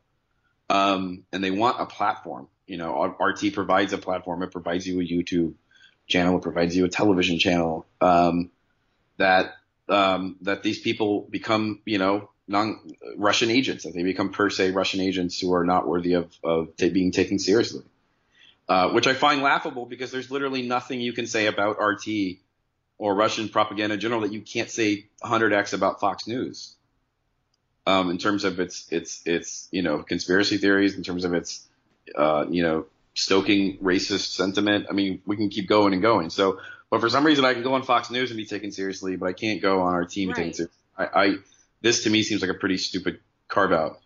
um, 0.69 1.23
and 1.31 1.43
they 1.43 1.51
want 1.51 1.79
a 1.79 1.85
platform. 1.85 2.47
You 2.69 2.77
know, 2.77 3.15
RT 3.19 3.53
provides 3.53 3.93
a 3.93 3.97
platform. 3.97 4.43
It 4.43 4.51
provides 4.51 4.87
you 4.87 4.99
a 4.99 5.03
YouTube 5.03 5.55
channel. 6.07 6.37
It 6.37 6.43
provides 6.43 6.75
you 6.75 6.85
a 6.85 6.89
television 6.89 7.39
channel. 7.39 7.87
Um, 7.99 8.51
that 9.17 9.55
um, 9.89 10.35
that 10.41 10.61
these 10.61 10.79
people 10.79 11.27
become, 11.29 11.81
you 11.85 11.97
know, 11.97 12.29
non 12.47 12.79
Russian 13.17 13.49
agents. 13.49 13.85
That 13.85 13.95
they 13.95 14.03
become 14.03 14.31
per 14.31 14.51
se 14.51 14.71
Russian 14.71 15.01
agents 15.01 15.39
who 15.39 15.51
are 15.55 15.65
not 15.65 15.87
worthy 15.87 16.13
of 16.13 16.31
of 16.43 16.77
ta 16.77 16.89
being 16.89 17.11
taken 17.11 17.39
seriously. 17.39 17.83
Uh, 18.67 18.91
which 18.91 19.07
I 19.07 19.15
find 19.15 19.41
laughable 19.41 19.87
because 19.87 20.11
there's 20.11 20.29
literally 20.29 20.61
nothing 20.61 21.01
you 21.01 21.13
can 21.13 21.25
say 21.25 21.47
about 21.47 21.77
RT 21.79 22.37
or 22.99 23.15
Russian 23.15 23.49
propaganda 23.49 23.95
in 23.95 23.99
general 23.99 24.21
that 24.21 24.31
you 24.31 24.41
can't 24.41 24.69
say 24.69 25.07
100x 25.23 25.73
about 25.73 25.99
Fox 25.99 26.27
News. 26.27 26.75
Um, 27.87 28.11
in 28.11 28.19
terms 28.19 28.43
of 28.43 28.59
its 28.59 28.87
its 28.91 29.25
its 29.25 29.67
you 29.71 29.81
know 29.81 30.03
conspiracy 30.03 30.59
theories, 30.59 30.93
in 30.93 31.01
terms 31.01 31.25
of 31.25 31.33
its 31.33 31.65
uh, 32.15 32.45
you 32.49 32.63
know 32.63 32.85
stoking 33.13 33.77
racist 33.79 34.35
sentiment. 34.35 34.87
I 34.89 34.93
mean, 34.93 35.21
we 35.25 35.35
can 35.35 35.49
keep 35.49 35.67
going 35.67 35.93
and 35.93 36.01
going. 36.01 36.29
So, 36.29 36.59
but 36.89 37.01
for 37.01 37.09
some 37.09 37.25
reason, 37.25 37.45
I 37.45 37.53
can 37.53 37.63
go 37.63 37.73
on 37.73 37.83
Fox 37.83 38.09
News 38.09 38.31
and 38.31 38.37
be 38.37 38.45
taken 38.45 38.71
seriously, 38.71 39.15
but 39.15 39.27
I 39.27 39.33
can't 39.33 39.61
go 39.61 39.81
on 39.81 39.93
our 39.93 40.05
team 40.05 40.29
taken 40.29 40.45
Right. 40.45 40.55
seriously. 40.55 40.77
I, 40.97 41.05
I 41.05 41.35
this 41.81 42.03
to 42.03 42.09
me 42.09 42.23
seems 42.23 42.41
like 42.41 42.51
a 42.51 42.55
pretty 42.55 42.77
stupid 42.77 43.19
carve 43.47 43.71
out. 43.71 43.99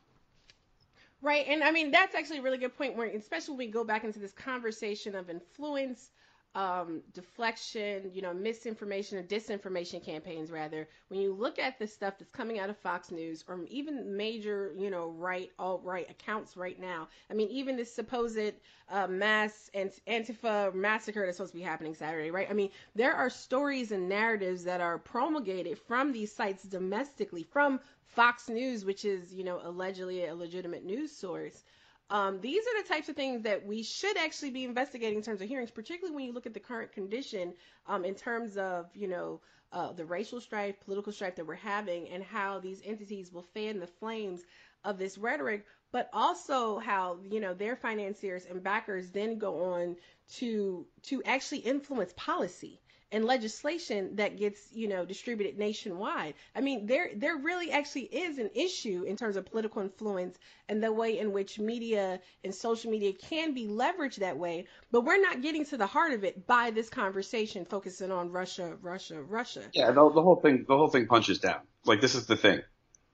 Right, 1.22 1.46
and 1.48 1.64
I 1.64 1.72
mean 1.72 1.92
that's 1.92 2.16
actually 2.16 2.40
a 2.40 2.42
really 2.42 2.58
good 2.58 2.78
point. 2.78 2.96
Where, 2.96 3.08
especially 3.08 3.54
when 3.54 3.68
we 3.68 3.72
go 3.72 3.84
back 3.84 4.04
into 4.04 4.20
this 4.20 4.34
conversation 4.34 5.16
of 5.16 5.30
influence, 5.30 6.12
um, 6.56 7.02
deflection, 7.14 8.12
you 8.14 8.22
know, 8.22 8.34
misinformation 8.34 9.18
or 9.18 9.24
disinformation 9.24 10.04
campaigns, 10.04 10.52
rather. 10.52 10.88
When 11.08 11.20
you 11.20 11.34
look 11.34 11.58
at 11.60 11.80
the 11.80 11.88
stuff 11.88 12.16
that's 12.20 12.32
coming 12.32 12.60
out 12.60 12.70
of 12.70 12.78
Fox 12.78 13.12
News 13.12 13.44
or 13.48 13.60
even 13.70 14.16
major, 14.16 14.74
you 14.78 14.90
know, 14.90 15.10
right 15.18 15.52
alt 15.58 15.82
right 15.84 16.10
accounts 16.10 16.56
right 16.56 16.80
now. 16.80 17.08
I 17.30 17.34
mean, 17.34 17.50
even 17.50 17.76
this 17.76 17.92
supposed 17.94 18.54
uh, 18.90 19.08
mass 19.08 19.70
and 19.74 19.92
Antifa 20.08 20.74
massacre 20.74 21.26
that's 21.26 21.38
supposed 21.38 21.54
to 21.54 21.58
be 21.58 21.64
happening 21.64 21.96
Saturday, 21.96 22.32
right? 22.32 22.48
I 22.50 22.54
mean, 22.54 22.70
there 22.96 23.16
are 23.16 23.30
stories 23.30 23.92
and 23.92 24.08
narratives 24.08 24.64
that 24.66 24.82
are 24.82 24.98
promulgated 25.00 25.80
from 25.80 26.12
these 26.12 26.32
sites 26.32 26.64
domestically, 26.64 27.44
from 27.44 27.80
Fox 28.06 28.48
News, 28.48 28.86
which 28.86 29.06
is, 29.06 29.34
you 29.34 29.44
know, 29.44 29.60
allegedly 29.64 30.26
a 30.26 30.36
legitimate 30.36 30.86
news 30.86 31.12
source. 31.12 31.64
Um, 32.10 32.42
these 32.42 32.64
are 32.64 32.84
the 32.84 32.90
types 32.90 33.10
of 33.10 33.16
things 33.16 33.44
that 33.44 33.66
we 33.66 33.82
should 33.84 34.18
actually 34.18 34.52
be 34.52 34.66
investigating 34.66 35.18
in 35.18 35.24
terms 35.24 35.42
of 35.42 35.48
hearings, 35.48 35.72
particularly 35.72 36.16
when 36.16 36.26
you 36.26 36.34
look 36.34 36.46
at 36.46 36.54
the 36.54 36.60
current 36.60 36.92
condition 36.92 37.54
um, 37.88 38.06
in 38.06 38.14
terms 38.14 38.58
of, 38.58 38.90
you 38.94 39.08
know, 39.08 39.42
uh, 39.72 39.92
the 39.92 40.06
racial 40.06 40.40
strife, 40.40 40.80
political 40.82 41.12
strife 41.12 41.36
that 41.36 41.48
we're 41.48 41.56
having, 41.56 42.08
and 42.10 42.24
how 42.24 42.60
these 42.60 42.82
entities 42.86 43.32
will 43.32 43.42
fan 43.54 43.80
the 43.80 43.88
flames 43.88 44.42
of 44.84 45.00
this 45.00 45.18
rhetoric, 45.18 45.66
but 45.92 46.10
also 46.14 46.78
how, 46.78 47.18
you 47.28 47.40
know, 47.40 47.54
their 47.54 47.76
financiers 47.76 48.46
and 48.46 48.64
backers 48.64 49.10
then 49.10 49.40
go 49.40 49.74
on 49.74 49.96
to 50.36 50.86
to 51.04 51.24
actually 51.24 51.60
influence 51.60 52.14
policy 52.16 52.80
and 53.14 53.26
legislation 53.26 54.16
that 54.16 54.38
gets 54.38 54.68
you 54.74 54.88
know 54.88 55.06
distributed 55.06 55.58
nationwide. 55.58 56.34
I 56.56 56.62
mean, 56.62 56.88
there 56.88 57.12
there 57.16 57.38
really 57.38 57.72
actually 57.72 58.06
is 58.06 58.40
an 58.40 58.50
issue 58.56 59.04
in 59.04 59.16
terms 59.16 59.38
of 59.38 59.46
political 59.46 59.82
influence 59.82 60.38
and 60.68 60.84
the 60.84 60.92
way 60.92 61.20
in 61.20 61.32
which 61.32 61.60
media 61.60 62.20
and 62.44 62.54
social 62.54 62.92
media 62.92 63.14
can 63.14 63.54
be 63.54 63.68
leveraged 63.68 64.18
that 64.18 64.38
way. 64.38 64.66
But 64.92 65.06
we're 65.06 65.22
not 65.22 65.42
getting 65.42 65.64
to 65.66 65.78
the 65.78 65.86
heart 65.86 66.12
of 66.14 66.24
it 66.24 66.48
by 66.48 66.72
this 66.72 66.90
conversation 66.90 67.66
focusing 67.66 68.12
on 68.12 68.32
Russia, 68.32 68.78
Russia, 68.82 69.22
Russia. 69.22 69.62
Yeah, 69.74 69.92
the, 69.92 70.10
the 70.12 70.22
whole 70.22 70.42
thing 70.42 70.66
the 70.68 70.76
whole 70.76 70.90
thing 70.90 71.06
punches 71.06 71.40
down. 71.40 71.62
Like 71.86 72.02
this 72.02 72.16
is 72.16 72.26
the 72.26 72.36
thing. 72.36 72.62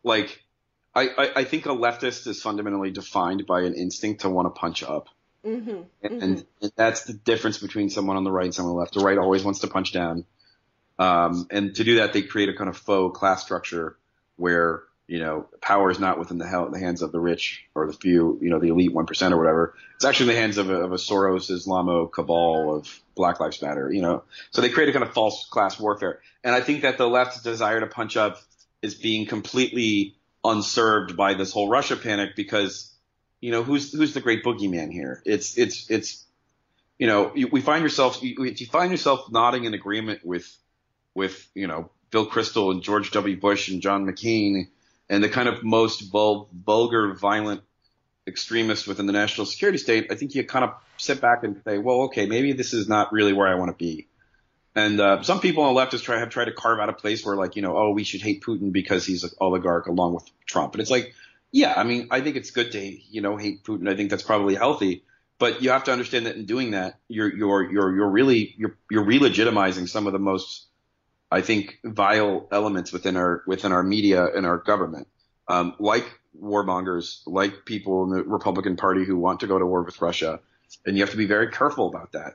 Like 0.03 0.41
I, 0.95 1.09
I, 1.09 1.31
I 1.35 1.43
think 1.43 1.65
a 1.65 1.69
leftist 1.69 2.25
is 2.25 2.41
fundamentally 2.41 2.91
defined 2.91 3.45
by 3.45 3.62
an 3.62 3.73
instinct 3.73 4.21
to 4.21 4.29
want 4.29 4.47
to 4.47 4.57
punch 4.59 4.81
up. 4.81 5.07
Hmm 5.43 5.82
And, 6.02 6.45
and 6.62 6.71
that's 6.75 7.04
the 7.06 7.13
difference 7.13 7.58
between 7.58 7.89
someone 7.89 8.17
on 8.17 8.23
the 8.23 8.32
right 8.32 8.45
and 8.45 8.54
someone 8.56 8.71
on 8.71 8.75
the 8.75 8.80
left. 8.80 8.93
The 8.93 9.02
right 9.02 9.17
always 9.17 9.43
wants 9.43 9.60
to 9.62 9.67
punch 9.67 9.93
down. 9.93 10.25
Um, 10.97 11.47
and 11.49 11.75
to 11.75 11.84
do 11.84 11.95
that, 11.95 12.13
they 12.13 12.21
create 12.21 12.49
a 12.49 12.54
kind 12.54 12.69
of 12.69 12.78
faux 12.78 13.17
class 13.17 13.41
structure 13.43 13.97
where, 14.36 14.84
you 15.08 15.19
know, 15.19 15.47
power 15.62 15.89
is 15.89 15.99
not 15.99 16.19
within 16.19 16.38
the, 16.38 16.47
hel- 16.47 16.69
the 16.69 16.80
hands 16.80 17.02
of 17.02 17.12
the 17.12 17.19
rich 17.19 17.65
or 17.73 17.88
the 17.88 17.93
few, 17.93 18.38
you 18.41 18.49
know, 18.49 18.60
the 18.60 18.67
elite 18.67 18.93
1% 18.93 19.32
or 19.32 19.38
whatever. 19.38 19.75
It's 19.95 20.06
actually 20.06 20.30
in 20.30 20.36
the 20.36 20.41
hands 20.41 20.58
of 20.58 20.69
a, 20.69 20.75
of 20.75 20.91
a 20.91 20.95
Soros 20.95 21.49
Islamo 21.49 22.12
cabal 22.12 22.75
of 22.75 23.02
Black 23.15 23.39
Lives 23.39 23.62
Matter, 23.62 23.91
you 23.91 24.02
know. 24.02 24.23
So 24.52 24.62
they 24.62 24.69
create 24.69 24.89
a 24.89 24.93
kind 24.93 25.04
of 25.04 25.13
false 25.13 25.47
class 25.49 25.80
warfare. 25.80 26.21
And 26.43 26.54
I 26.54 26.62
think 26.62 26.82
that 26.82 26.97
the 26.97 27.08
left's 27.08 27.41
desire 27.41 27.80
to 27.80 27.88
punch 27.88 28.17
up 28.17 28.39
is 28.82 28.95
being 28.95 29.25
completely 29.25 30.15
unserved 30.43 31.17
by 31.17 31.34
this 31.34 31.52
whole 31.52 31.69
Russia 31.69 31.95
panic 31.95 32.36
because, 32.36 32.93
you 33.41 33.52
know, 33.52 33.63
who's 33.63 33.93
who's 33.93 34.13
the 34.13 34.21
great 34.21 34.43
boogeyman 34.43 34.91
here? 34.91 35.21
It's 35.25 35.58
it's 35.58 35.89
it's 35.89 36.25
you 36.97 37.08
know, 37.08 37.32
you, 37.36 37.47
we 37.47 37.62
find 37.62 37.84
yourself 37.84 38.21
you, 38.21 38.43
you 38.43 38.65
find 38.65 38.91
yourself 38.91 39.32
nodding 39.32 39.65
in 39.65 39.73
agreement 39.73 40.25
with 40.25 40.54
with 41.15 41.49
you 41.56 41.67
know 41.67 41.89
Bill 42.12 42.28
Kristol 42.28 42.71
and 42.71 42.82
George 42.82 43.12
W. 43.12 43.39
Bush 43.39 43.69
and 43.69 43.82
John 43.82 44.06
McCain 44.06 44.67
and 45.10 45.23
the 45.23 45.30
kind 45.30 45.49
of 45.49 45.63
most 45.63 46.12
vul- 46.12 46.49
vulgar, 46.54 47.13
violent 47.13 47.62
extremists 48.28 48.86
within 48.88 49.06
the 49.08 49.13
national 49.13 49.45
security 49.45 49.78
state. 49.78 50.12
I 50.12 50.15
think 50.15 50.36
you 50.36 50.43
kind 50.43 50.65
of 50.65 50.73
sit 50.97 51.19
back 51.19 51.43
and 51.43 51.62
say, 51.65 51.78
well, 51.78 52.02
okay, 52.04 52.28
maybe 52.28 52.54
this 52.54 52.73
is 52.73 52.88
not 52.88 53.12
really 53.12 53.34
where 53.34 53.47
I 53.47 53.56
want 53.56 53.71
to 53.71 53.78
be. 53.78 54.08
And 54.75 54.99
uh, 54.99 55.23
some 55.23 55.39
people 55.39 55.63
on 55.63 55.73
the 55.73 55.78
left 55.78 55.97
try, 56.04 56.19
have 56.19 56.30
tried 56.30 56.45
to 56.45 56.54
carve 56.54 56.80
out 56.80 56.89
a 56.89 56.93
place 56.93 57.25
where, 57.25 57.36
like, 57.36 57.56
you 57.56 57.63
know, 57.63 57.75
oh, 57.75 57.91
we 57.91 58.04
should 58.04 58.21
hate 58.21 58.43
Putin 58.43 58.71
because 58.71 59.06
he's 59.06 59.23
an 59.23 59.32
oligarch 59.41 59.88
along 59.88 60.13
with 60.13 60.30
Trump. 60.45 60.73
And 60.73 60.82
it's 60.82 60.91
like, 60.91 61.13
yeah, 61.51 61.73
I 61.75 61.83
mean, 61.83 62.07
I 62.12 62.21
think 62.21 62.35
it's 62.35 62.51
good 62.51 62.71
to, 62.73 62.79
you 62.79 63.21
know, 63.21 63.38
hate 63.38 63.63
Putin. 63.63 63.89
I 63.89 63.95
think 63.95 64.09
that's 64.09 64.23
probably 64.23 64.55
healthy. 64.55 65.03
But 65.39 65.62
you 65.62 65.69
have 65.69 65.85
to 65.85 65.91
understand 65.93 66.25
that 66.25 66.35
in 66.35 66.45
doing 66.45 66.71
that, 66.71 66.99
you're 67.07 67.33
you're 67.33 67.71
you're 67.71 67.95
you're 67.95 68.09
really 68.09 68.53
you're 68.57 68.77
you're 68.91 69.05
re-legitimizing 69.05 69.88
some 69.88 70.05
of 70.05 70.12
the 70.12 70.19
most, 70.19 70.67
I 71.31 71.39
think, 71.39 71.79
vile 71.83 72.47
elements 72.51 72.91
within 72.91 73.15
our 73.15 73.43
within 73.47 73.71
our 73.71 73.81
media 73.81 74.25
and 74.25 74.45
our 74.45 74.57
government, 74.57 75.07
um, 75.47 75.75
like 75.79 76.05
warmongers, 76.39 77.21
like 77.25 77.63
people 77.65 78.03
in 78.03 78.09
the 78.09 78.23
Republican 78.23 78.75
Party 78.75 79.05
who 79.05 79.17
want 79.17 79.39
to 79.39 79.47
go 79.47 79.57
to 79.57 79.65
war 79.65 79.83
with 79.83 80.01
Russia, 80.01 80.41
and 80.85 80.97
you 80.97 81.03
have 81.03 81.12
to 81.12 81.17
be 81.17 81.25
very 81.25 81.51
careful 81.51 81.88
about 81.88 82.12
that. 82.12 82.33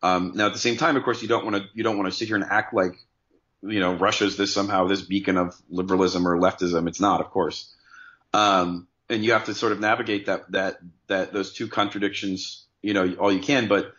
Um, 0.00 0.32
now, 0.36 0.46
at 0.46 0.52
the 0.52 0.60
same 0.60 0.76
time, 0.76 0.96
of 0.96 1.02
course, 1.02 1.22
you 1.22 1.28
don't 1.28 1.44
want 1.44 1.56
to 1.56 1.64
you 1.74 1.82
don't 1.82 1.98
want 1.98 2.10
to 2.10 2.16
sit 2.16 2.28
here 2.28 2.36
and 2.36 2.44
act 2.44 2.72
like 2.72 2.94
you 3.62 3.80
know 3.80 3.94
Russia's 3.94 4.36
this 4.36 4.54
somehow 4.54 4.86
this 4.86 5.02
beacon 5.02 5.36
of 5.36 5.60
liberalism 5.70 6.28
or 6.28 6.38
leftism. 6.38 6.86
It's 6.86 7.00
not, 7.00 7.20
of 7.20 7.30
course. 7.30 7.74
Um, 8.34 8.88
and 9.08 9.24
you 9.24 9.32
have 9.32 9.44
to 9.44 9.54
sort 9.54 9.72
of 9.72 9.80
navigate 9.80 10.26
that 10.26 10.50
that 10.52 10.78
that 11.06 11.32
those 11.32 11.52
two 11.52 11.68
contradictions, 11.68 12.66
you 12.82 12.92
know, 12.92 13.14
all 13.14 13.32
you 13.32 13.40
can. 13.40 13.68
But 13.68 13.92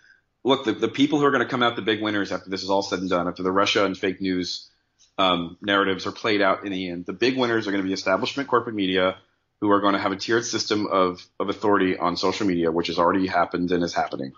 look, 0.44 0.66
the, 0.66 0.74
the 0.74 0.90
people 0.90 1.20
who 1.20 1.26
are 1.26 1.32
going 1.32 1.44
to 1.44 1.50
come 1.50 1.64
out 1.64 1.76
the 1.76 1.82
big 1.82 2.02
winners 2.02 2.32
after 2.32 2.50
this 2.50 2.64
is 2.64 2.70
all 2.70 2.82
said 2.82 3.00
and 3.00 3.10
done, 3.10 3.28
after 3.28 3.44
the 3.44 3.52
Russia 3.52 3.86
and 3.86 3.98
fake 3.98 4.20
news 4.20 4.70
um, 5.18 5.58
narratives 5.62 6.06
are 6.06 6.12
played 6.12 6.42
out 6.42 6.66
in 6.66 6.72
the 6.72 6.90
end, 6.90 7.06
the 7.06 7.14
big 7.14 7.38
winners 7.38 7.68
are 7.68 7.72
going 7.72 7.82
to 7.82 7.88
be 7.88 7.94
establishment 7.94 8.50
corporate 8.50 8.76
media 8.76 9.16
who 9.62 9.72
are 9.72 9.80
going 9.80 9.94
to 9.94 10.00
have 10.00 10.12
a 10.12 10.18
tiered 10.18 10.46
system 10.46 10.86
of 10.88 11.26
of 11.40 11.48
authority 11.48 11.98
on 11.98 12.18
social 12.18 12.46
media, 12.46 12.72
which 12.72 12.88
has 12.88 13.00
already 13.00 13.28
happened 13.28 13.72
and 13.72 13.84
is 13.84 13.94
happening. 13.94 14.34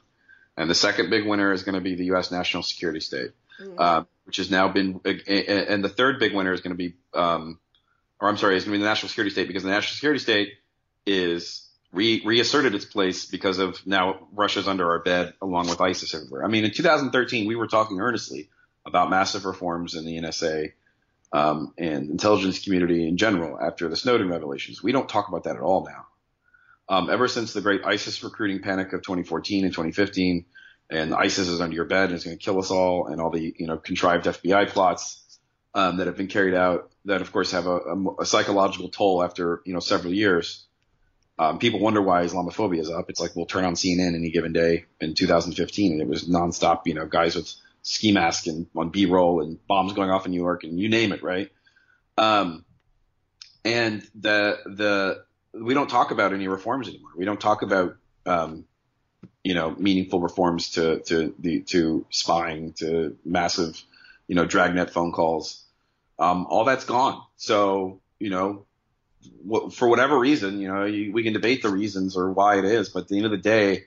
And 0.56 0.70
the 0.70 0.76
second 0.76 1.10
big 1.10 1.26
winner 1.26 1.54
is 1.54 1.64
going 1.64 1.76
to 1.76 1.82
be 1.82 1.96
the 1.96 2.06
U.S. 2.06 2.32
national 2.32 2.64
security 2.64 3.00
state, 3.00 3.32
uh, 3.78 4.04
which 4.26 4.38
has 4.38 4.50
now 4.52 4.68
been, 4.68 5.02
and 5.06 5.84
the 5.84 5.90
third 5.90 6.20
big 6.20 6.34
winner 6.34 6.52
is 6.52 6.62
going 6.62 6.76
to 6.76 6.78
be, 6.78 6.96
um, 7.14 7.60
or 8.20 8.30
I'm 8.30 8.38
sorry, 8.38 8.56
it's 8.56 8.66
going 8.66 8.74
to 8.74 8.80
be 8.80 8.84
the 8.84 8.90
national 8.90 9.10
security 9.10 9.32
state 9.32 9.48
because 9.48 9.64
the 9.64 9.70
national 9.70 9.94
security 9.94 10.20
state 10.20 10.54
is 11.06 11.68
re- 11.92 12.22
reasserted 12.26 12.76
its 12.76 12.86
place 12.86 13.26
because 13.26 13.60
of 13.60 13.86
now 13.86 14.28
Russia's 14.34 14.68
under 14.68 14.90
our 14.90 15.00
bed 15.00 15.34
along 15.42 15.70
with 15.70 15.82
ISIS 15.82 16.14
everywhere. 16.14 16.44
I 16.44 16.48
mean, 16.48 16.66
in 16.66 16.72
2013, 16.72 17.48
we 17.48 17.56
were 17.56 17.68
talking 17.68 18.00
earnestly 18.00 18.50
about 18.86 19.10
massive 19.10 19.46
reforms 19.46 19.96
in 19.96 20.06
the 20.06 20.18
NSA 20.18 20.72
um, 21.34 21.74
and 21.78 22.10
intelligence 22.10 22.64
community 22.64 23.08
in 23.08 23.18
general 23.18 23.60
after 23.60 23.90
the 23.90 23.98
Snowden 23.98 24.30
revelations. 24.30 24.82
We 24.82 24.92
don't 24.92 25.10
talk 25.10 25.28
about 25.28 25.44
that 25.44 25.58
at 25.58 25.62
all 25.62 25.86
now. 25.86 26.06
Um, 26.90 27.10
ever 27.10 27.28
since 27.28 27.52
the 27.52 27.62
great 27.62 27.86
ISIS 27.86 28.24
recruiting 28.24 28.62
panic 28.62 28.94
of 28.94 29.02
2014 29.02 29.66
and 29.66 29.74
2015, 29.74 30.46
and 30.90 31.14
ISIS 31.14 31.50
is 31.50 31.60
under 31.60 31.76
your 31.76 31.86
bed 31.86 32.06
and 32.06 32.14
is 32.14 32.24
going 32.24 32.38
to 32.38 32.44
kill 32.44 32.60
us 32.60 32.72
all, 32.72 33.08
and 33.08 33.20
all 33.20 33.30
the 33.30 33.54
you 33.58 33.68
know 33.68 33.78
contrived 33.78 34.26
FBI 34.26 34.70
plots 34.70 35.22
um, 35.74 35.98
that 35.98 36.08
have 36.08 36.18
been 36.18 36.28
carried 36.28 36.54
out 36.54 36.92
that 37.08 37.22
of 37.22 37.32
course 37.32 37.52
have 37.52 37.68
a, 37.68 37.78
a, 37.78 38.16
a 38.22 38.26
psychological 38.26 38.90
toll 38.90 39.24
after 39.24 39.62
you 39.66 39.74
know 39.74 39.80
several 39.80 40.14
years. 40.14 40.66
Um, 41.40 41.60
people 41.60 41.80
wonder 41.80 42.02
why 42.02 42.26
Islamophobia 42.26 42.80
is 42.80 42.90
up. 42.90 43.10
It's 43.10 43.20
like 43.20 43.36
we'll 43.36 43.46
turn 43.46 43.64
on 43.64 43.76
CNN 43.76 44.16
any 44.16 44.32
given 44.32 44.54
day 44.54 44.86
in 45.00 45.14
2015, 45.14 45.94
and 45.94 46.02
it 46.02 46.08
was 46.08 46.28
nonstop. 46.28 46.82
You 46.86 46.96
know, 46.96 47.06
guys 47.06 47.36
with 47.36 47.52
ski 47.82 48.12
masks 48.12 48.48
and 48.48 48.68
on 48.76 48.90
B-roll 48.90 49.42
and 49.42 49.66
bombs 49.68 49.94
going 49.94 50.10
off 50.10 50.26
in 50.26 50.32
New 50.32 50.42
York 50.42 50.64
and 50.64 50.78
you 50.78 50.90
name 50.90 51.14
it, 51.14 51.24
right? 51.24 51.50
Um, 52.18 52.66
and 53.64 54.02
the 54.14 54.60
the 54.66 55.24
we 55.54 55.74
don't 55.74 55.90
talk 55.90 56.12
about 56.12 56.34
any 56.34 56.48
reforms 56.48 56.90
anymore. 56.90 57.12
We 57.16 57.26
don't 57.26 57.40
talk 57.40 57.62
about 57.62 57.96
um, 58.26 58.66
you 59.44 59.54
know 59.54 59.72
meaningful 59.78 60.20
reforms 60.20 60.72
to 60.72 61.00
to 61.02 61.34
the 61.40 61.62
to 61.62 62.06
spying 62.10 62.74
to 62.74 63.16
massive 63.24 63.82
you 64.28 64.36
know 64.36 64.46
dragnet 64.46 64.92
phone 64.92 65.12
calls. 65.12 65.64
Um, 66.20 66.48
all 66.50 66.66
that's 66.66 66.86
gone. 66.86 67.22
So 67.36 68.02
you 68.20 68.30
know 68.30 68.66
for 69.72 69.88
whatever 69.88 70.18
reason, 70.18 70.60
you 70.60 70.68
know, 70.68 70.86
you, 70.86 71.12
we 71.12 71.24
can 71.24 71.34
debate 71.34 71.62
the 71.62 71.70
reasons 71.70 72.16
or 72.18 72.32
why 72.32 72.58
it 72.60 72.66
is, 72.66 72.90
but 72.90 73.04
at 73.04 73.08
the 73.08 73.18
end 73.18 73.26
of 73.26 73.32
the 73.32 73.38
day, 73.38 73.86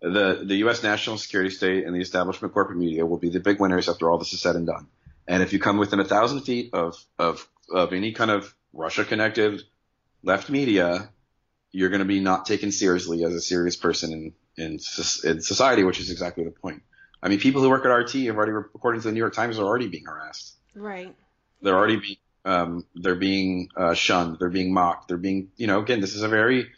the 0.00 0.42
the 0.44 0.56
U.S. 0.56 0.82
national 0.82 1.18
security 1.18 1.50
state 1.50 1.84
and 1.84 1.94
the 1.94 2.00
establishment 2.00 2.54
corporate 2.54 2.78
media 2.78 3.04
will 3.04 3.18
be 3.18 3.30
the 3.30 3.40
big 3.40 3.60
winners 3.60 3.88
after 3.88 4.10
all 4.10 4.18
this 4.18 4.32
is 4.32 4.40
said 4.40 4.54
and 4.54 4.66
done. 4.66 4.86
And 5.26 5.42
if 5.42 5.52
you 5.52 5.58
come 5.58 5.76
within 5.76 5.98
a 5.98 6.04
thousand 6.04 6.42
feet 6.42 6.72
of 6.72 7.04
of 7.18 7.48
of 7.72 7.92
any 7.92 8.12
kind 8.12 8.30
of 8.30 8.54
Russia 8.72 9.04
connected 9.04 9.62
left 10.22 10.50
media, 10.50 11.10
you're 11.72 11.88
going 11.88 12.00
to 12.00 12.06
be 12.06 12.20
not 12.20 12.46
taken 12.46 12.70
seriously 12.70 13.24
as 13.24 13.34
a 13.34 13.40
serious 13.40 13.76
person 13.76 14.12
in, 14.56 14.64
in 14.64 14.72
in 15.24 15.40
society, 15.42 15.82
which 15.82 16.00
is 16.00 16.10
exactly 16.10 16.44
the 16.44 16.50
point. 16.50 16.82
I 17.22 17.28
mean, 17.28 17.40
people 17.40 17.62
who 17.62 17.68
work 17.68 17.84
at 17.84 17.88
RT 17.88 18.12
have 18.26 18.36
already, 18.36 18.52
according 18.52 19.00
to 19.02 19.08
the 19.08 19.12
New 19.12 19.18
York 19.18 19.34
Times, 19.34 19.58
are 19.58 19.64
already 19.64 19.88
being 19.88 20.04
harassed. 20.04 20.54
Right. 20.74 21.14
They're 21.62 21.76
already 21.76 21.96
being 21.96 22.16
um, 22.44 22.86
they're 22.94 23.14
being 23.14 23.68
uh, 23.76 23.94
shunned. 23.94 24.38
They're 24.38 24.48
being 24.48 24.72
mocked. 24.72 25.08
They're 25.08 25.18
being, 25.18 25.50
you 25.56 25.66
know, 25.66 25.80
again, 25.80 26.00
this 26.00 26.14
is 26.14 26.22
a 26.22 26.28
very 26.28 26.70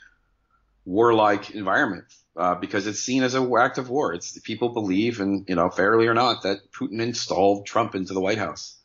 warlike 0.85 1.51
environment 1.51 2.07
uh, 2.37 2.57
because 2.57 2.87
it's 2.87 2.99
seen 2.99 3.23
as 3.23 3.35
an 3.35 3.53
act 3.57 3.79
of 3.79 3.89
war. 3.89 4.13
It's 4.13 4.37
people 4.41 4.71
believe, 4.71 5.21
and 5.21 5.49
you 5.49 5.55
know, 5.55 5.71
fairly 5.71 6.07
or 6.07 6.15
not, 6.15 6.43
that 6.43 6.73
Putin 6.73 7.01
installed 7.01 7.67
Trump 7.67 7.95
into 7.95 8.15
the 8.15 8.21
White 8.21 8.39
House. 8.39 8.79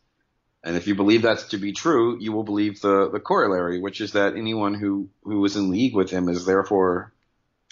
And 0.64 0.76
if 0.76 0.88
you 0.88 0.96
believe 0.96 1.24
that 1.24 1.40
to 1.50 1.58
be 1.58 1.74
true, 1.74 2.18
you 2.20 2.34
will 2.34 2.44
believe 2.44 2.82
the, 2.82 3.10
the 3.12 3.20
corollary, 3.20 3.80
which 3.80 4.02
is 4.02 4.14
that 4.14 4.36
anyone 4.36 4.74
who, 4.74 5.10
who 5.24 5.46
is 5.46 5.56
in 5.56 5.70
league 5.70 5.96
with 5.96 6.10
him 6.10 6.28
is 6.28 6.46
therefore 6.46 7.14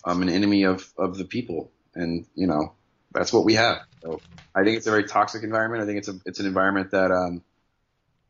um, 0.06 0.22
an 0.22 0.30
enemy 0.30 0.64
of, 0.64 0.88
of 0.98 1.18
the 1.18 1.26
people. 1.26 1.72
And, 1.96 2.28
you 2.36 2.46
know, 2.46 2.74
that's 3.14 3.32
what 3.34 3.46
we 3.46 3.56
have. 3.56 3.80
So 4.02 4.22
I 4.56 4.64
think 4.64 4.78
it's 4.78 4.88
a 4.88 4.92
very 4.92 5.06
toxic 5.06 5.44
environment. 5.44 5.84
I 5.84 5.86
think 5.86 6.00
it's 6.00 6.08
a, 6.10 6.20
it's 6.26 6.40
an 6.40 6.46
environment 6.46 6.92
that, 6.92 7.12
um, 7.12 7.44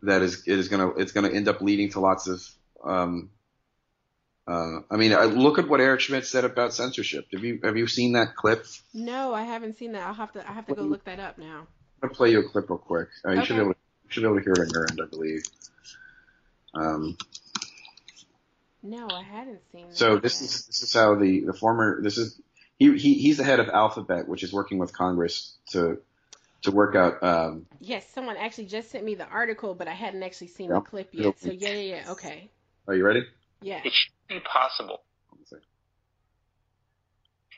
that 0.03 0.21
is 0.21 0.43
it 0.47 0.59
is 0.59 0.67
gonna 0.67 0.89
it's 0.97 1.13
gonna 1.13 1.29
end 1.29 1.47
up 1.47 1.61
leading 1.61 1.89
to 1.91 2.01
lots 2.01 2.27
of 2.27 2.45
um, 2.83 3.29
uh, 4.45 4.79
I 4.91 4.97
mean, 4.97 5.13
I 5.13 5.23
look 5.23 5.57
at 5.57 5.69
what 5.69 5.79
Eric 5.79 6.01
Schmidt 6.01 6.25
said 6.25 6.43
about 6.43 6.73
censorship. 6.73 7.27
Have 7.31 7.43
you 7.43 7.59
have 7.63 7.77
you 7.77 7.87
seen 7.87 8.11
that 8.13 8.35
clip? 8.35 8.65
No, 8.93 9.33
I 9.33 9.43
haven't 9.43 9.77
seen 9.77 9.93
that. 9.93 10.05
I'll 10.05 10.13
have 10.13 10.33
to 10.33 10.47
I 10.49 10.51
have 10.51 10.67
to 10.67 10.75
go 10.75 10.81
look 10.83 11.05
that 11.05 11.19
up 11.19 11.37
now. 11.37 11.67
I'm 12.01 12.09
gonna 12.09 12.13
play 12.13 12.31
you 12.31 12.39
a 12.39 12.43
clip 12.49 12.69
real 12.69 12.77
quick. 12.79 13.07
Uh, 13.25 13.31
you 13.31 13.37
Okay. 13.37 13.47
should 13.47 13.55
be 13.55 13.61
able 13.61 13.73
to, 13.73 13.79
should 14.09 14.21
be 14.21 14.25
able 14.27 14.37
to 14.37 14.43
hear 14.43 14.53
it 14.53 14.59
on 14.59 14.69
your 14.71 14.85
end, 14.89 14.99
I 15.01 15.05
believe. 15.09 15.43
Um, 16.73 17.17
No, 18.81 19.07
I 19.07 19.21
hadn't 19.21 19.61
seen 19.71 19.87
that. 19.87 19.95
so 19.95 20.17
this 20.17 20.41
yet. 20.41 20.49
is 20.49 20.65
this 20.65 20.83
is 20.83 20.93
how 20.93 21.15
the 21.15 21.45
the 21.45 21.53
former 21.53 22.01
this 22.01 22.17
is 22.17 22.41
he, 22.79 22.97
he 22.97 23.13
he's 23.15 23.37
the 23.37 23.43
head 23.43 23.59
of 23.59 23.69
Alphabet, 23.69 24.27
which 24.27 24.43
is 24.43 24.51
working 24.51 24.77
with 24.77 24.93
Congress 24.93 25.57
to 25.71 25.99
to 26.63 26.71
work 26.71 26.95
out 26.95 27.21
um, 27.23 27.65
Yes, 27.79 28.05
someone 28.13 28.37
actually 28.37 28.65
just 28.65 28.91
sent 28.91 29.03
me 29.03 29.15
the 29.15 29.27
article, 29.27 29.75
but 29.75 29.87
I 29.87 29.93
hadn't 29.93 30.23
actually 30.23 30.47
seen 30.47 30.69
Yep. 30.69 30.83
the 30.83 30.89
clip 30.89 31.09
yet. 31.11 31.39
So 31.39 31.51
yeah, 31.51 31.69
yeah, 31.69 31.95
yeah. 31.95 32.11
Okay. 32.11 32.49
Are 32.87 32.95
you 32.95 33.05
ready? 33.05 33.23
Yeah. 33.61 33.81
It 33.83 33.93
should 33.93 34.13
be 34.27 34.39
possible. 34.41 35.01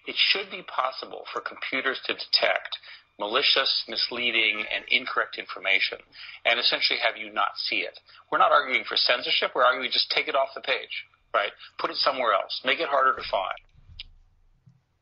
It 0.07 0.15
should 0.15 0.51
be 0.51 0.61
possible 0.61 1.25
for 1.33 1.41
computers 1.41 1.99
to 2.05 2.13
detect 2.13 2.77
malicious, 3.17 3.85
misleading, 3.87 4.63
and 4.73 4.85
incorrect 4.89 5.37
information 5.39 5.97
and 6.45 6.59
essentially 6.59 6.99
have 6.99 7.17
you 7.17 7.33
not 7.33 7.57
see 7.57 7.77
it. 7.77 7.97
We're 8.31 8.37
not 8.37 8.51
arguing 8.51 8.83
for 8.83 8.97
censorship. 8.97 9.51
We're 9.55 9.63
arguing 9.63 9.89
just 9.91 10.11
take 10.11 10.27
it 10.27 10.35
off 10.35 10.49
the 10.53 10.61
page, 10.61 11.05
right? 11.33 11.51
Put 11.79 11.89
it 11.89 11.97
somewhere 11.97 12.33
else. 12.33 12.61
Make 12.63 12.79
it 12.79 12.89
harder 12.89 13.15
to 13.15 13.23
find. 13.29 13.57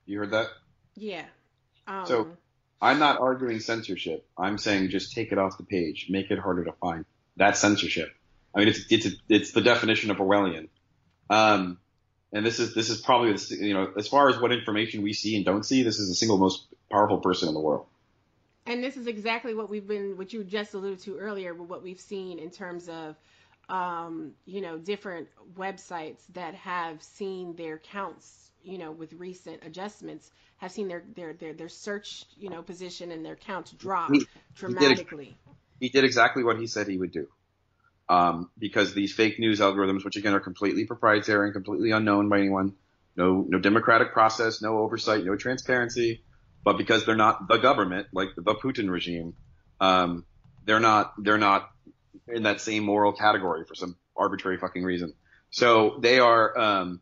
You 0.05 0.19
heard 0.19 0.31
that? 0.31 0.47
Yeah. 0.95 1.25
Um, 1.87 2.05
So- 2.05 2.37
I'm 2.81 2.99
not 2.99 3.21
arguing 3.21 3.61
censorship. 3.61 4.25
I'm 4.37 4.57
saying 4.57 4.89
just 4.89 5.13
take 5.13 5.31
it 5.31 5.37
off 5.37 5.57
the 5.57 5.63
page, 5.63 6.07
make 6.09 6.31
it 6.31 6.37
harder 6.39 6.65
to 6.65 6.73
find. 6.73 7.05
That's 7.37 7.59
censorship. 7.59 8.13
I 8.53 8.59
mean, 8.59 8.67
it's 8.67 8.91
it's 8.91 9.05
a, 9.05 9.11
it's 9.29 9.51
the 9.51 9.61
definition 9.61 10.11
of 10.11 10.17
Orwellian. 10.17 10.67
Um, 11.29 11.77
and 12.33 12.45
this 12.45 12.59
is 12.59 12.73
this 12.75 12.89
is 12.89 12.99
probably 12.99 13.31
the, 13.31 13.55
you 13.55 13.73
know 13.73 13.93
as 13.97 14.09
far 14.09 14.27
as 14.27 14.37
what 14.37 14.51
information 14.51 15.01
we 15.01 15.13
see 15.13 15.37
and 15.37 15.45
don't 15.45 15.63
see, 15.65 15.83
this 15.83 15.97
is 15.97 16.09
the 16.09 16.15
single 16.15 16.37
most 16.37 16.65
powerful 16.91 17.19
person 17.19 17.47
in 17.47 17.53
the 17.53 17.61
world. 17.61 17.85
and 18.65 18.83
this 18.83 18.97
is 18.97 19.07
exactly 19.07 19.53
what 19.55 19.69
we've 19.69 19.87
been, 19.87 20.17
what 20.17 20.33
you 20.33 20.43
just 20.43 20.73
alluded 20.73 20.99
to 21.03 21.17
earlier, 21.17 21.53
but 21.53 21.69
what 21.69 21.83
we've 21.83 21.99
seen 22.01 22.37
in 22.37 22.49
terms 22.51 22.89
of, 22.89 23.15
um, 23.69 24.33
you 24.45 24.59
know, 24.61 24.77
different 24.77 25.29
websites 25.57 26.21
that 26.33 26.53
have 26.55 27.01
seen 27.01 27.55
their 27.55 27.77
counts, 27.77 28.51
you 28.63 28.77
know, 28.77 28.91
with 28.91 29.13
recent 29.13 29.63
adjustments, 29.65 30.31
have 30.57 30.71
seen 30.71 30.87
their 30.87 31.03
their 31.15 31.33
their, 31.33 31.53
their 31.53 31.69
search, 31.69 32.25
you 32.37 32.49
know, 32.49 32.61
position 32.61 33.11
and 33.11 33.25
their 33.25 33.35
counts 33.35 33.71
drop 33.71 34.11
He- 34.11 34.19
he 34.19 34.25
did 34.25 34.55
dramatically. 34.55 35.35
He 35.79 35.89
did 35.89 36.03
exactly 36.03 36.43
what 36.43 36.59
he 36.59 36.67
said 36.67 36.87
he 36.87 36.97
would 36.97 37.11
do. 37.11 37.27
Um, 38.09 38.49
because 38.57 38.93
these 38.93 39.13
fake 39.13 39.39
news 39.39 39.59
algorithms, 39.59 40.03
which 40.03 40.17
again 40.17 40.33
are 40.33 40.39
completely 40.39 40.85
proprietary 40.85 41.47
and 41.47 41.53
completely 41.53 41.91
unknown 41.91 42.29
by 42.29 42.39
anyone, 42.39 42.73
no 43.15 43.45
no 43.47 43.59
democratic 43.59 44.13
process, 44.13 44.61
no 44.61 44.77
oversight, 44.79 45.23
no 45.25 45.35
transparency, 45.35 46.23
but 46.63 46.77
because 46.77 47.05
they're 47.05 47.15
not 47.15 47.47
the 47.47 47.57
government, 47.57 48.07
like 48.13 48.29
the 48.35 48.55
Putin 48.55 48.89
regime, 48.89 49.33
um, 49.79 50.25
they're 50.65 50.79
not 50.79 51.13
they're 51.17 51.37
not 51.37 51.69
in 52.27 52.43
that 52.43 52.61
same 52.61 52.83
moral 52.83 53.13
category 53.13 53.65
for 53.65 53.75
some 53.75 53.97
arbitrary 54.15 54.57
fucking 54.57 54.83
reason. 54.83 55.13
So 55.49 55.99
they 56.01 56.19
are 56.19 56.57
um, 56.57 57.01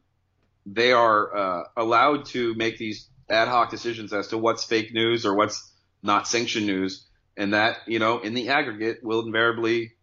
they 0.65 0.91
are 0.91 1.35
uh, 1.35 1.63
allowed 1.77 2.25
to 2.27 2.53
make 2.55 2.77
these 2.77 3.07
ad 3.29 3.47
hoc 3.47 3.69
decisions 3.69 4.13
as 4.13 4.27
to 4.27 4.37
what's 4.37 4.63
fake 4.63 4.93
news 4.93 5.25
or 5.25 5.35
what's 5.35 5.71
not 6.03 6.27
sanctioned 6.27 6.65
news, 6.65 7.05
and 7.37 7.53
that 7.53 7.77
you 7.87 7.99
know 7.99 8.19
in 8.19 8.33
the 8.33 8.49
aggregate 8.49 9.03
will 9.03 9.25
invariably 9.25 9.93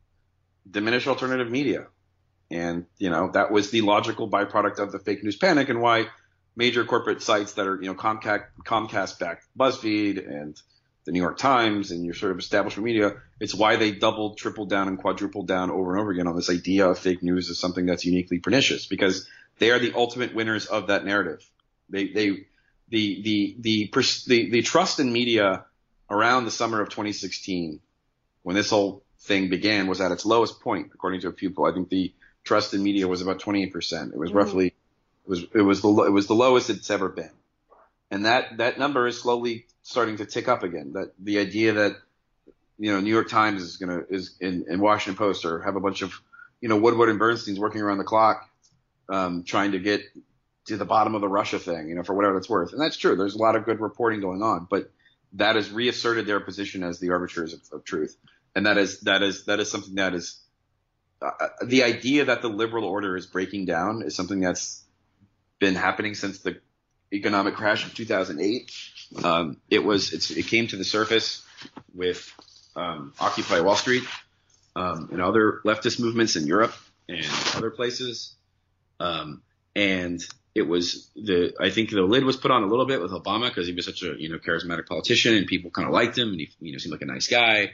diminish 0.68 1.06
alternative 1.06 1.50
media. 1.50 1.86
And 2.50 2.86
you 2.98 3.10
know 3.10 3.30
that 3.32 3.50
was 3.52 3.70
the 3.70 3.82
logical 3.82 4.28
byproduct 4.28 4.78
of 4.78 4.92
the 4.92 4.98
fake 4.98 5.22
news 5.22 5.36
panic, 5.36 5.68
and 5.68 5.80
why 5.80 6.06
major 6.56 6.84
corporate 6.84 7.22
sites 7.22 7.54
that 7.54 7.66
are 7.66 7.80
you 7.80 7.88
know 7.88 7.94
Comcast 7.94 8.46
Comcast 8.64 9.18
backed 9.18 9.46
BuzzFeed 9.56 10.26
and 10.26 10.60
the 11.08 11.12
New 11.12 11.20
York 11.20 11.38
Times 11.38 11.90
and 11.90 12.04
your 12.04 12.12
sort 12.12 12.32
of 12.32 12.38
establishment 12.38 12.84
media, 12.84 13.14
it's 13.40 13.54
why 13.54 13.76
they 13.76 13.92
doubled, 13.92 14.36
tripled 14.36 14.68
down, 14.68 14.88
and 14.88 14.98
quadrupled 14.98 15.48
down 15.48 15.70
over 15.70 15.92
and 15.92 16.00
over 16.02 16.10
again 16.10 16.26
on 16.26 16.36
this 16.36 16.50
idea 16.50 16.86
of 16.86 16.98
fake 16.98 17.22
news 17.22 17.48
as 17.48 17.58
something 17.58 17.86
that's 17.86 18.04
uniquely 18.04 18.40
pernicious 18.40 18.84
because 18.84 19.26
they 19.58 19.70
are 19.70 19.78
the 19.78 19.92
ultimate 19.94 20.34
winners 20.34 20.66
of 20.66 20.88
that 20.88 21.04
narrative. 21.04 21.48
They 21.90 22.08
they 22.08 22.28
the 22.88 23.22
the 23.22 23.56
the 23.60 23.90
the, 24.26 24.50
the 24.50 24.62
trust 24.62 25.00
in 25.00 25.12
media 25.12 25.64
around 26.10 26.44
the 26.44 26.50
summer 26.50 26.80
of 26.80 26.88
2016 26.88 27.80
when 28.42 28.56
this 28.56 28.70
whole 28.70 29.02
thing 29.20 29.50
began 29.50 29.86
was 29.86 30.00
at 30.00 30.12
its 30.12 30.24
lowest 30.24 30.60
point 30.60 30.90
according 30.94 31.20
to 31.20 31.28
a 31.28 31.32
few 31.32 31.50
polls. 31.50 31.72
I 31.72 31.74
think 31.74 31.88
the 31.88 32.12
trust 32.44 32.72
in 32.72 32.82
media 32.82 33.06
was 33.06 33.20
about 33.20 33.40
28%. 33.40 34.12
It 34.12 34.18
was 34.18 34.30
Mhm. 34.30 34.34
roughly 34.34 34.66
it 34.68 35.28
was 35.28 35.44
it 35.54 35.62
was 35.62 35.82
the 35.82 35.90
it 36.04 36.10
was 36.10 36.26
the 36.26 36.34
lowest 36.34 36.70
it's 36.70 36.90
ever 36.90 37.08
been. 37.08 37.30
And 38.10 38.24
that 38.24 38.56
that 38.58 38.78
number 38.78 39.06
is 39.06 39.20
slowly 39.20 39.66
starting 39.82 40.16
to 40.18 40.24
tick 40.24 40.48
up 40.48 40.62
again. 40.62 40.92
That 40.94 41.12
the 41.18 41.38
idea 41.38 41.74
that 41.74 41.96
you 42.78 42.92
know 42.92 43.00
New 43.00 43.10
York 43.10 43.28
Times 43.28 43.60
is 43.60 43.76
going 43.76 43.98
to 43.98 44.06
is 44.14 44.34
in, 44.40 44.64
in 44.68 44.80
Washington 44.80 45.18
Post 45.18 45.44
or 45.44 45.60
have 45.60 45.76
a 45.76 45.80
bunch 45.80 46.00
of 46.00 46.14
you 46.62 46.68
know 46.70 46.78
Woodward 46.78 47.10
and 47.10 47.18
Bernstein's 47.18 47.58
working 47.58 47.82
around 47.82 47.98
the 47.98 48.04
clock 48.04 48.47
um, 49.08 49.44
trying 49.44 49.72
to 49.72 49.78
get 49.78 50.02
to 50.66 50.76
the 50.76 50.84
bottom 50.84 51.14
of 51.14 51.20
the 51.20 51.28
Russia 51.28 51.58
thing, 51.58 51.88
you 51.88 51.94
know, 51.94 52.02
for 52.02 52.14
whatever 52.14 52.34
that's 52.34 52.48
worth. 52.48 52.72
And 52.72 52.80
that's 52.80 52.96
true. 52.96 53.16
There's 53.16 53.34
a 53.34 53.38
lot 53.38 53.56
of 53.56 53.64
good 53.64 53.80
reporting 53.80 54.20
going 54.20 54.42
on, 54.42 54.66
but 54.70 54.90
that 55.34 55.56
has 55.56 55.70
reasserted 55.70 56.26
their 56.26 56.40
position 56.40 56.82
as 56.82 56.98
the 56.98 57.10
arbiters 57.10 57.54
of, 57.54 57.60
of 57.72 57.84
truth. 57.84 58.16
And 58.54 58.66
that 58.66 58.78
is 58.78 59.00
that 59.00 59.22
is 59.22 59.44
that 59.44 59.60
is 59.60 59.70
something 59.70 59.94
that 59.96 60.14
is 60.14 60.40
uh, 61.20 61.30
the 61.64 61.82
idea 61.84 62.26
that 62.26 62.42
the 62.42 62.48
liberal 62.48 62.84
order 62.84 63.16
is 63.16 63.26
breaking 63.26 63.66
down 63.66 64.02
is 64.02 64.14
something 64.14 64.40
that's 64.40 64.84
been 65.58 65.74
happening 65.74 66.14
since 66.14 66.38
the 66.40 66.60
economic 67.12 67.54
crash 67.54 67.86
of 67.86 67.94
2008. 67.94 68.70
Um, 69.24 69.60
it 69.70 69.84
was 69.84 70.12
it's, 70.12 70.30
it 70.30 70.46
came 70.46 70.66
to 70.68 70.76
the 70.76 70.84
surface 70.84 71.44
with 71.94 72.32
um, 72.76 73.12
Occupy 73.18 73.60
Wall 73.60 73.76
Street 73.76 74.04
um, 74.76 75.08
and 75.12 75.20
other 75.20 75.60
leftist 75.64 75.98
movements 75.98 76.36
in 76.36 76.46
Europe 76.46 76.74
and 77.08 77.26
other 77.54 77.70
places, 77.70 78.34
um, 79.00 79.42
and 79.74 80.20
it 80.54 80.62
was 80.62 81.10
the 81.14 81.54
I 81.60 81.70
think 81.70 81.90
the 81.90 82.02
lid 82.02 82.24
was 82.24 82.36
put 82.36 82.50
on 82.50 82.62
a 82.62 82.66
little 82.66 82.86
bit 82.86 83.00
with 83.00 83.12
Obama 83.12 83.48
because 83.48 83.66
he 83.66 83.72
was 83.72 83.84
such 83.84 84.02
a 84.02 84.14
you 84.18 84.28
know 84.28 84.38
charismatic 84.38 84.86
politician 84.86 85.34
and 85.34 85.46
people 85.46 85.70
kind 85.70 85.86
of 85.86 85.94
liked 85.94 86.18
him 86.18 86.28
and 86.28 86.40
he 86.40 86.50
you 86.60 86.72
know 86.72 86.78
seemed 86.78 86.92
like 86.92 87.02
a 87.02 87.06
nice 87.06 87.28
guy. 87.28 87.72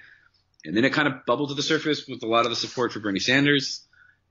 And 0.66 0.74
then 0.74 0.84
it 0.84 0.94
kind 0.94 1.08
of 1.08 1.26
bubbled 1.26 1.50
to 1.50 1.54
the 1.54 1.62
surface 1.62 2.06
with 2.06 2.22
a 2.22 2.26
lot 2.26 2.46
of 2.46 2.50
the 2.50 2.56
support 2.56 2.92
for 2.92 3.00
Bernie 3.00 3.20
Sanders, 3.20 3.86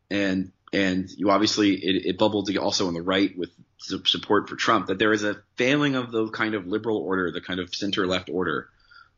and 0.09 0.51
and 0.71 1.09
you 1.11 1.29
obviously 1.29 1.73
it, 1.73 2.05
it 2.07 2.17
bubbled 2.17 2.49
also 2.57 2.87
on 2.87 2.95
the 2.95 3.01
right 3.01 3.37
with 3.37 3.51
su- 3.77 4.03
support 4.05 4.49
for 4.49 4.55
Trump. 4.55 4.87
That 4.87 4.97
there 4.97 5.13
is 5.13 5.23
a 5.23 5.43
failing 5.57 5.95
of 5.95 6.11
the 6.11 6.29
kind 6.29 6.55
of 6.55 6.65
liberal 6.65 6.97
order, 6.97 7.31
the 7.31 7.41
kind 7.41 7.59
of 7.59 7.73
center 7.73 8.07
left 8.07 8.29
order, 8.31 8.69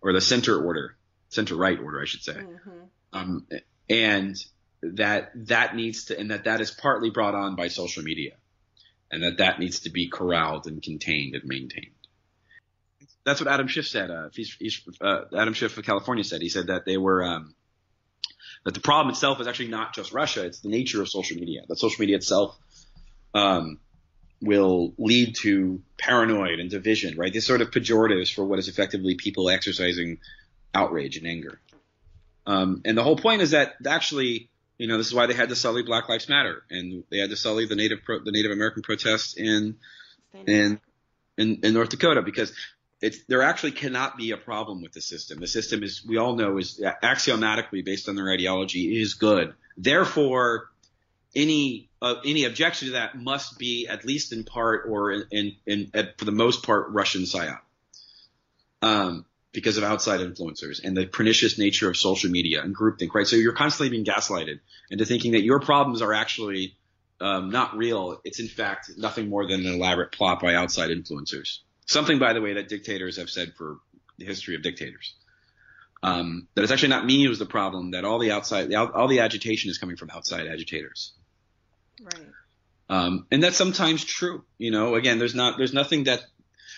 or 0.01 0.11
the 0.11 0.19
center 0.19 0.61
order, 0.61 0.97
center 1.29 1.55
right 1.55 1.79
order, 1.79 2.01
I 2.01 2.05
should 2.05 2.23
say. 2.23 2.37
Um, 3.13 3.47
and 3.89 4.35
that 4.81 5.31
that 5.47 5.75
needs 5.75 6.05
to 6.05 6.19
and 6.19 6.31
that 6.31 6.45
that 6.45 6.61
is 6.61 6.71
partly 6.71 7.09
brought 7.09 7.35
on 7.35 7.55
by 7.55 7.67
social 7.67 8.03
media 8.03 8.33
and 9.11 9.23
that 9.23 9.37
that 9.37 9.59
needs 9.59 9.81
to 9.81 9.89
be 9.89 10.09
corralled 10.09 10.67
and 10.67 10.81
contained 10.81 11.35
and 11.35 11.43
maintained. 11.45 11.91
That's 13.25 13.39
what 13.39 13.51
adam 13.51 13.67
schiff 13.67 13.87
said 13.87 14.11
uh, 14.11 14.29
he's, 14.33 14.55
he's, 14.59 14.81
uh, 15.01 15.21
adam 15.35 15.53
schiff 15.53 15.77
of 15.77 15.85
california 15.85 16.23
said. 16.23 16.41
He 16.41 16.49
said 16.49 16.67
that 16.67 16.85
they 16.85 16.97
were 16.97 17.23
um, 17.23 17.55
that 18.63 18.73
the 18.73 18.79
problem 18.79 19.11
itself 19.11 19.39
is 19.41 19.47
actually 19.47 19.69
not 19.69 19.93
just 19.93 20.13
russia 20.13 20.45
it's 20.45 20.59
the 20.59 20.69
nature 20.69 21.01
of 21.01 21.09
social 21.09 21.37
media. 21.37 21.61
That 21.67 21.77
social 21.77 22.01
media 22.01 22.17
itself 22.17 22.57
um, 23.33 23.79
will 24.41 24.93
lead 24.97 25.35
to 25.37 25.81
paranoid 25.97 26.59
and 26.59 26.69
division 26.69 27.17
right? 27.17 27.33
These 27.33 27.47
sort 27.47 27.61
of 27.61 27.71
pejoratives 27.71 28.33
for 28.33 28.45
what 28.45 28.59
is 28.59 28.67
effectively 28.67 29.15
people 29.15 29.49
exercising 29.49 30.19
outrage 30.73 31.17
and 31.17 31.25
anger. 31.25 31.59
Um, 32.45 32.81
and 32.85 32.97
the 32.97 33.03
whole 33.03 33.15
point 33.15 33.41
is 33.41 33.51
that 33.51 33.75
actually 33.87 34.49
you 34.77 34.87
know, 34.87 34.97
this 34.97 35.07
is 35.07 35.13
why 35.13 35.25
they 35.25 35.33
had 35.33 35.49
to 35.49 35.55
sully 35.55 35.83
Black 35.83 36.09
Lives 36.09 36.27
Matter, 36.27 36.63
and 36.69 37.03
they 37.09 37.19
had 37.19 37.29
to 37.29 37.37
sully 37.37 37.65
the 37.65 37.75
Native 37.75 37.99
pro, 38.03 38.19
the 38.19 38.31
Native 38.31 38.51
American 38.51 38.81
protests 38.81 39.35
in 39.35 39.77
in, 40.45 40.79
in 41.37 41.59
in 41.63 41.73
North 41.73 41.89
Dakota 41.89 42.21
because 42.21 42.53
it's 43.01 43.23
there 43.25 43.41
actually 43.41 43.71
cannot 43.71 44.17
be 44.17 44.31
a 44.31 44.37
problem 44.37 44.81
with 44.81 44.91
the 44.91 45.01
system. 45.01 45.39
The 45.39 45.47
system 45.47 45.83
is 45.83 46.05
we 46.05 46.17
all 46.17 46.35
know 46.35 46.57
is 46.57 46.81
axiomatically 47.03 47.81
based 47.81 48.09
on 48.09 48.15
their 48.15 48.31
ideology 48.31 48.99
is 49.01 49.13
good. 49.13 49.53
Therefore, 49.77 50.69
any 51.35 51.89
uh, 52.01 52.15
any 52.25 52.45
objection 52.45 52.87
to 52.87 52.93
that 52.93 53.17
must 53.17 53.57
be 53.57 53.87
at 53.87 54.05
least 54.05 54.33
in 54.33 54.43
part 54.43 54.85
or 54.89 55.11
in 55.11 55.23
in, 55.31 55.55
in 55.65 55.91
at, 55.93 56.17
for 56.17 56.25
the 56.25 56.31
most 56.31 56.63
part 56.63 56.89
Russian 56.89 57.23
psyop. 57.23 57.59
Um, 58.81 59.25
because 59.55 59.77
of 59.77 59.83
outside 59.83 60.19
influencers 60.19 60.83
and 60.83 60.95
the 60.95 61.05
pernicious 61.05 61.57
nature 61.57 61.89
of 61.89 61.97
social 61.97 62.29
media 62.29 62.61
and 62.61 62.75
groupthink, 62.75 63.13
right? 63.13 63.25
So 63.25 63.35
you're 63.35 63.53
constantly 63.53 63.89
being 63.89 64.05
gaslighted 64.05 64.59
into 64.91 65.05
thinking 65.05 65.31
that 65.31 65.41
your 65.43 65.59
problems 65.59 66.01
are 66.01 66.13
actually 66.13 66.77
um, 67.19 67.49
not 67.49 67.75
real. 67.75 68.21
It's 68.23 68.39
in 68.39 68.47
fact 68.47 68.91
nothing 68.97 69.29
more 69.29 69.47
than 69.47 69.65
an 69.65 69.73
elaborate 69.73 70.11
plot 70.11 70.41
by 70.41 70.53
outside 70.55 70.89
influencers. 70.89 71.59
Something, 71.87 72.19
by 72.19 72.33
the 72.33 72.41
way, 72.41 72.53
that 72.53 72.67
dictators 72.67 73.17
have 73.17 73.29
said 73.29 73.53
for 73.55 73.77
the 74.17 74.25
history 74.25 74.55
of 74.55 74.61
dictators. 74.61 75.15
Um, 76.03 76.47
that 76.53 76.63
it's 76.63 76.71
actually 76.71 76.89
not 76.89 77.05
me 77.05 77.23
who's 77.23 77.39
the 77.39 77.45
problem. 77.45 77.91
That 77.91 78.05
all 78.05 78.19
the 78.19 78.31
outside, 78.31 78.73
all 78.73 79.07
the 79.07 79.21
agitation 79.21 79.71
is 79.71 79.77
coming 79.77 79.95
from 79.95 80.09
outside 80.11 80.47
agitators. 80.47 81.13
Right. 82.01 82.27
Um, 82.89 83.25
and 83.31 83.41
that's 83.41 83.57
sometimes 83.57 84.03
true. 84.03 84.43
You 84.57 84.71
know, 84.71 84.95
again, 84.95 85.17
there's 85.17 85.33
not, 85.33 85.57
there's 85.57 85.73
nothing 85.73 86.03
that 86.03 86.23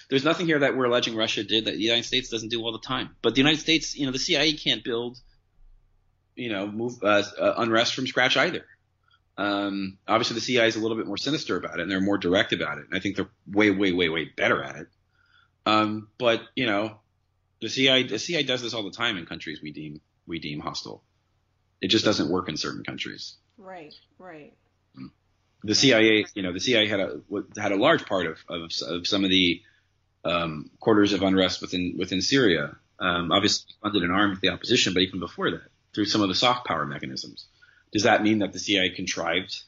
there's 0.10 0.24
nothing 0.24 0.46
here 0.46 0.60
that 0.60 0.76
we're 0.76 0.86
alleging 0.86 1.16
Russia 1.16 1.44
did 1.44 1.66
that 1.66 1.72
the 1.72 1.82
United 1.82 2.06
States 2.06 2.30
doesn't 2.30 2.50
do 2.50 2.64
all 2.64 2.72
the 2.72 2.80
time. 2.80 3.16
But 3.22 3.36
the 3.36 3.40
United 3.40 3.60
States, 3.60 3.96
you 3.96 4.06
know, 4.06 4.12
the 4.12 4.20
CIA 4.20 4.54
can't 4.54 4.84
build, 4.84 5.20
you 6.36 6.50
know, 6.52 6.68
move 6.68 7.04
uh, 7.04 7.24
uh, 7.40 7.54
unrest 7.58 7.94
from 7.94 8.08
scratch 8.08 8.38
either. 8.38 8.66
Um, 9.38 9.98
obviously, 10.08 10.36
the 10.36 10.42
CIA 10.42 10.68
is 10.68 10.76
a 10.76 10.80
little 10.80 10.98
bit 10.98 11.06
more 11.06 11.18
sinister 11.18 11.58
about 11.58 11.80
it, 11.80 11.82
and 11.82 11.92
they're 11.92 12.02
more 12.02 12.18
direct 12.18 12.54
about 12.54 12.78
it. 12.78 12.86
And 12.90 12.98
I 12.98 13.00
think 13.00 13.18
they're 13.18 13.30
way, 13.46 13.70
way, 13.70 13.92
way, 13.92 14.10
way 14.10 14.26
better 14.26 14.64
at 14.64 14.78
it. 14.78 14.88
Um, 15.66 16.08
but 16.18 16.42
you 16.56 16.66
know, 16.66 17.00
the 17.62 17.70
CIA, 17.70 18.04
the 18.04 18.20
CIA 18.20 18.44
does 18.44 18.62
this 18.62 18.74
all 18.74 18.84
the 18.84 18.92
time 18.92 19.18
in 19.18 19.26
countries 19.26 19.60
we 19.62 19.72
deem 19.72 20.00
we 20.26 20.40
deem 20.40 20.60
hostile. 20.60 21.04
It 21.82 21.90
just 21.90 22.06
doesn't 22.06 22.30
work 22.30 22.50
in 22.50 22.58
certain 22.58 22.84
countries. 22.84 23.36
Right. 23.58 23.94
Right. 24.18 24.54
The 25.64 25.76
CIA, 25.76 26.26
you 26.34 26.44
know, 26.44 26.54
the 26.54 26.60
CIA 26.60 26.88
had 26.88 27.00
a 27.00 27.22
had 27.58 27.72
a 27.72 27.76
large 27.76 28.06
part 28.06 28.26
of 28.28 28.38
of, 28.48 28.72
of 28.88 29.08
some 29.08 29.24
of 29.24 29.30
the 29.30 29.62
um, 30.28 30.70
quarters 30.80 31.14
of 31.14 31.24
unrest 31.24 31.62
within 31.62 31.96
within 31.98 32.22
Syria. 32.22 32.76
Um, 33.00 33.32
obviously 33.32 33.74
funded 33.82 34.04
and 34.04 34.12
armed 34.12 34.40
the 34.42 34.50
opposition, 34.50 34.94
but 34.94 35.04
even 35.04 35.20
before 35.20 35.52
that, 35.52 35.70
through 35.94 36.06
some 36.06 36.22
of 36.22 36.30
the 36.30 36.36
soft 36.36 36.66
power 36.66 36.86
mechanisms. 36.86 37.46
Does 37.94 38.04
that 38.04 38.24
mean 38.24 38.40
that 38.40 38.54
the 38.54 38.60
CIA 38.60 38.90
contrived, 38.90 39.62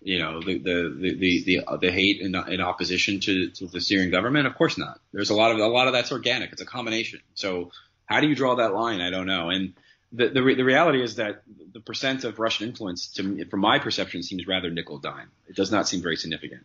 you 0.00 0.18
know, 0.18 0.40
the 0.40 0.58
the 0.58 0.96
the 1.00 1.14
the, 1.16 1.44
the, 1.44 1.78
the 1.78 1.92
hate 1.92 2.20
in, 2.20 2.34
in 2.34 2.60
opposition 2.60 3.20
to, 3.20 3.50
to 3.50 3.66
the 3.66 3.80
Syrian 3.80 4.10
government? 4.10 4.46
Of 4.46 4.56
course 4.56 4.76
not. 4.76 5.00
There's 5.12 5.30
a 5.30 5.34
lot 5.34 5.52
of 5.52 5.58
a 5.58 5.66
lot 5.66 5.86
of 5.86 5.92
that's 5.92 6.12
organic. 6.12 6.52
It's 6.52 6.62
a 6.62 6.66
combination. 6.66 7.20
So 7.34 7.70
how 8.06 8.20
do 8.20 8.28
you 8.28 8.34
draw 8.34 8.56
that 8.56 8.74
line? 8.74 9.00
I 9.00 9.10
don't 9.10 9.26
know. 9.26 9.50
And 9.50 9.74
the 10.12 10.28
the, 10.28 10.40
the 10.40 10.64
reality 10.64 11.02
is 11.02 11.16
that 11.16 11.42
the 11.72 11.80
percent 11.80 12.24
of 12.24 12.38
Russian 12.38 12.68
influence, 12.68 13.08
to, 13.14 13.44
from 13.46 13.60
my 13.60 13.78
perception, 13.78 14.22
seems 14.22 14.46
rather 14.46 14.70
nickel 14.70 14.98
dime. 14.98 15.30
It 15.48 15.56
does 15.56 15.72
not 15.72 15.88
seem 15.88 16.02
very 16.02 16.16
significant, 16.16 16.64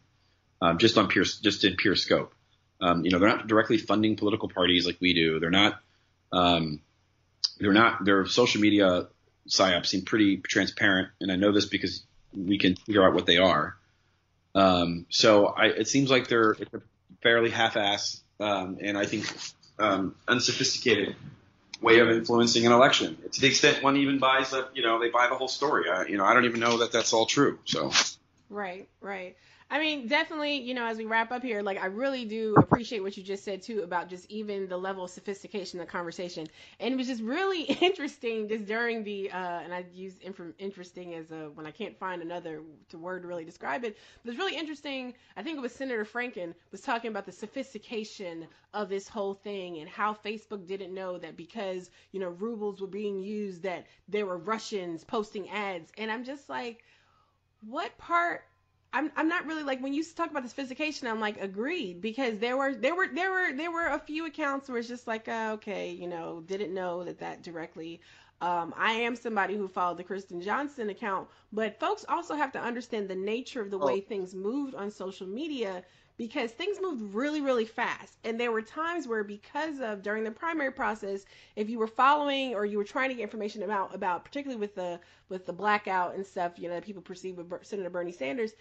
um, 0.61 0.77
just 0.77 0.97
on 0.97 1.07
pure 1.07 1.23
just 1.23 1.63
in 1.63 1.75
pure 1.75 1.95
scope. 1.95 2.33
Um, 2.81 3.03
you 3.03 3.11
know, 3.11 3.19
they're 3.19 3.29
not 3.29 3.47
directly 3.47 3.77
funding 3.77 4.15
political 4.15 4.49
parties 4.49 4.85
like 4.85 4.97
we 5.01 5.13
do. 5.13 5.39
They're 5.39 5.49
not. 5.49 5.79
Um, 6.31 6.81
they're 7.59 7.73
not. 7.73 8.05
Their 8.05 8.25
social 8.25 8.61
media 8.61 9.07
psyops 9.47 9.87
seem 9.87 10.03
pretty 10.03 10.37
transparent, 10.37 11.09
and 11.19 11.31
I 11.31 11.35
know 11.35 11.51
this 11.51 11.65
because 11.65 12.03
we 12.33 12.57
can 12.57 12.75
figure 12.75 13.05
out 13.05 13.13
what 13.13 13.25
they 13.25 13.37
are. 13.37 13.75
Um, 14.55 15.05
so 15.09 15.47
I, 15.47 15.67
it 15.67 15.87
seems 15.87 16.09
like 16.09 16.27
they're 16.27 16.51
a 16.51 16.81
fairly 17.21 17.49
half-ass 17.49 18.21
um, 18.39 18.77
and 18.81 18.97
I 18.97 19.05
think 19.05 19.25
um, 19.77 20.15
unsophisticated 20.27 21.15
way 21.81 21.99
of 21.99 22.09
influencing 22.09 22.65
an 22.65 22.71
election. 22.71 23.17
To 23.31 23.41
the 23.41 23.47
extent 23.47 23.83
one 23.83 23.97
even 23.97 24.19
buys 24.19 24.51
that, 24.51 24.69
you 24.75 24.83
know, 24.83 24.99
they 24.99 25.09
buy 25.09 25.27
the 25.29 25.35
whole 25.35 25.47
story. 25.47 25.89
I, 25.89 26.05
you 26.05 26.17
know, 26.17 26.25
I 26.25 26.33
don't 26.33 26.45
even 26.45 26.59
know 26.59 26.79
that 26.79 26.91
that's 26.91 27.13
all 27.13 27.25
true. 27.25 27.59
So. 27.65 27.91
Right, 28.49 28.87
right. 29.01 29.37
I 29.71 29.77
mean, 29.77 30.07
definitely, 30.07 30.57
you 30.61 30.73
know, 30.73 30.87
as 30.87 30.97
we 30.97 31.05
wrap 31.05 31.31
up 31.31 31.43
here, 31.43 31.61
like 31.61 31.77
I 31.79 31.85
really 31.85 32.25
do 32.25 32.55
appreciate 32.57 33.01
what 33.01 33.15
you 33.15 33.21
just 33.21 33.43
said 33.43 33.61
too 33.61 33.83
about 33.83 34.09
just 34.09 34.29
even 34.31 34.67
the 34.67 34.77
level 34.77 35.03
of 35.03 35.11
sophistication 35.11 35.79
of 35.79 35.85
the 35.85 35.91
conversation, 35.91 36.47
and 36.79 36.91
it 36.91 36.97
was 36.97 37.05
just 37.05 37.21
really 37.21 37.61
interesting 37.81 38.49
just 38.49 38.65
during 38.65 39.03
the, 39.03 39.29
uh, 39.29 39.59
and 39.59 39.71
I 39.71 39.85
use 39.93 40.15
interesting 40.57 41.13
as 41.13 41.29
a 41.29 41.51
when 41.53 41.67
I 41.67 41.71
can't 41.71 41.95
find 41.99 42.23
another 42.23 42.63
word 42.93 43.21
to 43.21 43.27
really 43.27 43.45
describe 43.45 43.83
it, 43.83 43.95
but 44.23 44.31
it's 44.31 44.39
really 44.39 44.57
interesting. 44.57 45.13
I 45.37 45.43
think 45.43 45.57
it 45.57 45.61
was 45.61 45.71
Senator 45.71 46.03
Franken 46.03 46.55
was 46.71 46.81
talking 46.81 47.11
about 47.11 47.27
the 47.27 47.31
sophistication 47.31 48.47
of 48.73 48.89
this 48.89 49.07
whole 49.07 49.35
thing 49.35 49.77
and 49.77 49.87
how 49.87 50.15
Facebook 50.15 50.65
didn't 50.65 50.95
know 50.95 51.19
that 51.19 51.37
because 51.37 51.91
you 52.11 52.19
know 52.19 52.29
rubles 52.29 52.81
were 52.81 52.87
being 52.87 53.21
used 53.21 53.61
that 53.63 53.85
there 54.07 54.25
were 54.25 54.39
Russians 54.39 55.03
posting 55.03 55.47
ads, 55.51 55.91
and 55.95 56.11
I'm 56.11 56.23
just 56.23 56.49
like, 56.49 56.83
what 57.61 57.95
part 57.99 58.45
I'm 58.91 59.11
I'm 59.15 59.27
not 59.27 59.45
really 59.45 59.63
like 59.63 59.81
when 59.81 59.93
you 59.93 60.03
talk 60.03 60.31
about 60.31 60.43
the 60.43 60.49
sophistication. 60.49 61.07
I'm 61.07 61.19
like 61.19 61.39
agreed 61.39 62.01
because 62.01 62.39
there 62.39 62.57
were 62.57 62.73
there 62.73 62.95
were 62.95 63.07
there 63.07 63.31
were 63.31 63.55
there 63.55 63.71
were 63.71 63.87
a 63.87 63.99
few 63.99 64.25
accounts 64.25 64.67
where 64.67 64.79
it's 64.79 64.87
just 64.87 65.07
like 65.07 65.27
uh, 65.27 65.51
okay, 65.55 65.91
you 65.91 66.07
know, 66.07 66.41
didn't 66.47 66.73
know 66.73 67.03
that 67.03 67.19
that 67.19 67.43
directly. 67.43 68.01
Um, 68.41 68.73
I 68.77 68.93
am 68.93 69.15
somebody 69.15 69.55
who 69.55 69.67
followed 69.67 69.97
the 69.97 70.03
Kristen 70.03 70.41
Johnson 70.41 70.89
account, 70.89 71.27
but 71.51 71.79
folks 71.79 72.05
also 72.07 72.35
have 72.35 72.53
to 72.53 72.59
understand 72.59 73.09
the 73.09 73.15
nature 73.15 73.61
of 73.61 73.69
the 73.69 73.77
way 73.77 73.99
things 73.99 74.33
moved 74.33 74.75
on 74.75 74.89
social 74.89 75.27
media 75.27 75.83
because 76.19 76.51
things 76.51 76.79
moved 76.81 77.15
really, 77.15 77.39
really 77.39 77.63
fast. 77.63 78.17
And 78.25 78.37
there 78.37 78.51
were 78.51 78.61
times 78.61 79.07
where, 79.07 79.23
because 79.23 79.79
of 79.79 80.03
during 80.03 80.25
the 80.25 80.31
primary 80.31 80.69
process, 80.69 81.23
if 81.55 81.69
you 81.69 81.79
were 81.79 81.87
following 81.87 82.53
or 82.53 82.65
you 82.65 82.77
were 82.77 82.83
trying 82.83 83.07
to 83.07 83.15
get 83.15 83.23
information 83.23 83.63
about, 83.63 83.95
about 83.95 84.25
particularly 84.25 84.59
with 84.59 84.75
the 84.75 84.99
with 85.29 85.45
the 85.45 85.53
blackout 85.53 86.15
and 86.15 86.25
stuff, 86.25 86.59
you 86.59 86.67
know, 86.67 86.73
that 86.73 86.83
people 86.83 87.01
perceive 87.01 87.37
with 87.37 87.65
Senator 87.65 87.89
Bernie 87.89 88.11
Sanders, 88.11 88.51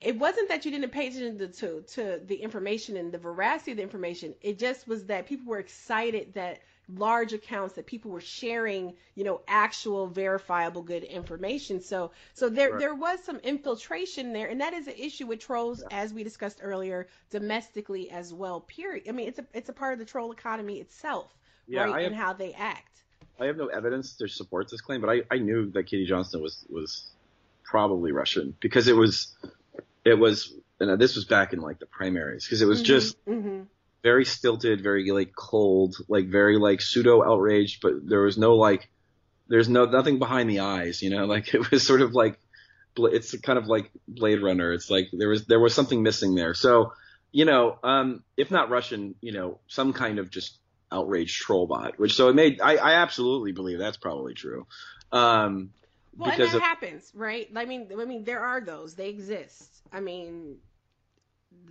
it 0.00 0.16
wasn't 0.16 0.48
that 0.48 0.64
you 0.64 0.70
didn't 0.70 0.90
pay 0.90 1.08
attention 1.08 1.38
to, 1.38 1.48
to, 1.48 1.82
to 1.94 2.20
the 2.24 2.36
information 2.36 2.96
and 2.96 3.10
the 3.10 3.18
veracity 3.18 3.72
of 3.72 3.78
the 3.78 3.82
information. 3.82 4.32
It 4.40 4.56
just 4.56 4.86
was 4.86 5.06
that 5.06 5.26
people 5.26 5.46
were 5.46 5.58
excited 5.58 6.34
that 6.34 6.60
large 6.94 7.32
accounts 7.32 7.74
that 7.74 7.86
people 7.86 8.10
were 8.10 8.20
sharing, 8.20 8.94
you 9.14 9.24
know, 9.24 9.40
actual 9.48 10.06
verifiable 10.06 10.82
good 10.82 11.02
information. 11.02 11.80
So 11.80 12.12
so 12.32 12.48
there 12.48 12.72
right. 12.72 12.78
there 12.78 12.94
was 12.94 13.22
some 13.24 13.38
infiltration 13.38 14.32
there, 14.32 14.48
and 14.48 14.60
that 14.60 14.72
is 14.72 14.86
an 14.86 14.94
issue 14.96 15.26
with 15.26 15.40
trolls, 15.40 15.82
yeah. 15.82 16.02
as 16.02 16.12
we 16.12 16.22
discussed 16.22 16.60
earlier, 16.62 17.08
domestically 17.30 18.10
as 18.10 18.32
well. 18.32 18.60
Period. 18.60 19.08
I 19.08 19.12
mean, 19.12 19.28
it's 19.28 19.38
a 19.38 19.46
it's 19.52 19.68
a 19.68 19.72
part 19.72 19.92
of 19.94 19.98
the 19.98 20.04
troll 20.04 20.32
economy 20.32 20.78
itself, 20.78 21.34
yeah, 21.66 21.84
right, 21.84 22.02
have, 22.02 22.12
and 22.12 22.14
how 22.14 22.32
they 22.32 22.52
act. 22.52 23.02
I 23.40 23.46
have 23.46 23.56
no 23.56 23.66
evidence 23.66 24.14
to 24.14 24.28
support 24.28 24.70
this 24.70 24.80
claim, 24.80 25.00
but 25.00 25.10
I, 25.10 25.22
I 25.30 25.38
knew 25.38 25.70
that 25.72 25.84
Katie 25.84 26.06
Johnston 26.06 26.40
was 26.40 26.64
was 26.68 27.10
probably 27.64 28.12
Russian 28.12 28.56
because 28.60 28.86
it 28.88 28.96
was 28.96 29.34
it 30.04 30.14
was 30.14 30.54
and 30.78 31.00
this 31.00 31.16
was 31.16 31.24
back 31.24 31.52
in 31.52 31.60
like 31.60 31.78
the 31.78 31.86
primaries 31.86 32.44
because 32.44 32.62
it 32.62 32.66
was 32.66 32.78
mm-hmm, 32.78 32.86
just 32.86 33.24
mm-hmm. 33.26 33.62
Very 34.06 34.24
stilted, 34.24 34.80
very 34.80 35.10
like 35.10 35.34
cold, 35.34 35.96
like 36.06 36.28
very 36.28 36.58
like 36.58 36.80
pseudo 36.80 37.24
outraged, 37.24 37.80
but 37.82 37.94
there 38.06 38.22
was 38.22 38.38
no 38.38 38.54
like 38.54 38.88
there's 39.48 39.68
no 39.68 39.84
nothing 39.86 40.20
behind 40.20 40.48
the 40.48 40.60
eyes, 40.60 41.02
you 41.02 41.10
know, 41.10 41.24
like 41.34 41.52
it 41.52 41.72
was 41.72 41.84
sort 41.84 42.02
of 42.02 42.12
like 42.12 42.38
it's 42.96 43.36
kind 43.40 43.58
of 43.58 43.66
like 43.66 43.90
Blade 44.06 44.40
Runner. 44.40 44.72
It's 44.72 44.88
like 44.88 45.08
there 45.12 45.28
was 45.28 45.46
there 45.46 45.58
was 45.58 45.74
something 45.74 46.04
missing 46.04 46.36
there. 46.36 46.54
So 46.54 46.92
you 47.32 47.46
know, 47.46 47.80
um, 47.82 48.22
if 48.36 48.52
not 48.52 48.70
Russian, 48.70 49.16
you 49.20 49.32
know, 49.32 49.58
some 49.66 49.92
kind 49.92 50.20
of 50.20 50.30
just 50.30 50.56
outraged 50.92 51.42
troll 51.42 51.66
bot. 51.66 51.98
Which 51.98 52.14
so 52.14 52.28
it 52.28 52.36
made 52.36 52.60
I, 52.60 52.76
I 52.76 52.92
absolutely 53.02 53.50
believe 53.50 53.80
that's 53.80 53.96
probably 53.96 54.34
true. 54.34 54.68
Um, 55.10 55.70
Well, 56.16 56.30
and 56.30 56.40
that 56.40 56.54
of, 56.54 56.62
happens, 56.62 57.10
right? 57.12 57.50
I 57.56 57.64
mean, 57.64 57.90
I 58.00 58.04
mean, 58.04 58.22
there 58.22 58.40
are 58.40 58.60
those. 58.60 58.94
They 58.94 59.08
exist. 59.08 59.68
I 59.92 59.98
mean, 59.98 60.58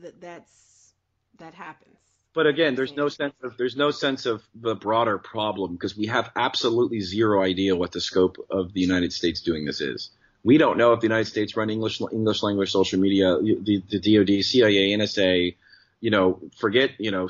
th- 0.02 0.16
that's 0.20 0.92
that 1.40 1.54
happens. 1.54 1.96
But 2.36 2.48
again, 2.48 2.76
there's 2.76 2.96
no 2.96 3.08
sense 3.08 3.34
of 3.42 3.56
there's 3.58 3.78
no 3.78 3.92
sense 3.92 4.26
of 4.26 4.44
the 4.54 4.76
broader 4.76 5.18
problem 5.18 5.74
because 5.74 5.96
we 5.98 6.08
have 6.08 6.30
absolutely 6.36 7.00
zero 7.00 7.42
idea 7.42 7.78
what 7.78 7.94
the 7.94 8.02
scope 8.02 8.46
of 8.50 8.74
the 8.74 8.82
United 8.82 9.14
States 9.14 9.40
doing 9.40 9.64
this 9.64 9.80
is. 9.80 10.12
We 10.44 10.58
don't 10.58 10.78
know 10.78 10.92
if 10.92 11.00
the 11.00 11.08
United 11.08 11.26
States 11.26 11.56
run 11.56 11.70
English 11.70 12.02
English 12.02 12.44
language 12.44 12.72
social 12.72 13.00
media, 13.00 13.38
the, 13.42 13.82
the 13.90 14.00
DoD, 14.00 14.44
CIA, 14.44 14.96
NSA, 14.98 15.56
you 16.02 16.12
know, 16.12 16.42
forget 16.58 16.92
you 17.00 17.10
know 17.10 17.30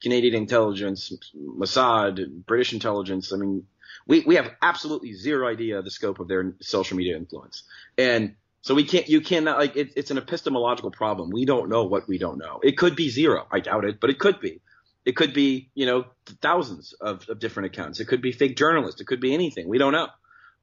Canadian 0.00 0.34
intelligence, 0.34 1.12
Mossad, 1.36 2.46
British 2.46 2.72
intelligence. 2.72 3.34
I 3.34 3.36
mean, 3.36 3.66
we 4.06 4.20
we 4.20 4.36
have 4.36 4.50
absolutely 4.62 5.12
zero 5.12 5.46
idea 5.46 5.78
of 5.78 5.84
the 5.84 5.90
scope 5.90 6.20
of 6.20 6.28
their 6.28 6.54
social 6.60 6.96
media 6.96 7.18
influence, 7.18 7.64
and 7.98 8.34
so 8.62 8.76
we 8.76 8.84
can't, 8.84 9.08
you 9.08 9.20
cannot, 9.20 9.58
like, 9.58 9.76
it, 9.76 9.92
it's 9.96 10.12
an 10.12 10.18
epistemological 10.18 10.92
problem. 10.92 11.30
We 11.30 11.44
don't 11.44 11.68
know 11.68 11.84
what 11.84 12.06
we 12.06 12.16
don't 12.16 12.38
know. 12.38 12.60
It 12.62 12.78
could 12.78 12.94
be 12.94 13.10
zero. 13.10 13.46
I 13.50 13.58
doubt 13.58 13.84
it, 13.84 13.98
but 14.00 14.08
it 14.08 14.20
could 14.20 14.40
be. 14.40 14.60
It 15.04 15.16
could 15.16 15.34
be, 15.34 15.68
you 15.74 15.84
know, 15.84 16.04
thousands 16.40 16.92
of, 16.92 17.28
of 17.28 17.40
different 17.40 17.66
accounts. 17.66 17.98
It 17.98 18.06
could 18.06 18.22
be 18.22 18.30
fake 18.30 18.56
journalists. 18.56 19.00
It 19.00 19.08
could 19.08 19.20
be 19.20 19.34
anything. 19.34 19.68
We 19.68 19.78
don't 19.78 19.92
know. 19.92 20.08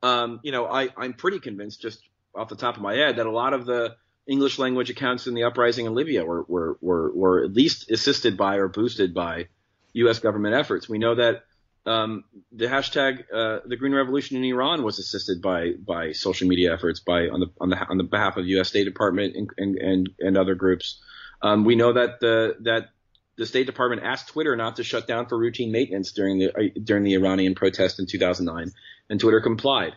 Um, 0.02 0.40
you 0.44 0.54
know, 0.54 0.66
I, 0.66 0.88
I'm 0.96 1.14
pretty 1.14 1.40
convinced, 1.40 1.82
just 1.82 2.02
off 2.34 2.48
the 2.48 2.56
top 2.56 2.78
of 2.78 2.82
my 2.82 2.96
head, 2.96 3.18
that 3.18 3.26
a 3.26 3.32
lot 3.32 3.54
of 3.54 3.66
the 3.66 3.98
English 4.26 4.60
language 4.60 4.90
accounts 4.90 5.28
in 5.28 5.34
the 5.34 5.44
uprising 5.44 5.86
in 5.86 5.94
Libya 5.94 6.24
were, 6.24 6.46
were, 6.48 6.78
were, 6.80 7.12
were 7.12 7.44
at 7.44 7.52
least 7.52 7.92
assisted 7.92 8.38
by 8.38 8.56
or 8.56 8.70
boosted 8.70 9.14
by 9.14 9.48
U.S. 9.92 10.20
government 10.20 10.56
efforts. 10.56 10.88
We 10.88 11.00
know 11.00 11.16
that 11.16 11.44
um, 11.90 12.24
the 12.52 12.68
hashtag 12.68 13.24
uh, 13.34 13.62
the 13.66 13.76
Green 13.76 13.96
Revolution 13.96 14.38
in 14.38 14.44
Iran 14.44 14.84
was 14.84 15.00
assisted 15.00 15.42
by 15.42 15.72
by 15.72 16.12
social 16.12 16.48
media 16.48 16.72
efforts 16.72 17.00
by 17.00 17.30
on 17.30 17.40
the 17.40 17.48
on 17.60 17.70
the 17.70 17.78
on 17.88 17.98
the 17.98 18.04
behalf 18.04 18.38
of 18.38 18.46
the 18.46 18.52
U.S. 18.52 18.70
State 18.70 18.84
Department 18.84 19.36
and 19.36 19.50
and 19.58 19.76
and, 19.76 20.10
and 20.20 20.38
other 20.38 20.54
groups. 20.54 21.02
Um, 21.42 21.66
we 21.66 21.76
know 21.76 21.94
that 21.94 22.20
the 22.20 22.58
that 22.62 22.90
the 23.38 23.48
State 23.48 23.66
Department 23.66 24.04
asked 24.04 24.28
Twitter 24.28 24.56
not 24.56 24.76
to 24.76 24.84
shut 24.84 25.08
down 25.08 25.26
for 25.26 25.38
routine 25.38 25.72
maintenance 25.72 26.12
during 26.12 26.38
the 26.38 26.56
uh, 26.56 26.70
during 26.84 27.04
the 27.04 27.16
Iranian 27.16 27.56
protest 27.56 28.00
in 28.00 28.06
2009, 28.06 28.72
and 29.10 29.20
Twitter 29.20 29.42
complied. 29.42 29.94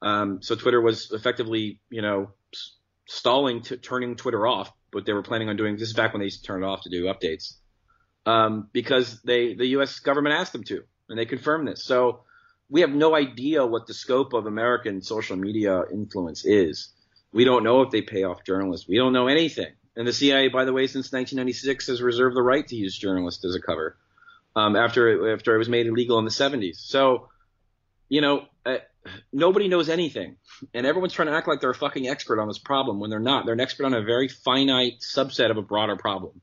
Um, 0.00 0.42
so 0.42 0.54
Twitter 0.54 0.80
was 0.80 1.10
effectively, 1.10 1.80
you 1.90 2.02
know, 2.02 2.30
stalling 3.08 3.62
to 3.62 3.76
turning 3.76 4.14
Twitter 4.14 4.46
off, 4.46 4.72
but 4.92 5.06
they 5.06 5.12
were 5.12 5.22
planning 5.22 5.48
on 5.48 5.56
doing 5.56 5.76
this 5.76 5.88
is 5.88 5.94
back 5.94 6.12
when 6.12 6.20
they 6.20 6.26
used 6.26 6.42
to 6.42 6.46
turn 6.46 6.62
it 6.62 6.66
off 6.66 6.82
to 6.82 6.90
do 6.90 7.04
updates, 7.04 7.54
um, 8.26 8.68
because 8.72 9.20
they 9.22 9.54
the 9.54 9.66
U.S. 9.78 9.98
government 9.98 10.36
asked 10.36 10.52
them 10.52 10.62
to 10.64 10.84
and 11.12 11.18
they 11.18 11.26
confirm 11.26 11.66
this. 11.66 11.84
So 11.84 12.20
we 12.70 12.80
have 12.80 12.90
no 12.90 13.14
idea 13.14 13.66
what 13.66 13.86
the 13.86 13.92
scope 13.92 14.32
of 14.32 14.46
American 14.46 15.02
social 15.02 15.36
media 15.36 15.82
influence 15.92 16.46
is. 16.46 16.88
We 17.34 17.44
don't 17.44 17.64
know 17.64 17.82
if 17.82 17.90
they 17.90 18.00
pay 18.00 18.24
off 18.24 18.44
journalists. 18.44 18.88
We 18.88 18.96
don't 18.96 19.12
know 19.12 19.26
anything. 19.28 19.72
And 19.94 20.08
the 20.08 20.12
CIA, 20.14 20.48
by 20.48 20.64
the 20.64 20.72
way, 20.72 20.86
since 20.86 21.12
1996 21.12 21.88
has 21.88 22.00
reserved 22.00 22.34
the 22.34 22.40
right 22.40 22.66
to 22.66 22.76
use 22.76 22.96
journalists 22.96 23.44
as 23.44 23.54
a 23.54 23.60
cover 23.60 23.98
um, 24.56 24.74
after 24.74 25.08
it, 25.08 25.34
after 25.34 25.54
it 25.54 25.58
was 25.58 25.68
made 25.68 25.86
illegal 25.86 26.18
in 26.18 26.24
the 26.24 26.30
70s. 26.30 26.76
So, 26.76 27.28
you 28.08 28.22
know, 28.22 28.46
uh, 28.64 28.78
nobody 29.34 29.68
knows 29.68 29.90
anything, 29.90 30.36
and 30.72 30.86
everyone's 30.86 31.12
trying 31.12 31.28
to 31.28 31.34
act 31.34 31.46
like 31.46 31.60
they're 31.60 31.70
a 31.70 31.74
fucking 31.74 32.08
expert 32.08 32.40
on 32.40 32.48
this 32.48 32.58
problem 32.58 33.00
when 33.00 33.10
they're 33.10 33.20
not. 33.20 33.44
They're 33.44 33.52
an 33.52 33.60
expert 33.60 33.84
on 33.84 33.92
a 33.92 34.00
very 34.00 34.28
finite 34.28 35.00
subset 35.00 35.50
of 35.50 35.58
a 35.58 35.62
broader 35.62 35.96
problem 35.96 36.40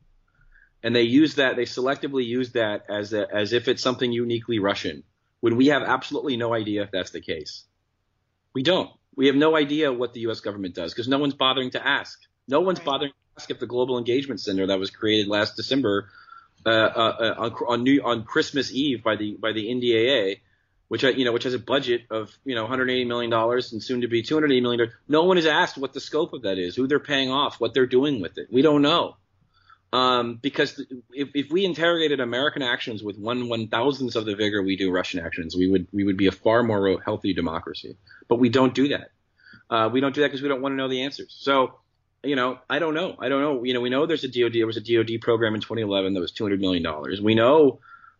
and 0.83 0.95
they 0.95 1.03
use 1.03 1.35
that 1.35 1.55
they 1.55 1.63
selectively 1.63 2.25
use 2.25 2.51
that 2.53 2.85
as 2.89 3.13
a, 3.13 3.27
as 3.33 3.53
if 3.53 3.67
it's 3.67 3.81
something 3.83 4.11
uniquely 4.11 4.59
Russian 4.59 5.03
when 5.41 5.55
we 5.55 5.67
have 5.67 5.83
absolutely 5.83 6.37
no 6.37 6.53
idea 6.53 6.83
if 6.83 6.91
that's 6.91 7.11
the 7.11 7.21
case. 7.21 7.63
We 8.53 8.63
don't. 8.63 8.89
We 9.15 9.27
have 9.27 9.35
no 9.35 9.55
idea 9.55 9.91
what 9.91 10.13
the 10.13 10.21
U.S. 10.21 10.39
government 10.39 10.75
does 10.75 10.93
because 10.93 11.07
no 11.07 11.19
one's 11.19 11.33
bothering 11.33 11.71
to 11.71 11.85
ask. 11.85 12.19
No 12.47 12.61
one's 12.61 12.79
Right. 12.79 12.85
bothering 12.85 13.11
to 13.11 13.41
ask 13.41 13.51
if 13.51 13.59
the 13.59 13.67
Global 13.67 13.97
Engagement 13.97 14.39
Center 14.39 14.67
that 14.67 14.79
was 14.79 14.89
created 14.89 15.27
last 15.27 15.55
December 15.55 16.09
uh, 16.65 16.69
uh, 16.69 16.71
uh, 16.71 17.35
on 17.37 17.51
on, 17.67 17.83
New, 17.83 18.01
on 18.03 18.23
Christmas 18.23 18.71
Eve 18.71 19.03
by 19.03 19.15
the 19.15 19.35
by 19.39 19.51
the 19.51 19.67
NDAA, 19.67 20.39
which 20.87 21.03
uh, 21.03 21.09
you 21.09 21.25
know 21.25 21.31
which 21.31 21.43
has 21.43 21.53
a 21.53 21.59
budget 21.59 22.01
of 22.09 22.31
you 22.43 22.55
know 22.55 22.63
180 22.63 23.05
million 23.05 23.29
dollars 23.29 23.71
and 23.73 23.83
soon 23.83 24.01
to 24.01 24.07
be 24.07 24.23
280 24.23 24.61
million 24.61 24.79
dollars. 24.79 24.93
No 25.07 25.23
one 25.23 25.37
has 25.37 25.45
asked 25.45 25.77
what 25.77 25.93
the 25.93 25.99
scope 25.99 26.33
of 26.33 26.43
that 26.43 26.57
is, 26.57 26.75
who 26.75 26.87
they're 26.87 26.99
paying 26.99 27.29
off, 27.29 27.59
what 27.59 27.73
they're 27.73 27.85
doing 27.85 28.21
with 28.21 28.37
it. 28.37 28.47
We 28.51 28.61
don't 28.61 28.81
know 28.81 29.15
um, 29.91 30.35
because 30.35 30.79
if, 31.11 31.29
if 31.33 31.51
we 31.51 31.65
interrogated 31.65 32.19
American 32.19 32.61
actions 32.61 33.01
with 33.01 33.17
one 33.17 33.49
one 33.49 33.67
thousandth 33.67 34.15
of 34.15 34.25
the 34.25 34.35
vigor 34.35 34.61
we 34.61 34.75
do 34.75 34.91
Russian 34.91 35.19
actions, 35.19 35.55
we 35.55 35.67
would 35.67 35.87
we 35.91 36.03
would 36.03 36.17
be 36.17 36.27
a 36.27 36.31
far 36.31 36.61
more 36.61 37.01
healthy 37.01 37.33
democracy. 37.33 37.97
But 38.27 38.35
we 38.37 38.49
don't 38.49 38.75
do 38.75 38.89
that. 38.89 39.11
Uh, 39.69 39.89
we 39.91 39.99
don't 39.99 40.13
do 40.13 40.21
that 40.21 40.27
because 40.27 40.41
we 40.41 40.47
don't 40.47 40.61
want 40.61 40.73
to 40.73 40.77
know 40.77 40.89
the 40.89 41.03
answers. 41.03 41.35
So, 41.39 41.79
you 42.23 42.35
know, 42.35 42.59
I 42.69 42.79
don't 42.79 42.93
know. 42.93 43.15
I 43.19 43.29
don't 43.29 43.41
know. 43.41 43.63
You 43.63 43.73
know, 43.73 43.81
we 43.81 43.89
know 43.89 44.05
there's 44.05 44.23
a 44.23 44.27
DoD. 44.27 44.53
There 44.53 44.67
was 44.67 44.77
a 44.77 44.81
DoD 44.81 45.21
program 45.21 45.55
in 45.55 45.61
2011 45.61 46.13
that 46.13 46.19
was 46.19 46.31
200 46.31 46.59
million 46.59 46.83
dollars. 46.83 47.19
We 47.19 47.33
know 47.33 47.79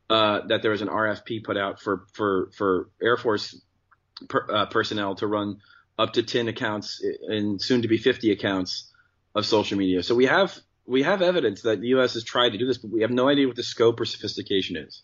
uh, 0.09 0.41
that 0.47 0.63
there 0.63 0.71
was 0.71 0.81
an 0.81 0.87
RFP 0.87 1.43
put 1.43 1.57
out 1.57 1.79
for 1.79 2.05
for 2.13 2.49
for 2.55 2.89
Air 2.99 3.17
Force 3.17 3.59
per, 4.27 4.45
uh, 4.51 4.65
personnel 4.65 5.15
to 5.15 5.27
run 5.27 5.59
up 5.99 6.13
to 6.13 6.23
10 6.23 6.47
accounts 6.47 7.03
and 7.27 7.61
soon 7.61 7.83
to 7.83 7.87
be 7.87 7.97
50 7.97 8.31
accounts 8.31 8.91
of 9.35 9.45
social 9.45 9.77
media. 9.77 10.01
So 10.01 10.15
we 10.15 10.25
have 10.25 10.57
we 10.89 11.03
have 11.03 11.21
evidence 11.21 11.61
that 11.61 11.79
the 11.79 11.87
U.S. 11.89 12.15
has 12.15 12.23
tried 12.23 12.49
to 12.49 12.57
do 12.57 12.65
this, 12.65 12.79
but 12.79 12.91
we 12.91 13.01
have 13.01 13.11
no 13.11 13.29
idea 13.29 13.47
what 13.47 13.55
the 13.55 13.63
scope 13.63 13.99
or 13.99 14.05
sophistication 14.05 14.75
is. 14.75 15.03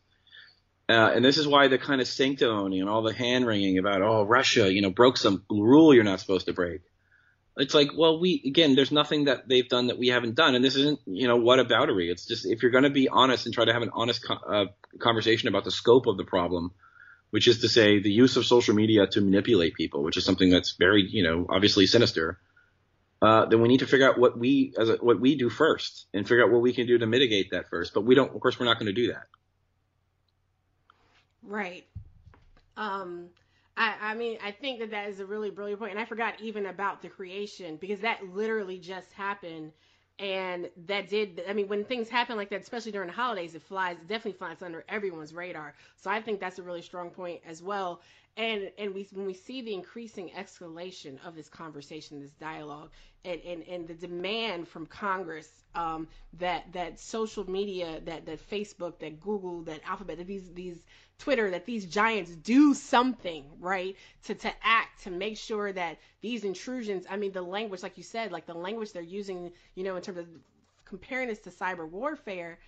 Uh, 0.90 1.12
and 1.14 1.24
this 1.24 1.38
is 1.38 1.48
why 1.48 1.68
the 1.68 1.78
kind 1.78 2.02
of 2.02 2.08
sanctimony 2.08 2.80
and 2.80 2.90
all 2.90 3.04
the 3.04 3.14
hand 3.14 3.46
wringing 3.46 3.78
about, 3.78 4.02
oh, 4.02 4.24
Russia, 4.24 4.72
you 4.72 4.82
know, 4.82 4.90
broke 4.90 5.18
some 5.18 5.44
rule 5.50 5.94
you're 5.94 6.04
not 6.04 6.20
supposed 6.20 6.48
to 6.48 6.54
break. 6.54 6.82
It's 7.58 7.74
like, 7.74 7.92
well, 7.96 8.20
we 8.20 8.42
again, 8.46 8.76
there's 8.76 8.92
nothing 8.92 9.26
that 9.26 9.48
they've 9.48 9.68
done 9.68 9.88
that 9.88 9.98
we 9.98 10.10
haven't 10.10 10.36
done, 10.36 10.56
and 10.56 10.66
this 10.66 10.76
isn't, 10.76 11.00
you 11.06 11.28
know, 11.28 11.38
what 11.38 11.60
aboutery. 11.60 12.12
It's 12.12 12.26
just 12.26 12.46
if 12.46 12.62
you're 12.62 12.72
going 12.72 12.84
to 12.84 12.90
be 12.90 13.08
honest 13.08 13.46
and 13.46 13.56
try 13.56 13.64
to 13.64 13.72
have 13.72 13.82
an 13.82 13.92
honest 13.94 14.28
co- 14.28 14.34
uh, 14.34 14.66
conversation 15.00 15.48
about 15.48 15.64
the 15.64 15.72
scope 15.72 16.06
of 16.08 16.18
the 16.18 16.26
problem, 16.26 16.72
which 17.30 17.48
is 17.48 17.62
to 17.62 17.70
say 17.70 18.02
the 18.02 18.12
use 18.12 18.36
of 18.36 18.46
social 18.46 18.76
media 18.76 19.08
to 19.08 19.22
manipulate 19.22 19.74
people, 19.74 20.04
which 20.04 20.18
is 20.18 20.26
something 20.26 20.50
that's 20.50 20.74
very, 20.74 21.08
you 21.08 21.24
know, 21.24 21.46
obviously 21.48 21.86
sinister. 21.86 22.40
Uh, 23.26 23.45
then 23.45 23.59
we 23.59 23.67
need 23.67 23.80
to 23.80 23.88
figure 23.88 24.07
out 24.07 24.19
what 24.19 24.38
we 24.38 24.71
as 24.78 24.88
a, 24.88 24.97
what 24.97 25.19
we 25.19 25.36
do 25.36 25.49
first, 25.49 26.05
and 26.13 26.28
figure 26.28 26.43
out 26.43 26.51
what 26.51 26.61
we 26.61 26.71
can 26.71 26.86
do 26.86 26.99
to 26.99 27.07
mitigate 27.07 27.49
that 27.49 27.67
first. 27.69 27.91
But 27.95 28.01
we 28.01 28.13
don't, 28.13 28.32
of 28.34 28.39
course, 28.39 28.59
we're 28.59 28.67
not 28.67 28.78
going 28.78 28.86
to 28.86 28.93
do 28.93 29.07
that. 29.07 29.23
Right. 31.41 31.86
Um, 32.78 33.30
I, 33.76 33.95
I 33.99 34.13
mean, 34.13 34.38
I 34.43 34.51
think 34.51 34.80
that 34.80 34.91
that 34.91 35.09
is 35.09 35.19
a 35.19 35.26
really 35.26 35.49
brilliant 35.49 35.80
point, 35.80 35.91
and 35.91 35.99
I 35.99 36.05
forgot 36.05 36.39
even 36.39 36.67
about 36.67 37.01
the 37.01 37.09
creation 37.09 37.78
because 37.78 37.99
that 38.01 38.19
literally 38.32 38.78
just 38.78 39.11
happened, 39.13 39.71
and 40.19 40.69
that 40.86 41.09
did. 41.09 41.41
I 41.49 41.53
mean, 41.53 41.67
when 41.67 41.84
things 41.84 42.09
happen 42.09 42.38
like 42.38 42.51
that, 42.51 42.61
especially 42.61 42.91
during 42.91 43.07
the 43.07 43.15
holidays, 43.15 43.55
it 43.55 43.63
flies 43.63 43.97
it 43.97 44.07
definitely 44.07 44.38
flies 44.38 44.61
under 44.61 44.86
everyone's 44.88 45.34
radar. 45.34 45.73
So 45.97 46.11
I 46.11 46.21
think 46.21 46.39
that's 46.39 46.59
a 46.59 46.63
really 46.63 46.84
strong 46.84 47.09
point 47.09 47.41
as 47.47 47.63
well. 47.63 48.01
And 48.38 48.70
and 48.78 48.94
we 48.94 49.08
when 49.14 49.26
we 49.26 49.34
see 49.34 49.62
the 49.62 49.74
increasing 49.74 50.30
escalation 50.38 51.26
of 51.26 51.36
this 51.36 51.48
conversation, 51.48 52.22
this 52.22 52.32
dialogue, 52.32 52.90
and 53.24 53.40
and, 53.42 53.64
and 53.64 53.88
the 53.88 53.94
demand 53.94 54.68
from 54.68 54.86
Congress 54.86 55.50
um, 55.74 56.08
that 56.40 56.66
that 56.74 57.00
social 57.00 57.50
media, 57.50 58.02
that 58.06 58.26
that 58.26 58.50
Facebook, 58.50 59.00
that 59.00 59.22
Google, 59.22 59.62
that 59.64 59.80
Alphabet, 59.86 60.18
that 60.18 60.28
these 60.28 60.52
these 60.54 60.78
Twitter 61.18 61.50
that 61.52 61.66
these 61.66 61.86
giants 61.86 62.36
do 62.36 62.74
something, 62.74 63.46
right? 63.60 63.96
To 64.26 64.36
to 64.36 64.52
act 64.62 65.04
to 65.04 65.12
make 65.12 65.38
sure 65.38 65.72
that 65.72 65.98
these 66.22 66.44
intrusions, 66.44 67.06
I 67.10 67.16
mean 67.16 67.32
the 67.32 67.42
language 67.42 67.84
like 67.84 67.98
you 67.98 68.04
said, 68.04 68.34
like 68.34 68.46
the 68.46 68.54
language 68.54 68.92
they're 68.92 69.02
using, 69.02 69.54
you 69.76 69.86
know, 69.86 69.96
in 69.96 70.02
terms 70.02 70.18
of 70.18 70.28
comparing 70.84 71.28
this 71.30 71.40
to 71.40 71.50
cyber 71.52 71.88
warfare, 71.90 72.60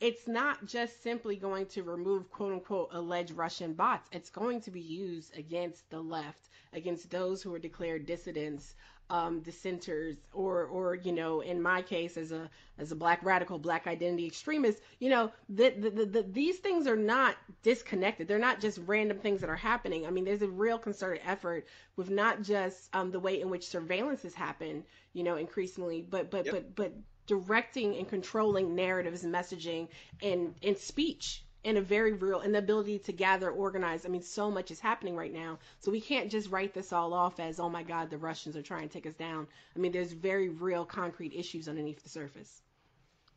it's 0.00 0.28
not 0.28 0.64
just 0.64 1.02
simply 1.02 1.36
going 1.36 1.66
to 1.66 1.82
remove 1.82 2.30
quote 2.30 2.52
unquote 2.52 2.88
alleged 2.92 3.32
Russian 3.32 3.74
bots. 3.74 4.08
It's 4.12 4.30
going 4.30 4.60
to 4.62 4.70
be 4.70 4.80
used 4.80 5.36
against 5.36 5.90
the 5.90 6.00
left, 6.00 6.50
against 6.72 7.10
those 7.10 7.42
who 7.42 7.52
are 7.54 7.58
declared 7.58 8.06
dissidents, 8.06 8.76
um, 9.10 9.40
dissenters, 9.40 10.16
or 10.32 10.64
or 10.66 10.94
you 10.94 11.12
know, 11.12 11.40
in 11.40 11.60
my 11.62 11.82
case 11.82 12.16
as 12.16 12.32
a 12.32 12.50
as 12.78 12.92
a 12.92 12.96
black 12.96 13.24
radical, 13.24 13.58
black 13.58 13.86
identity 13.86 14.26
extremist, 14.26 14.80
you 15.00 15.10
know, 15.10 15.32
the, 15.48 15.70
the, 15.70 15.90
the, 15.90 16.06
the, 16.06 16.22
these 16.22 16.58
things 16.58 16.86
are 16.86 16.96
not 16.96 17.36
disconnected. 17.62 18.28
They're 18.28 18.38
not 18.38 18.60
just 18.60 18.78
random 18.86 19.18
things 19.18 19.40
that 19.40 19.50
are 19.50 19.56
happening. 19.56 20.06
I 20.06 20.10
mean, 20.10 20.24
there's 20.24 20.42
a 20.42 20.48
real 20.48 20.78
concerted 20.78 21.22
effort 21.26 21.66
with 21.96 22.10
not 22.10 22.42
just 22.42 22.88
um, 22.94 23.10
the 23.10 23.20
way 23.20 23.40
in 23.40 23.50
which 23.50 23.66
surveillance 23.66 24.22
has 24.22 24.34
happened, 24.34 24.84
you 25.12 25.24
know, 25.24 25.36
increasingly, 25.36 26.02
but 26.02 26.30
but 26.30 26.46
Yep. 26.46 26.54
but 26.54 26.74
but 26.76 26.92
directing 27.26 27.96
and 27.96 28.08
controlling 28.08 28.74
narratives 28.74 29.24
and 29.24 29.34
messaging 29.34 29.88
and 30.22 30.54
and 30.62 30.76
speech 30.78 31.44
in 31.64 31.76
a 31.76 31.80
very 31.80 32.12
real 32.12 32.40
and 32.40 32.54
the 32.54 32.58
ability 32.58 32.98
to 33.00 33.12
gather, 33.12 33.50
organize. 33.50 34.06
I 34.06 34.08
mean, 34.08 34.22
so 34.22 34.50
much 34.50 34.70
is 34.70 34.80
happening 34.80 35.16
right 35.16 35.32
now. 35.32 35.58
So 35.80 35.90
we 35.90 36.00
can't 36.00 36.30
just 36.30 36.50
write 36.50 36.72
this 36.72 36.92
all 36.92 37.12
off 37.12 37.40
as, 37.40 37.58
oh 37.58 37.68
my 37.68 37.82
God, 37.82 38.10
the 38.10 38.18
Russians 38.18 38.56
are 38.56 38.62
trying 38.62 38.88
to 38.88 38.92
take 38.92 39.06
us 39.06 39.14
down. 39.14 39.46
I 39.74 39.78
mean, 39.78 39.92
there's 39.92 40.12
very 40.12 40.48
real 40.48 40.84
concrete 40.84 41.34
issues 41.34 41.68
underneath 41.68 42.02
the 42.02 42.08
surface. 42.08 42.62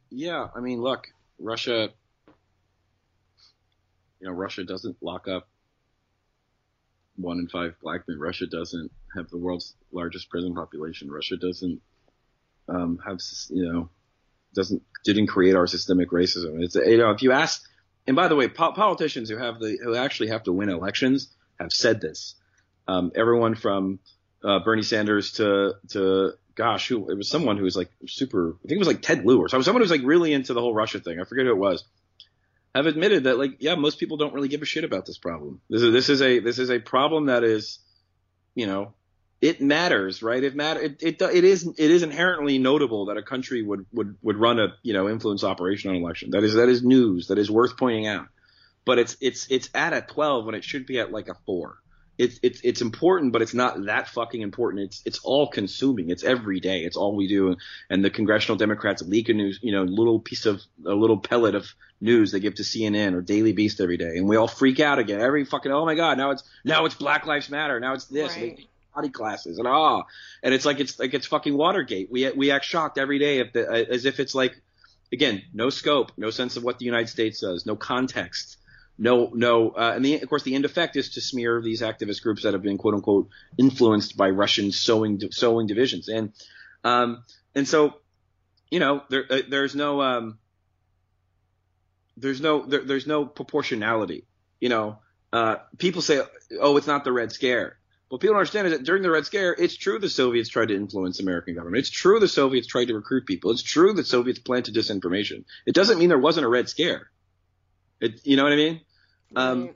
Yeah, 0.09 0.47
I 0.55 0.59
mean, 0.59 0.81
look, 0.81 1.07
Russia, 1.39 1.89
you 4.19 4.27
know, 4.27 4.33
Russia 4.33 4.63
doesn't 4.63 4.97
lock 5.01 5.27
up 5.27 5.47
one 7.15 7.39
in 7.39 7.47
five 7.47 7.75
black 7.81 8.07
men. 8.07 8.19
Russia 8.19 8.45
doesn't 8.45 8.91
have 9.15 9.29
the 9.29 9.37
world's 9.37 9.75
largest 9.91 10.29
prison 10.29 10.53
population. 10.53 11.09
Russia 11.09 11.37
doesn't 11.37 11.81
um, 12.69 12.99
have, 13.05 13.19
you 13.49 13.71
know, 13.71 13.89
doesn't 14.53 14.83
didn't 15.03 15.27
create 15.27 15.55
our 15.55 15.67
systemic 15.67 16.11
racism. 16.11 16.61
It's 16.61 16.75
you 16.75 16.97
know, 16.97 17.11
if 17.11 17.21
you 17.21 17.31
ask, 17.31 17.63
and 18.07 18.15
by 18.15 18.27
the 18.27 18.35
way, 18.35 18.47
po- 18.47 18.73
politicians 18.73 19.29
who 19.29 19.37
have 19.37 19.59
the 19.59 19.77
who 19.83 19.95
actually 19.95 20.29
have 20.29 20.43
to 20.43 20.51
win 20.51 20.69
elections 20.69 21.29
have 21.59 21.71
said 21.71 22.01
this. 22.01 22.35
Um, 22.87 23.11
everyone 23.15 23.55
from 23.55 23.99
uh, 24.43 24.59
Bernie 24.59 24.83
Sanders 24.83 25.33
to 25.33 25.73
to 25.89 26.33
gosh, 26.55 26.87
who 26.87 27.09
it 27.09 27.15
was 27.15 27.29
someone 27.29 27.57
who 27.57 27.63
was 27.63 27.75
like 27.75 27.91
super. 28.07 28.55
I 28.63 28.67
think 28.67 28.75
it 28.75 28.79
was 28.79 28.87
like 28.87 29.01
Ted 29.01 29.25
Lieu 29.25 29.39
or 29.39 29.49
someone 29.49 29.63
who 29.65 29.79
was 29.79 29.91
like 29.91 30.01
really 30.03 30.33
into 30.33 30.53
the 30.53 30.61
whole 30.61 30.73
Russia 30.73 30.99
thing. 30.99 31.19
I 31.19 31.23
forget 31.23 31.45
who 31.45 31.51
it 31.51 31.57
was 31.57 31.83
have 32.73 32.85
admitted 32.85 33.25
that 33.25 33.37
like 33.37 33.57
yeah 33.59 33.75
most 33.75 33.99
people 33.99 34.17
don't 34.17 34.33
really 34.33 34.47
give 34.47 34.61
a 34.61 34.65
shit 34.65 34.83
about 34.83 35.05
this 35.05 35.17
problem 35.17 35.61
this 35.69 35.81
is 35.81 35.91
this 35.91 36.09
is 36.09 36.21
a 36.21 36.39
this 36.39 36.59
is 36.59 36.69
a 36.69 36.79
problem 36.79 37.25
that 37.25 37.43
is 37.43 37.79
you 38.55 38.65
know 38.65 38.93
it 39.41 39.59
matters 39.61 40.21
right 40.21 40.43
it 40.43 40.55
matter 40.55 40.79
it, 40.79 41.01
it 41.01 41.21
it 41.21 41.43
is 41.43 41.67
it 41.67 41.91
is 41.91 42.03
inherently 42.03 42.57
notable 42.57 43.07
that 43.07 43.17
a 43.17 43.23
country 43.23 43.61
would 43.61 43.85
would 43.91 44.15
would 44.21 44.37
run 44.37 44.59
a 44.59 44.73
you 44.83 44.93
know 44.93 45.09
influence 45.09 45.43
operation 45.43 45.89
on 45.89 45.95
an 45.95 46.01
election 46.01 46.31
that 46.31 46.43
is 46.43 46.53
that 46.53 46.69
is 46.69 46.83
news 46.83 47.27
that 47.27 47.37
is 47.37 47.49
worth 47.49 47.77
pointing 47.77 48.07
out 48.07 48.27
but 48.85 48.99
it's 48.99 49.17
it's 49.19 49.47
it's 49.49 49.69
at 49.73 49.93
a 49.93 50.01
12 50.01 50.45
when 50.45 50.55
it 50.55 50.63
should 50.63 50.85
be 50.85 50.99
at 50.99 51.11
like 51.11 51.27
a 51.27 51.35
4 51.45 51.77
it's 52.21 52.39
it's 52.43 52.61
it's 52.61 52.81
important, 52.81 53.33
but 53.33 53.41
it's 53.41 53.55
not 53.55 53.85
that 53.85 54.07
fucking 54.07 54.41
important. 54.41 54.83
It's 54.83 55.01
it's 55.05 55.19
all 55.23 55.47
consuming. 55.47 56.11
It's 56.11 56.23
every 56.23 56.59
day. 56.59 56.83
It's 56.83 56.95
all 56.95 57.15
we 57.15 57.27
do. 57.27 57.55
And 57.89 58.05
the 58.05 58.11
congressional 58.11 58.57
Democrats 58.57 59.01
leak 59.01 59.29
a 59.29 59.33
news, 59.33 59.59
you 59.63 59.71
know, 59.71 59.83
little 59.83 60.19
piece 60.19 60.45
of 60.45 60.61
a 60.85 60.93
little 60.93 61.17
pellet 61.17 61.55
of 61.55 61.73
news 61.99 62.31
they 62.31 62.39
give 62.39 62.55
to 62.55 62.63
CNN 62.63 63.13
or 63.13 63.21
Daily 63.21 63.53
Beast 63.53 63.81
every 63.81 63.97
day, 63.97 64.17
and 64.17 64.27
we 64.27 64.35
all 64.35 64.47
freak 64.47 64.79
out 64.79 64.99
again. 64.99 65.19
Every 65.19 65.45
fucking 65.45 65.71
oh 65.71 65.83
my 65.83 65.95
god, 65.95 66.19
now 66.19 66.29
it's 66.29 66.43
now 66.63 66.85
it's 66.85 66.93
Black 66.93 67.25
Lives 67.25 67.49
Matter. 67.49 67.79
Now 67.79 67.93
it's 67.93 68.05
this. 68.05 68.35
Right. 68.35 68.67
Body 68.93 69.09
classes 69.09 69.57
and 69.57 69.67
ah, 69.67 70.03
and 70.43 70.53
it's 70.53 70.65
like 70.65 70.79
it's 70.79 70.99
like 70.99 71.13
it's 71.13 71.27
fucking 71.27 71.55
Watergate. 71.55 72.11
We 72.11 72.29
we 72.31 72.51
act 72.51 72.65
shocked 72.65 72.97
every 72.97 73.19
day 73.19 73.39
if 73.39 73.53
the, 73.53 73.87
as 73.89 74.05
if 74.05 74.19
it's 74.19 74.35
like 74.35 74.59
again 75.13 75.41
no 75.53 75.69
scope, 75.69 76.11
no 76.17 76.29
sense 76.29 76.57
of 76.57 76.63
what 76.63 76.79
the 76.79 76.85
United 76.85 77.09
States 77.09 77.39
does, 77.39 77.65
no 77.65 77.75
context 77.75 78.57
no, 79.01 79.31
no, 79.33 79.71
uh, 79.71 79.93
and 79.95 80.05
the, 80.05 80.21
of 80.21 80.29
course 80.29 80.43
the 80.43 80.53
end 80.53 80.63
effect 80.63 80.95
is 80.95 81.09
to 81.11 81.21
smear 81.21 81.59
these 81.59 81.81
activist 81.81 82.21
groups 82.21 82.43
that 82.43 82.53
have 82.53 82.61
been 82.61 82.77
quote 82.77 82.93
unquote 82.93 83.29
influenced 83.57 84.15
by 84.15 84.29
Russian 84.29 84.71
sowing 84.71 85.19
sowing 85.31 85.65
divisions, 85.65 86.07
and 86.07 86.33
um, 86.83 87.23
and 87.55 87.67
so, 87.67 87.95
you 88.69 88.79
know, 88.79 89.01
there 89.09 89.25
uh, 89.27 89.41
there's 89.49 89.73
no 89.73 90.01
um, 90.01 90.37
there's 92.15 92.41
no 92.41 92.63
there, 92.63 92.81
there's 92.83 93.07
no 93.07 93.25
proportionality. 93.25 94.25
You 94.59 94.69
know, 94.69 94.99
uh, 95.33 95.55
people 95.79 96.03
say, 96.03 96.21
oh, 96.59 96.77
it's 96.77 96.85
not 96.85 97.03
the 97.03 97.11
Red 97.11 97.31
Scare. 97.31 97.77
What 98.11 98.19
people 98.19 98.33
don't 98.33 98.39
understand 98.41 98.67
is 98.67 98.73
that 98.73 98.83
during 98.83 99.03
the 99.03 99.09
Red 99.09 99.25
Scare, 99.25 99.55
it's 99.57 99.77
true 99.77 99.97
the 99.97 100.09
Soviets 100.09 100.49
tried 100.49 100.67
to 100.67 100.75
influence 100.75 101.21
American 101.21 101.55
government. 101.55 101.79
It's 101.79 101.89
true 101.89 102.19
the 102.19 102.27
Soviets 102.27 102.67
tried 102.67 102.89
to 102.89 102.93
recruit 102.93 103.25
people. 103.25 103.51
It's 103.51 103.63
true 103.63 103.93
that 103.93 104.05
Soviets 104.05 104.37
planted 104.37 104.75
disinformation. 104.75 105.45
It 105.65 105.73
doesn't 105.73 105.97
mean 105.97 106.09
there 106.09 106.19
wasn't 106.19 106.45
a 106.45 106.49
Red 106.49 106.67
Scare. 106.67 107.09
It, 108.01 108.19
you 108.25 108.35
know 108.35 108.43
what 108.43 108.51
I 108.51 108.57
mean? 108.57 108.81
Um, 109.33 109.69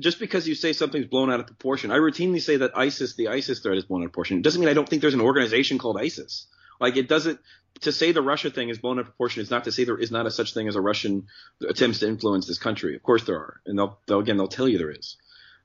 just 0.00 0.18
because 0.18 0.48
you 0.48 0.54
say 0.54 0.72
something's 0.72 1.08
blown 1.08 1.30
out 1.30 1.40
of 1.40 1.46
proportion, 1.46 1.90
I 1.90 1.96
routinely 1.96 2.40
say 2.40 2.56
that 2.56 2.74
ISIS, 2.74 3.16
the 3.16 3.28
ISIS 3.28 3.58
threat 3.58 3.76
is 3.76 3.84
blown 3.84 4.00
out 4.00 4.06
of 4.06 4.12
proportion. 4.12 4.38
It 4.38 4.44
doesn't 4.44 4.58
mean 4.58 4.70
I 4.70 4.74
don't 4.74 4.88
think 4.88 5.02
there's 5.02 5.12
an 5.12 5.20
organization 5.20 5.76
called 5.76 6.00
ISIS. 6.00 6.46
Like 6.80 6.96
it 6.96 7.06
doesn't 7.06 7.38
to 7.82 7.92
say 7.92 8.12
the 8.12 8.22
Russia 8.22 8.48
thing 8.48 8.70
is 8.70 8.78
blown 8.78 8.96
out 8.96 9.00
of 9.00 9.06
proportion 9.08 9.42
is 9.42 9.50
not 9.50 9.64
to 9.64 9.72
say 9.72 9.84
there 9.84 9.98
is 9.98 10.10
not 10.10 10.24
a 10.24 10.30
such 10.30 10.54
thing 10.54 10.68
as 10.68 10.76
a 10.76 10.80
Russian 10.80 11.26
attempts 11.68 11.98
to 11.98 12.08
influence 12.08 12.46
this 12.46 12.58
country. 12.58 12.96
Of 12.96 13.02
course 13.02 13.24
there 13.24 13.36
are, 13.36 13.60
and 13.66 13.78
they'll, 13.78 13.98
they'll 14.06 14.20
again 14.20 14.38
they'll 14.38 14.48
tell 14.48 14.66
you 14.66 14.78
there 14.78 14.90
is. 14.90 15.18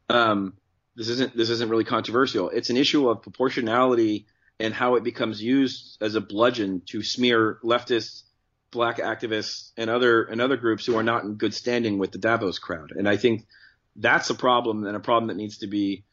Um, 0.09 0.55
this 0.95 1.09
isn't 1.09 1.35
this 1.35 1.49
isn't 1.49 1.69
really 1.69 1.83
controversial. 1.83 2.49
It's 2.49 2.69
an 2.69 2.77
issue 2.77 3.09
of 3.09 3.21
proportionality 3.21 4.27
and 4.59 4.73
how 4.73 4.95
it 4.95 5.03
becomes 5.03 5.41
used 5.41 5.97
as 6.01 6.15
a 6.15 6.21
bludgeon 6.21 6.81
to 6.87 7.01
smear 7.01 7.59
leftists 7.63 8.23
black 8.73 8.97
activists 8.97 9.71
and 9.77 9.89
other 9.89 10.23
and 10.23 10.41
other 10.41 10.57
groups 10.57 10.85
who 10.85 10.97
are 10.97 11.03
not 11.03 11.23
in 11.23 11.35
good 11.35 11.53
standing 11.53 11.97
with 11.97 12.11
the 12.11 12.17
Davos 12.17 12.59
crowd. 12.59 12.91
And 12.91 13.07
I 13.07 13.15
think 13.15 13.45
that's 13.95 14.29
a 14.29 14.35
problem 14.35 14.85
and 14.85 14.95
a 14.97 14.99
problem 14.99 15.27
that 15.27 15.37
needs 15.37 15.59
to 15.59 15.67
be 15.67 16.03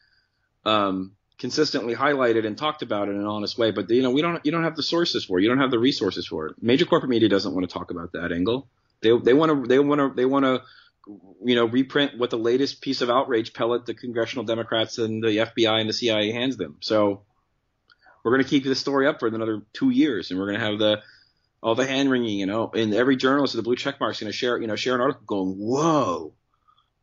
um, 0.63 1.13
consistently 1.39 1.95
highlighted 1.95 2.45
and 2.45 2.57
talked 2.57 2.83
about 2.83 3.09
in 3.09 3.15
an 3.15 3.25
honest 3.25 3.57
way. 3.57 3.71
But 3.71 3.89
you 3.89 4.03
know, 4.03 4.11
we 4.11 4.21
don't 4.21 4.45
you 4.45 4.51
don't 4.51 4.63
have 4.63 4.75
the 4.75 4.83
sources 4.83 5.25
for 5.25 5.39
it. 5.39 5.43
You 5.43 5.49
don't 5.49 5.59
have 5.59 5.71
the 5.71 5.79
resources 5.79 6.27
for 6.27 6.47
it. 6.47 6.55
Major 6.61 6.85
corporate 6.85 7.09
media 7.09 7.27
doesn't 7.27 7.53
want 7.53 7.67
to 7.67 7.73
talk 7.73 7.91
about 7.91 8.13
that 8.13 8.31
angle. 8.31 8.67
They 9.01 9.17
they 9.17 9.33
want 9.33 9.63
to 9.63 9.67
they 9.67 9.79
want 9.79 9.99
to 9.99 10.13
they 10.15 10.25
want 10.25 10.45
to 10.45 10.61
you 11.07 11.55
know 11.55 11.65
reprint 11.65 12.17
what 12.17 12.29
the 12.29 12.37
latest 12.37 12.81
piece 12.81 13.01
of 13.01 13.09
outrage 13.09 13.53
pellet 13.53 13.85
the 13.85 13.93
congressional 13.93 14.45
Democrats 14.45 14.97
and 14.97 15.23
the 15.23 15.37
FBI 15.37 15.79
and 15.79 15.89
the 15.89 15.93
CIA 15.93 16.31
hands 16.31 16.57
them. 16.57 16.77
So 16.81 17.21
we're 18.23 18.31
going 18.31 18.43
to 18.43 18.49
keep 18.49 18.63
this 18.63 18.79
story 18.79 19.07
up 19.07 19.19
for 19.19 19.27
another 19.27 19.61
two 19.73 19.89
years, 19.89 20.31
and 20.31 20.39
we're 20.39 20.47
going 20.47 20.59
to 20.59 20.65
have 20.65 20.79
the 20.79 21.01
all 21.63 21.75
the 21.75 21.85
hand 21.85 22.09
wringing, 22.09 22.39
you 22.39 22.45
know, 22.45 22.71
and 22.73 22.93
every 22.93 23.15
journalist 23.15 23.53
with 23.53 23.63
the 23.63 23.67
blue 23.67 23.75
check 23.75 23.99
mark 23.99 24.13
is 24.13 24.19
going 24.19 24.31
to 24.31 24.37
share, 24.37 24.59
you 24.59 24.67
know, 24.67 24.75
share 24.75 24.95
an 24.95 25.01
article 25.01 25.23
going, 25.27 25.57
whoa, 25.57 26.33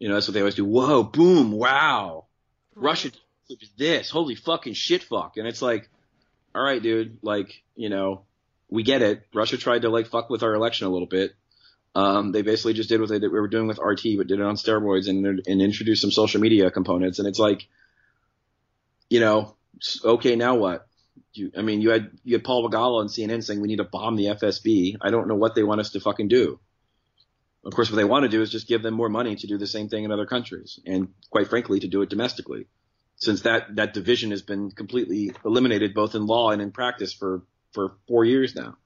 you 0.00 0.08
know, 0.08 0.14
that's 0.14 0.26
what 0.26 0.34
they 0.34 0.40
always 0.40 0.56
do. 0.56 0.64
Whoa, 0.64 1.04
boom, 1.04 1.52
wow, 1.52 2.26
right. 2.74 2.84
Russia 2.84 3.10
this, 3.76 4.10
holy 4.10 4.34
fucking 4.34 4.74
shit, 4.74 5.04
fuck, 5.04 5.36
and 5.36 5.46
it's 5.46 5.62
like, 5.62 5.88
all 6.54 6.62
right, 6.62 6.82
dude, 6.82 7.18
like, 7.22 7.62
you 7.76 7.88
know, 7.88 8.22
we 8.68 8.82
get 8.82 9.02
it. 9.02 9.22
Russia 9.32 9.56
tried 9.56 9.82
to 9.82 9.88
like 9.88 10.06
fuck 10.06 10.28
with 10.28 10.42
our 10.42 10.54
election 10.54 10.86
a 10.86 10.90
little 10.90 11.06
bit. 11.06 11.34
Um, 11.98 12.32
they 12.32 12.42
basically 12.42 12.74
just 12.74 12.88
did 12.88 13.00
what 13.00 13.08
they 13.08 13.18
did, 13.18 13.32
we 13.32 13.40
were 13.40 13.48
doing 13.48 13.66
with 13.66 13.78
RT, 13.78 14.02
but 14.18 14.26
did 14.26 14.40
it 14.40 14.44
on 14.44 14.56
steroids 14.56 15.08
and 15.08 15.24
and 15.46 15.62
introduced 15.62 16.02
some 16.02 16.10
social 16.10 16.40
media 16.40 16.70
components, 16.70 17.18
and 17.18 17.26
it's 17.26 17.38
like, 17.38 17.66
you 19.10 19.20
know, 19.20 19.56
okay, 20.04 20.36
now 20.36 20.54
what? 20.56 20.88
you, 21.38 21.52
I 21.56 21.62
mean, 21.62 21.80
you 21.80 21.90
had 21.90 22.10
you 22.24 22.36
had 22.36 22.44
Paul 22.44 22.68
Begala 22.68 23.00
on 23.00 23.08
CNN 23.08 23.42
saying 23.42 23.60
we 23.60 23.68
need 23.68 23.76
to 23.76 23.84
bomb 23.84 24.16
the 24.16 24.26
FSB. 24.26 24.96
I 25.00 25.10
don't 25.10 25.28
know 25.28 25.34
what 25.34 25.54
they 25.54 25.62
want 25.62 25.80
us 25.80 25.90
to 25.90 26.00
fucking 26.00 26.28
do. 26.28 26.58
Of 27.64 27.74
course, 27.74 27.90
what 27.90 27.96
they 27.96 28.04
want 28.04 28.24
to 28.24 28.28
do 28.28 28.40
is 28.42 28.50
just 28.50 28.68
give 28.68 28.82
them 28.82 28.94
more 28.94 29.08
money 29.08 29.36
to 29.36 29.46
do 29.46 29.58
the 29.58 29.66
same 29.66 29.88
thing 29.88 30.04
in 30.04 30.12
other 30.12 30.26
countries, 30.26 30.78
and 30.86 31.08
quite 31.30 31.48
frankly, 31.48 31.80
to 31.80 31.88
do 31.88 32.02
it 32.02 32.10
domestically, 32.10 32.66
since 33.16 33.42
that 33.42 33.76
that 33.76 33.94
division 33.94 34.30
has 34.30 34.42
been 34.42 34.70
completely 34.70 35.32
eliminated 35.44 35.94
both 35.94 36.14
in 36.14 36.26
law 36.26 36.50
and 36.50 36.62
in 36.62 36.70
practice 36.70 37.12
for 37.12 37.42
for 37.72 37.96
four 38.06 38.24
years 38.24 38.54
now. 38.54 38.76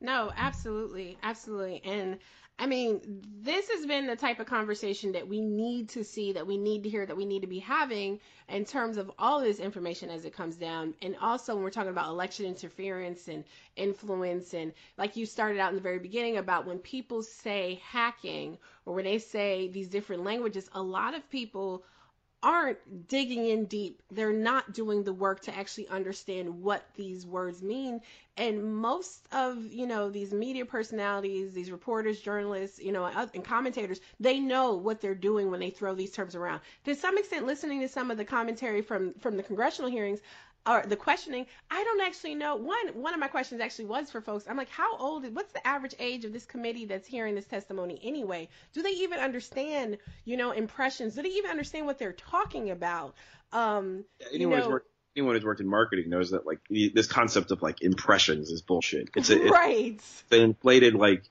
No, 0.00 0.32
absolutely, 0.36 1.18
absolutely, 1.22 1.82
and 1.84 2.18
I 2.60 2.66
mean, 2.66 3.22
this 3.40 3.68
has 3.70 3.86
been 3.86 4.08
the 4.08 4.16
type 4.16 4.40
of 4.40 4.46
conversation 4.46 5.12
that 5.12 5.28
we 5.28 5.40
need 5.40 5.88
to 5.90 6.02
see, 6.02 6.32
that 6.32 6.44
we 6.46 6.56
need 6.56 6.82
to 6.82 6.88
hear, 6.88 7.06
that 7.06 7.16
we 7.16 7.24
need 7.24 7.42
to 7.42 7.46
be 7.46 7.60
having 7.60 8.18
in 8.48 8.64
terms 8.64 8.96
of 8.96 9.12
all 9.16 9.40
this 9.40 9.60
information 9.60 10.10
as 10.10 10.24
it 10.24 10.32
comes 10.32 10.56
down. 10.56 10.94
And 11.00 11.16
also, 11.20 11.54
when 11.54 11.62
we're 11.62 11.70
talking 11.70 11.90
about 11.92 12.08
election 12.08 12.46
interference 12.46 13.28
and 13.28 13.44
influence, 13.76 14.54
and 14.54 14.72
like 14.96 15.16
you 15.16 15.24
started 15.24 15.60
out 15.60 15.68
in 15.68 15.76
the 15.76 15.80
very 15.80 16.00
beginning 16.00 16.36
about 16.36 16.66
when 16.66 16.80
people 16.80 17.22
say 17.22 17.80
hacking 17.84 18.58
or 18.86 18.94
when 18.94 19.04
they 19.04 19.18
say 19.18 19.68
these 19.68 19.88
different 19.88 20.24
languages, 20.24 20.68
a 20.72 20.82
lot 20.82 21.14
of 21.14 21.30
people 21.30 21.84
aren't 22.42 23.08
digging 23.08 23.46
in 23.46 23.64
deep. 23.64 24.02
They're 24.10 24.32
not 24.32 24.72
doing 24.72 25.02
the 25.02 25.12
work 25.12 25.40
to 25.42 25.56
actually 25.56 25.88
understand 25.88 26.62
what 26.62 26.84
these 26.94 27.26
words 27.26 27.62
mean. 27.62 28.00
And 28.36 28.76
most 28.76 29.26
of, 29.32 29.72
you 29.72 29.86
know, 29.86 30.10
these 30.10 30.32
media 30.32 30.64
personalities, 30.64 31.52
these 31.52 31.72
reporters, 31.72 32.20
journalists, 32.20 32.78
you 32.78 32.92
know, 32.92 33.06
and 33.06 33.44
commentators, 33.44 34.00
they 34.20 34.38
know 34.38 34.74
what 34.74 35.00
they're 35.00 35.16
doing 35.16 35.50
when 35.50 35.58
they 35.58 35.70
throw 35.70 35.94
these 35.94 36.12
terms 36.12 36.36
around. 36.36 36.60
To 36.84 36.94
some 36.94 37.18
extent, 37.18 37.46
listening 37.46 37.80
to 37.80 37.88
some 37.88 38.12
of 38.12 38.16
the 38.16 38.24
commentary 38.24 38.82
from 38.82 39.14
from 39.14 39.36
the 39.36 39.42
congressional 39.42 39.90
hearings, 39.90 40.20
or 40.68 40.84
the 40.86 40.96
questioning, 40.96 41.46
I 41.70 41.82
don't 41.82 42.02
actually 42.02 42.34
know. 42.34 42.56
One 42.56 42.88
one 42.94 43.14
of 43.14 43.20
my 43.20 43.28
questions 43.28 43.60
actually 43.60 43.86
was 43.86 44.10
for 44.10 44.20
folks. 44.20 44.44
I'm 44.48 44.56
like, 44.56 44.68
how 44.68 44.96
old? 44.98 45.24
Is, 45.24 45.32
what's 45.32 45.52
the 45.52 45.66
average 45.66 45.94
age 45.98 46.24
of 46.24 46.32
this 46.32 46.44
committee 46.44 46.84
that's 46.84 47.08
hearing 47.08 47.34
this 47.34 47.46
testimony 47.46 47.98
anyway? 48.02 48.48
Do 48.74 48.82
they 48.82 48.90
even 48.90 49.18
understand, 49.18 49.96
you 50.24 50.36
know, 50.36 50.50
impressions? 50.50 51.14
Do 51.14 51.22
they 51.22 51.30
even 51.30 51.50
understand 51.50 51.86
what 51.86 51.98
they're 51.98 52.12
talking 52.12 52.70
about? 52.70 53.14
Um, 53.52 54.04
yeah, 54.20 54.26
anyone, 54.34 54.40
you 54.40 54.56
know, 54.56 54.62
who's 54.62 54.72
worked, 54.72 54.90
anyone 55.16 55.34
who's 55.34 55.44
worked 55.44 55.60
in 55.60 55.68
marketing 55.68 56.10
knows 56.10 56.30
that 56.30 56.46
like 56.46 56.60
this 56.68 57.06
concept 57.06 57.50
of 57.50 57.62
like 57.62 57.80
impressions 57.80 58.50
is 58.50 58.60
bullshit. 58.60 59.08
It's 59.16 59.30
a, 59.30 59.38
right. 59.48 59.94
It's 59.94 60.24
the 60.28 60.42
inflated 60.42 60.94
like. 60.94 61.22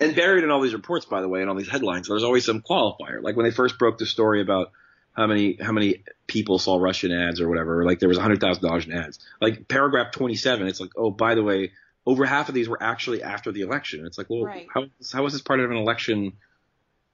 And 0.00 0.16
buried 0.16 0.42
in 0.42 0.50
all 0.50 0.60
these 0.60 0.72
reports, 0.72 1.06
by 1.06 1.20
the 1.20 1.28
way, 1.28 1.40
and 1.40 1.48
all 1.48 1.54
these 1.54 1.68
headlines, 1.68 2.08
there's 2.08 2.24
always 2.24 2.44
some 2.44 2.62
qualifier. 2.62 3.22
Like 3.22 3.36
when 3.36 3.44
they 3.44 3.52
first 3.52 3.78
broke 3.78 3.96
the 3.96 4.06
story 4.06 4.42
about 4.42 4.72
how 5.14 5.26
many 5.26 5.56
how 5.60 5.72
many 5.72 6.04
people 6.26 6.58
saw 6.58 6.76
Russian 6.76 7.12
ads 7.12 7.40
or 7.40 7.48
whatever. 7.48 7.84
Like 7.84 8.00
there 8.00 8.08
was 8.08 8.18
hundred 8.18 8.40
thousand 8.40 8.62
dollars 8.64 8.86
in 8.86 8.92
ads. 8.92 9.18
Like 9.40 9.68
paragraph 9.68 10.12
twenty 10.12 10.34
seven, 10.34 10.66
it's 10.66 10.80
like, 10.80 10.90
oh, 10.96 11.10
by 11.10 11.34
the 11.34 11.42
way, 11.42 11.72
over 12.06 12.24
half 12.24 12.48
of 12.48 12.54
these 12.54 12.68
were 12.68 12.82
actually 12.82 13.22
after 13.22 13.52
the 13.52 13.62
election. 13.62 14.04
It's 14.06 14.18
like, 14.18 14.28
well, 14.28 14.44
Right. 14.44 14.66
how 14.72 14.86
how 15.12 15.24
is 15.26 15.32
this 15.32 15.42
part 15.42 15.60
of 15.60 15.70
an 15.70 15.76
election, 15.76 16.32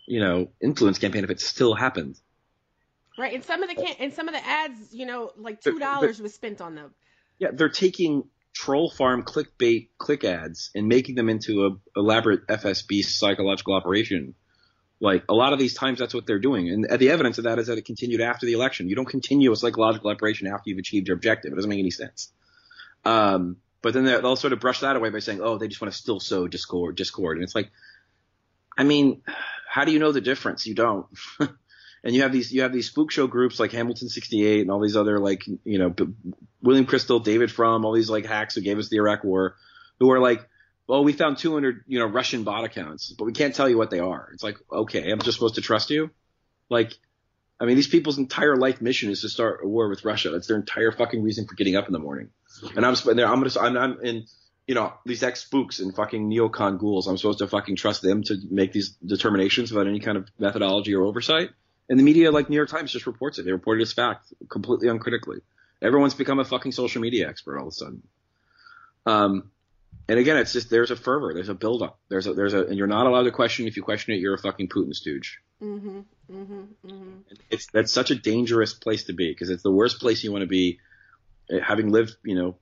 you 0.07 0.20
know, 0.20 0.51
influence 0.61 0.98
campaign 0.98 1.24
if 1.24 1.30
it 1.30 1.40
still 1.40 1.74
happened? 1.74 2.18
Right, 3.18 3.34
and 3.34 3.44
some 3.44 3.62
of 3.62 3.68
the 3.68 3.74
can- 3.74 3.96
and 3.98 4.14
some 4.14 4.28
of 4.28 4.34
the 4.34 4.46
ads, 4.46 4.94
you 4.94 5.05
know, 5.05 5.32
like 5.36 5.61
two 5.61 5.78
dollars 5.78 6.20
was 6.20 6.32
spent 6.32 6.61
on 6.61 6.74
them. 6.74 6.94
Yeah, 7.38 7.48
they're 7.53 7.68
taking 7.68 8.24
troll 8.53 8.90
farm 8.90 9.22
clickbait 9.22 9.88
click 9.98 10.24
ads 10.24 10.70
and 10.74 10.88
making 10.88 11.14
them 11.14 11.28
into 11.28 11.66
a 11.66 11.98
elaborate 11.98 12.46
FSB 12.46 13.05
psychological 13.05 13.74
operation. 13.74 14.34
Like 15.01 15.24
a 15.28 15.34
lot 15.34 15.55
of 15.55 15.59
these 15.59 15.74
times, 15.74 15.98
that's 15.98 16.12
what 16.12 16.26
they're 16.26 16.38
doing, 16.38 16.68
and 16.68 16.84
the 16.84 17.11
evidence 17.11 17.38
of 17.38 17.44
that 17.44 17.59
is 17.59 17.68
that 17.68 17.78
it 17.78 17.86
continued 17.86 18.20
after 18.20 18.44
the 18.44 18.53
election. 18.53 18.88
You 18.88 18.96
don't 18.96 19.09
continue 19.09 19.51
a 19.51 19.57
psychological 19.57 20.11
operation 20.11 20.46
after 20.46 20.68
you've 20.68 20.78
achieved 20.78 21.09
your 21.09 21.16
objective. 21.16 21.53
It 21.53 21.57
doesn't 21.57 21.70
make 21.70 21.78
any 21.78 21.90
sense. 21.90 22.30
Um, 23.05 23.57
but 23.80 23.94
then 23.94 24.05
they'll 24.05 24.36
sort 24.36 24.53
of 24.53 24.61
brush 24.61 24.80
that 24.80 24.96
away 24.96 25.09
by 25.09 25.20
saying, 25.20 25.40
"Oh, 25.42 25.57
they 25.57 25.68
just 25.68 25.80
want 25.80 25.90
to 25.92 25.98
still 25.98 26.20
sow 26.20 26.46
discord, 26.48 26.96
discord," 26.96 27.38
and 27.38 27.44
it's 27.44 27.55
like, 27.55 27.70
I 28.76 28.84
mean, 28.84 29.22
how 29.68 29.86
do 29.86 29.92
you 29.92 29.98
know 29.98 30.12
the 30.12 30.20
difference? 30.20 30.66
You 30.66 30.74
don't. 30.74 31.07
and 32.05 32.14
you 32.14 32.22
have 32.22 32.32
these 32.32 32.53
you 32.53 32.62
have 32.62 32.72
these 32.72 32.86
spook 32.86 33.11
show 33.11 33.26
groups 33.26 33.59
like 33.59 33.72
Hamilton 33.72 34.09
68 34.09 34.61
and 34.61 34.70
all 34.70 34.80
these 34.80 34.96
other 34.96 35.18
like 35.18 35.46
you 35.46 35.78
know 35.78 35.94
William 36.62 36.86
Kristol, 36.86 37.24
David 37.24 37.51
Frum, 37.51 37.84
all 37.84 37.92
these 37.92 38.11
like 38.11 38.26
hacks 38.26 38.55
who 38.55 38.61
gave 38.61 38.78
us 38.78 38.88
the 38.88 38.96
Iraq 38.96 39.24
War, 39.24 39.57
who 39.98 40.11
are 40.11 40.20
like, 40.20 40.46
well, 40.91 41.05
we 41.05 41.12
found 41.12 41.38
200 41.38 41.84
you 41.86 42.01
know 42.01 42.07
Russian 42.07 42.43
bot 42.43 42.64
accounts, 42.64 43.14
but 43.16 43.24
we 43.24 43.30
can't 43.30 43.55
tell 43.55 43.68
you 43.68 43.78
what 43.78 43.91
they 43.91 44.01
are. 44.01 44.28
It's 44.34 44.43
like, 44.43 44.57
okay, 44.72 45.09
I'm 45.09 45.20
just 45.20 45.36
supposed 45.36 45.55
to 45.55 45.61
trust 45.61 45.88
you? 45.91 46.11
Like, 46.68 46.93
I 47.61 47.64
mean, 47.64 47.76
these 47.76 47.86
people's 47.86 48.18
entire 48.18 48.57
life 48.57 48.82
mission 48.82 49.09
is 49.09 49.20
to 49.20 49.28
start 49.28 49.61
a 49.62 49.68
war 49.68 49.88
with 49.88 50.05
Russia. 50.05 50.30
That's 50.30 50.49
their 50.49 50.57
entire 50.57 50.91
fucking 50.91 51.22
reason 51.22 51.47
for 51.47 51.55
getting 51.55 51.76
up 51.76 51.86
in 51.86 51.93
the 51.93 52.01
morning. 52.01 52.30
And 52.74 52.84
I'm 52.84 52.97
there. 53.14 53.28
I'm 53.28 53.41
gonna. 53.41 53.61
I'm, 53.61 53.76
I'm 53.76 54.01
in. 54.05 54.24
You 54.66 54.74
know 54.74 54.93
these 55.07 55.22
ex 55.22 55.45
spooks 55.45 55.78
and 55.78 55.95
fucking 55.95 56.28
neocon 56.28 56.80
ghouls. 56.80 57.07
I'm 57.07 57.16
supposed 57.16 57.38
to 57.38 57.47
fucking 57.47 57.76
trust 57.76 58.03
them 58.03 58.24
to 58.24 58.38
make 58.51 58.72
these 58.72 58.91
determinations 59.07 59.70
without 59.70 59.86
any 59.86 60.01
kind 60.01 60.18
of 60.18 60.28
methodology 60.41 60.93
or 60.97 61.05
oversight. 61.05 61.51
And 61.88 62.01
the 62.01 62.03
media, 62.03 62.32
like 62.32 62.51
New 62.51 62.57
York 62.57 62.68
Times, 62.68 62.91
just 62.91 63.07
reports 63.07 63.38
it. 63.38 63.45
They 63.45 63.53
report 63.53 63.78
it 63.78 63.82
as 63.82 63.93
fact, 63.93 64.34
completely 64.49 64.88
uncritically. 64.88 65.38
Everyone's 65.80 66.14
become 66.14 66.41
a 66.41 66.45
fucking 66.45 66.72
social 66.72 67.01
media 67.01 67.28
expert 67.28 67.59
all 67.59 67.68
of 67.68 67.72
a 67.72 67.76
sudden. 67.76 68.03
Um, 69.07 69.51
and 70.09 70.18
again, 70.18 70.36
it's 70.36 70.53
just 70.53 70.70
there's 70.70 70.91
a 70.91 70.97
fervor, 70.97 71.32
there's 71.34 71.49
a 71.49 71.55
buildup, 71.55 71.99
there's 72.09 72.26
a 72.26 72.34
there's 72.34 72.55
a, 72.55 72.64
and 72.66 72.76
you're 72.76 72.86
not 72.86 73.07
allowed 73.07 73.24
to 73.24 73.30
question. 73.30 73.66
If 73.66 73.76
you 73.76 73.82
question 73.82 74.14
it, 74.14 74.18
you're 74.20 74.34
a 74.34 74.38
fucking 74.38 74.68
Putin 74.68 74.95
stooge. 74.95 75.38
Mm-hmm. 75.62 76.01
Mm-hmm. 76.32 76.61
Mm-hmm. 76.86 77.11
It's 77.51 77.66
that's 77.72 77.93
such 77.93 78.11
a 78.11 78.14
dangerous 78.14 78.72
place 78.74 79.05
to 79.05 79.12
be 79.12 79.30
because 79.30 79.51
it's 79.51 79.62
the 79.62 79.70
worst 79.70 80.01
place 80.01 80.24
you 80.24 80.32
want 80.32 80.43
to 80.43 80.49
be. 80.49 80.78
eh, 81.51 81.61
Having 81.62 81.91
lived, 81.91 82.16
you 82.24 82.34
know, 82.34 82.57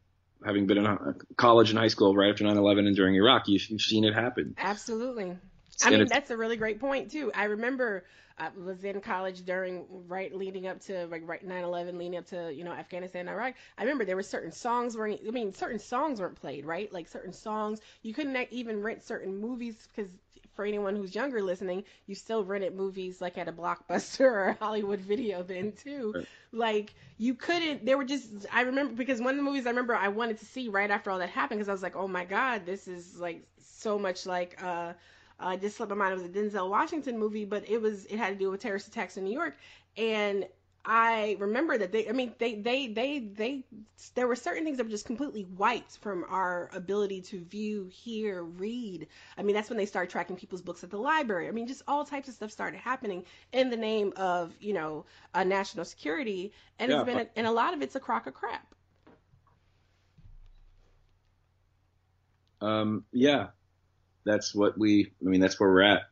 having 0.45 0.67
been 0.67 0.79
in 0.79 0.87
uh, 0.87 1.13
college 1.37 1.71
and 1.71 1.79
high 1.79 1.89
school 1.89 2.15
right 2.15 2.31
after 2.31 2.45
9/11 2.45 2.87
and 2.87 2.97
during 2.97 3.15
Iraq, 3.15 3.49
you've, 3.49 3.69
you've 3.71 3.81
seen 3.81 4.05
it 4.05 4.15
happen. 4.15 4.55
Absolutely. 4.59 5.37
I 5.83 5.91
mean, 5.91 6.09
that's 6.09 6.31
a 6.31 6.37
really 6.37 6.57
great 6.57 6.81
point 6.81 7.11
too. 7.11 7.31
I 7.35 7.45
remember 7.45 8.05
I 8.37 8.49
was 8.57 8.85
in 8.85 9.01
college 9.01 9.45
during 9.45 9.85
right 10.09 10.35
leading 10.35 10.67
up 10.67 10.81
to 10.83 11.07
like 11.07 11.23
right 11.27 11.45
9/11, 11.47 11.99
leading 11.99 12.19
up 12.19 12.27
to 12.27 12.53
you 12.53 12.65
know 12.65 12.73
Afghanistan, 12.73 13.21
and 13.23 13.31
Iraq. 13.31 13.55
I 13.77 13.83
remember 13.83 14.05
there 14.05 14.17
were 14.17 14.23
certain 14.23 14.53
songs 14.53 14.97
weren't. 14.97 15.21
I 15.27 15.31
mean, 15.31 15.53
certain 15.55 15.79
songs 15.79 16.21
weren't 16.21 16.41
played, 16.41 16.65
right? 16.67 16.93
Like 16.93 17.09
certain 17.09 17.33
songs 17.33 17.81
you 18.03 18.13
couldn't 18.13 18.37
even 18.53 18.83
rent 18.83 19.03
certain 19.05 19.37
movies 19.39 19.89
because 19.95 20.11
for 20.55 20.65
anyone 20.65 20.97
who's 20.97 21.15
younger 21.15 21.41
listening, 21.43 21.85
you 22.07 22.15
still 22.15 22.45
rented 22.45 22.75
movies 22.75 23.21
like 23.21 23.39
at 23.39 23.49
a 23.49 23.53
blockbuster 23.53 24.21
or 24.21 24.45
a 24.49 24.55
Hollywood 24.55 25.01
video 25.01 25.43
then 25.43 25.73
too. 25.73 26.15
Right. 26.15 26.27
Like 26.53 26.95
you 27.19 27.35
couldn't. 27.35 27.85
There 27.85 27.97
were 27.97 28.05
just. 28.05 28.47
I 28.53 28.63
remember 28.63 28.95
because 28.95 29.21
one 29.21 29.31
of 29.31 29.37
the 29.37 29.43
movies 29.43 29.67
I 29.67 29.71
remember 29.71 29.95
I 29.95 30.09
wanted 30.09 30.39
to 30.39 30.47
see 30.47 30.69
right 30.69 30.91
after 30.91 31.11
all 31.11 31.19
that 31.19 31.31
happened 31.31 31.59
because 31.59 31.69
I 31.69 31.73
was 31.73 31.83
like, 31.83 31.97
oh 31.97 32.09
my 32.09 32.25
god, 32.25 32.67
this 32.67 32.89
is 32.89 33.19
like 33.19 33.45
so 33.59 33.99
much 33.99 34.27
like. 34.27 34.61
uh 34.63 34.95
uh, 35.41 35.57
just 35.57 35.77
slipped 35.77 35.91
my 35.91 35.97
mind. 35.97 36.13
It 36.13 36.23
was 36.23 36.25
a 36.25 36.59
Denzel 36.59 36.69
Washington 36.71 37.19
movie, 37.19 37.45
but 37.45 37.69
it 37.69 37.81
was 37.81 38.07
it 38.07 38.19
had 38.19 38.31
to 38.31 38.37
do 38.37 38.51
with 38.51 38.61
terrorist 38.61 38.89
attacks 38.89 39.17
in 39.17 39.25
New 39.25 39.33
York, 39.33 39.57
and 39.97 40.47
I 40.85 41.37
remember 41.39 41.77
that 41.77 41.93
they. 41.93 42.09
I 42.09 42.13
mean, 42.13 42.35
they 42.39 42.55
they 42.55 42.87
they 42.89 43.19
they. 43.19 43.65
There 44.15 44.27
were 44.27 44.37
certain 44.37 44.65
things 44.65 44.79
that 44.79 44.85
were 44.85 44.91
just 44.91 45.05
completely 45.05 45.45
wiped 45.45 45.99
from 45.99 46.25
our 46.31 46.71
ability 46.73 47.21
to 47.23 47.45
view, 47.45 47.91
hear, 47.93 48.43
read. 48.43 49.07
I 49.37 49.43
mean, 49.43 49.55
that's 49.55 49.69
when 49.69 49.77
they 49.77 49.87
started 49.87 50.11
tracking 50.11 50.37
people's 50.37 50.63
books 50.63 50.83
at 50.85 50.91
the 50.91 50.97
library. 50.99 51.47
I 51.49 51.51
mean, 51.51 51.67
just 51.67 51.83
all 51.87 52.05
types 52.05 52.29
of 52.29 52.35
stuff 52.35 52.51
started 52.51 52.79
happening 52.79 53.25
in 53.53 53.71
the 53.71 53.77
name 53.77 54.13
of 54.17 54.55
you 54.61 54.73
know 54.73 55.05
uh, 55.35 55.45
national 55.45 55.85
security, 55.85 56.53
and 56.79 56.91
Yeah, 56.91 57.03
it's 57.03 57.05
been 57.05 57.19
a, 57.19 57.27
and 57.37 57.47
a 57.47 57.53
lot 57.53 57.75
of 57.75 57.83
it's 57.83 57.95
a 57.97 58.01
crock 58.01 58.27
of 58.27 58.35
crap. 58.35 58.75
Um, 62.61 63.05
yeah, 63.13 63.49
that's 64.29 64.55
what 64.55 64.79
we. 64.79 65.13
I 65.25 65.29
mean, 65.29 65.41
that's 65.41 65.59
where 65.59 65.71
we're 65.71 65.83
at. 65.83 66.03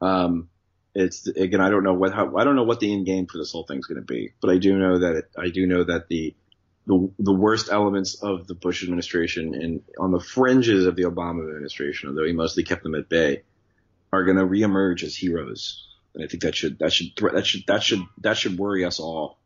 Um, 0.00 0.48
it's 0.94 1.26
again, 1.26 1.60
I 1.60 1.70
don't 1.70 1.84
know 1.84 1.94
what 1.94 2.12
how, 2.12 2.36
I 2.36 2.44
don't 2.44 2.56
know 2.56 2.64
what 2.64 2.80
the 2.80 2.92
end 2.92 3.06
game 3.06 3.26
for 3.26 3.38
this 3.38 3.52
whole 3.52 3.64
thing's 3.64 3.86
going 3.86 4.00
to 4.00 4.06
be, 4.06 4.32
but 4.40 4.50
I 4.50 4.58
do 4.58 4.78
know 4.78 4.98
that 4.98 5.16
it, 5.16 5.30
I 5.36 5.48
do 5.48 5.66
know 5.66 5.84
that 5.84 6.08
the 6.08 6.34
the 6.86 7.10
the 7.18 7.32
worst 7.32 7.70
elements 7.70 8.22
of 8.22 8.46
the 8.46 8.54
Bush 8.54 8.82
administration 8.82 9.54
and 9.54 9.82
on 9.98 10.12
the 10.12 10.20
fringes 10.20 10.86
of 10.86 10.96
the 10.96 11.04
Obama 11.04 11.48
administration, 11.48 12.08
although 12.08 12.24
he 12.24 12.32
mostly 12.32 12.64
kept 12.64 12.82
them 12.82 12.94
at 12.94 13.08
bay, 13.08 13.42
are 14.12 14.24
going 14.24 14.38
to 14.38 14.44
reemerge 14.44 15.02
as 15.02 15.14
heroes. 15.14 15.84
And 16.14 16.24
I 16.24 16.26
think 16.26 16.42
that 16.42 16.56
should 16.56 16.78
that 16.78 16.92
should 16.92 17.08
that 17.16 17.46
should 17.46 17.64
that 17.66 17.82
should 17.82 18.00
that 18.22 18.36
should 18.36 18.58
worry 18.58 18.84
us 18.84 18.98
all. 18.98 19.38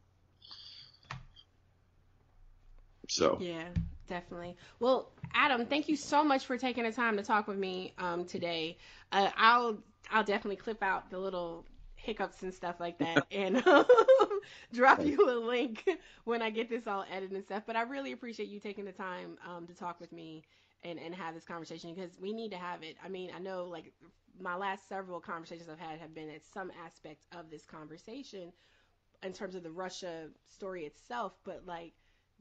So 3.09 3.39
Yeah, 3.41 3.65
definitely. 4.09 4.57
Well, 4.81 5.13
Adam, 5.35 5.67
thank 5.67 5.89
you 5.89 5.97
so 5.97 6.25
much 6.25 6.47
for 6.47 6.57
taking 6.57 6.85
the 6.85 6.93
time 6.93 7.17
to 7.17 7.23
talk 7.23 7.47
with 7.47 7.59
me 7.59 7.95
um, 7.99 8.25
today. 8.25 8.79
Uh, 9.11 9.31
I'll 9.37 9.79
I'll 10.11 10.25
definitely 10.25 10.57
clip 10.57 10.83
out 10.83 11.11
the 11.11 11.19
little 11.19 11.65
hiccups 11.95 12.43
and 12.43 12.53
stuff 12.53 12.81
like 12.81 12.99
that 12.99 13.27
and 13.33 13.65
um, 13.67 13.85
drop 14.73 15.05
you 15.05 15.31
a 15.31 15.39
link 15.39 15.89
when 16.25 16.43
I 16.43 16.51
get 16.51 16.69
this 16.69 16.87
all 16.87 17.05
edited 17.11 17.33
and 17.33 17.45
stuff. 17.45 17.63
But 17.67 17.77
I 17.77 17.83
really 17.83 18.13
appreciate 18.13 18.49
you 18.49 18.61
taking 18.61 18.85
the 18.85 18.93
time 18.93 19.39
um, 19.49 19.67
to 19.67 19.75
talk 19.75 20.01
with 20.01 20.13
me 20.13 20.43
and, 20.85 20.99
and 20.99 21.15
have 21.15 21.35
this 21.35 21.45
conversation 21.45 21.95
because 21.95 22.19
we 22.21 22.33
need 22.33 22.51
to 22.51 22.59
have 22.59 22.83
it. 22.83 22.97
I 23.05 23.09
mean, 23.09 23.31
I 23.35 23.39
know 23.39 23.65
like 23.65 23.93
my 24.41 24.57
last 24.57 24.89
several 24.89 25.21
conversations 25.21 25.69
I've 25.69 25.79
had 25.79 26.01
have 26.01 26.15
been 26.15 26.29
at 26.29 26.45
some 26.53 26.73
aspect 26.85 27.25
of 27.37 27.51
this 27.51 27.65
conversation 27.65 28.53
in 29.23 29.33
terms 29.33 29.55
of 29.55 29.63
the 29.63 29.71
Russia 29.71 30.29
story 30.49 30.85
itself, 30.85 31.35
but 31.45 31.63
like 31.67 31.93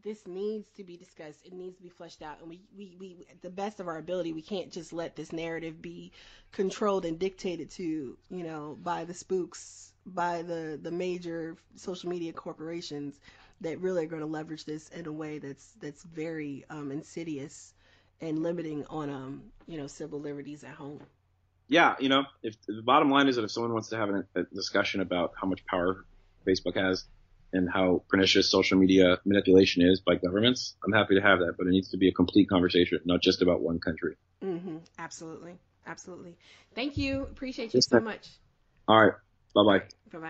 this 0.03 0.25
needs 0.27 0.67
to 0.77 0.83
be 0.83 0.97
discussed. 0.97 1.45
It 1.45 1.53
needs 1.53 1.77
to 1.77 1.83
be 1.83 1.89
fleshed 1.89 2.21
out, 2.21 2.39
and 2.39 2.49
we, 2.49 2.61
we, 2.77 2.95
we, 2.99 3.25
at 3.29 3.41
the 3.41 3.49
best 3.49 3.79
of 3.79 3.87
our 3.87 3.97
ability, 3.97 4.33
we 4.33 4.41
can't 4.41 4.71
just 4.71 4.93
let 4.93 5.15
this 5.15 5.31
narrative 5.31 5.81
be 5.81 6.11
controlled 6.51 7.05
and 7.05 7.19
dictated 7.19 7.69
to, 7.71 8.17
you 8.29 8.43
know, 8.43 8.77
by 8.81 9.05
the 9.05 9.13
spooks, 9.13 9.93
by 10.05 10.41
the 10.41 10.79
the 10.81 10.91
major 10.91 11.57
social 11.75 12.09
media 12.09 12.33
corporations 12.33 13.19
that 13.61 13.79
really 13.79 14.03
are 14.03 14.07
going 14.07 14.21
to 14.21 14.27
leverage 14.27 14.65
this 14.65 14.89
in 14.89 15.05
a 15.05 15.11
way 15.11 15.37
that's 15.37 15.73
that's 15.79 16.03
very 16.03 16.65
um, 16.69 16.91
insidious 16.91 17.73
and 18.19 18.41
limiting 18.43 18.85
on 18.87 19.09
um 19.09 19.43
you 19.67 19.77
know 19.77 19.87
civil 19.87 20.19
liberties 20.19 20.63
at 20.63 20.73
home. 20.73 20.99
yeah, 21.67 21.95
you 21.99 22.09
know, 22.09 22.23
if 22.43 22.55
the 22.67 22.81
bottom 22.81 23.09
line 23.09 23.27
is 23.27 23.35
that 23.35 23.43
if 23.43 23.51
someone 23.51 23.73
wants 23.73 23.89
to 23.89 23.97
have 23.97 24.09
a, 24.09 24.25
a 24.35 24.43
discussion 24.53 25.01
about 25.01 25.33
how 25.39 25.47
much 25.47 25.65
power 25.65 26.05
Facebook 26.47 26.75
has 26.75 27.05
and 27.53 27.69
how 27.69 28.03
pernicious 28.09 28.49
social 28.49 28.77
media 28.77 29.17
manipulation 29.25 29.81
is 29.81 30.01
by 30.01 30.15
governments, 30.15 30.75
I'm 30.85 30.93
happy 30.93 31.15
to 31.15 31.21
have 31.21 31.39
that, 31.39 31.55
but 31.57 31.67
it 31.67 31.71
needs 31.71 31.89
to 31.89 31.97
be 31.97 32.07
a 32.07 32.13
complete 32.13 32.49
conversation, 32.49 32.99
not 33.05 33.21
just 33.21 33.41
about 33.41 33.61
one 33.61 33.79
country. 33.79 34.15
Mm-hmm. 34.43 34.77
Absolutely, 34.97 35.57
absolutely. 35.85 36.37
Thank 36.75 36.97
you. 36.97 37.23
Appreciate 37.23 37.73
you 37.73 37.77
Yes, 37.77 37.87
so 37.89 37.99
much. 37.99 38.27
All 38.87 38.99
right, 39.03 39.13
bye 39.53 39.63
bye. 39.63 39.79
Bye 40.11 40.19
bye. 40.19 40.29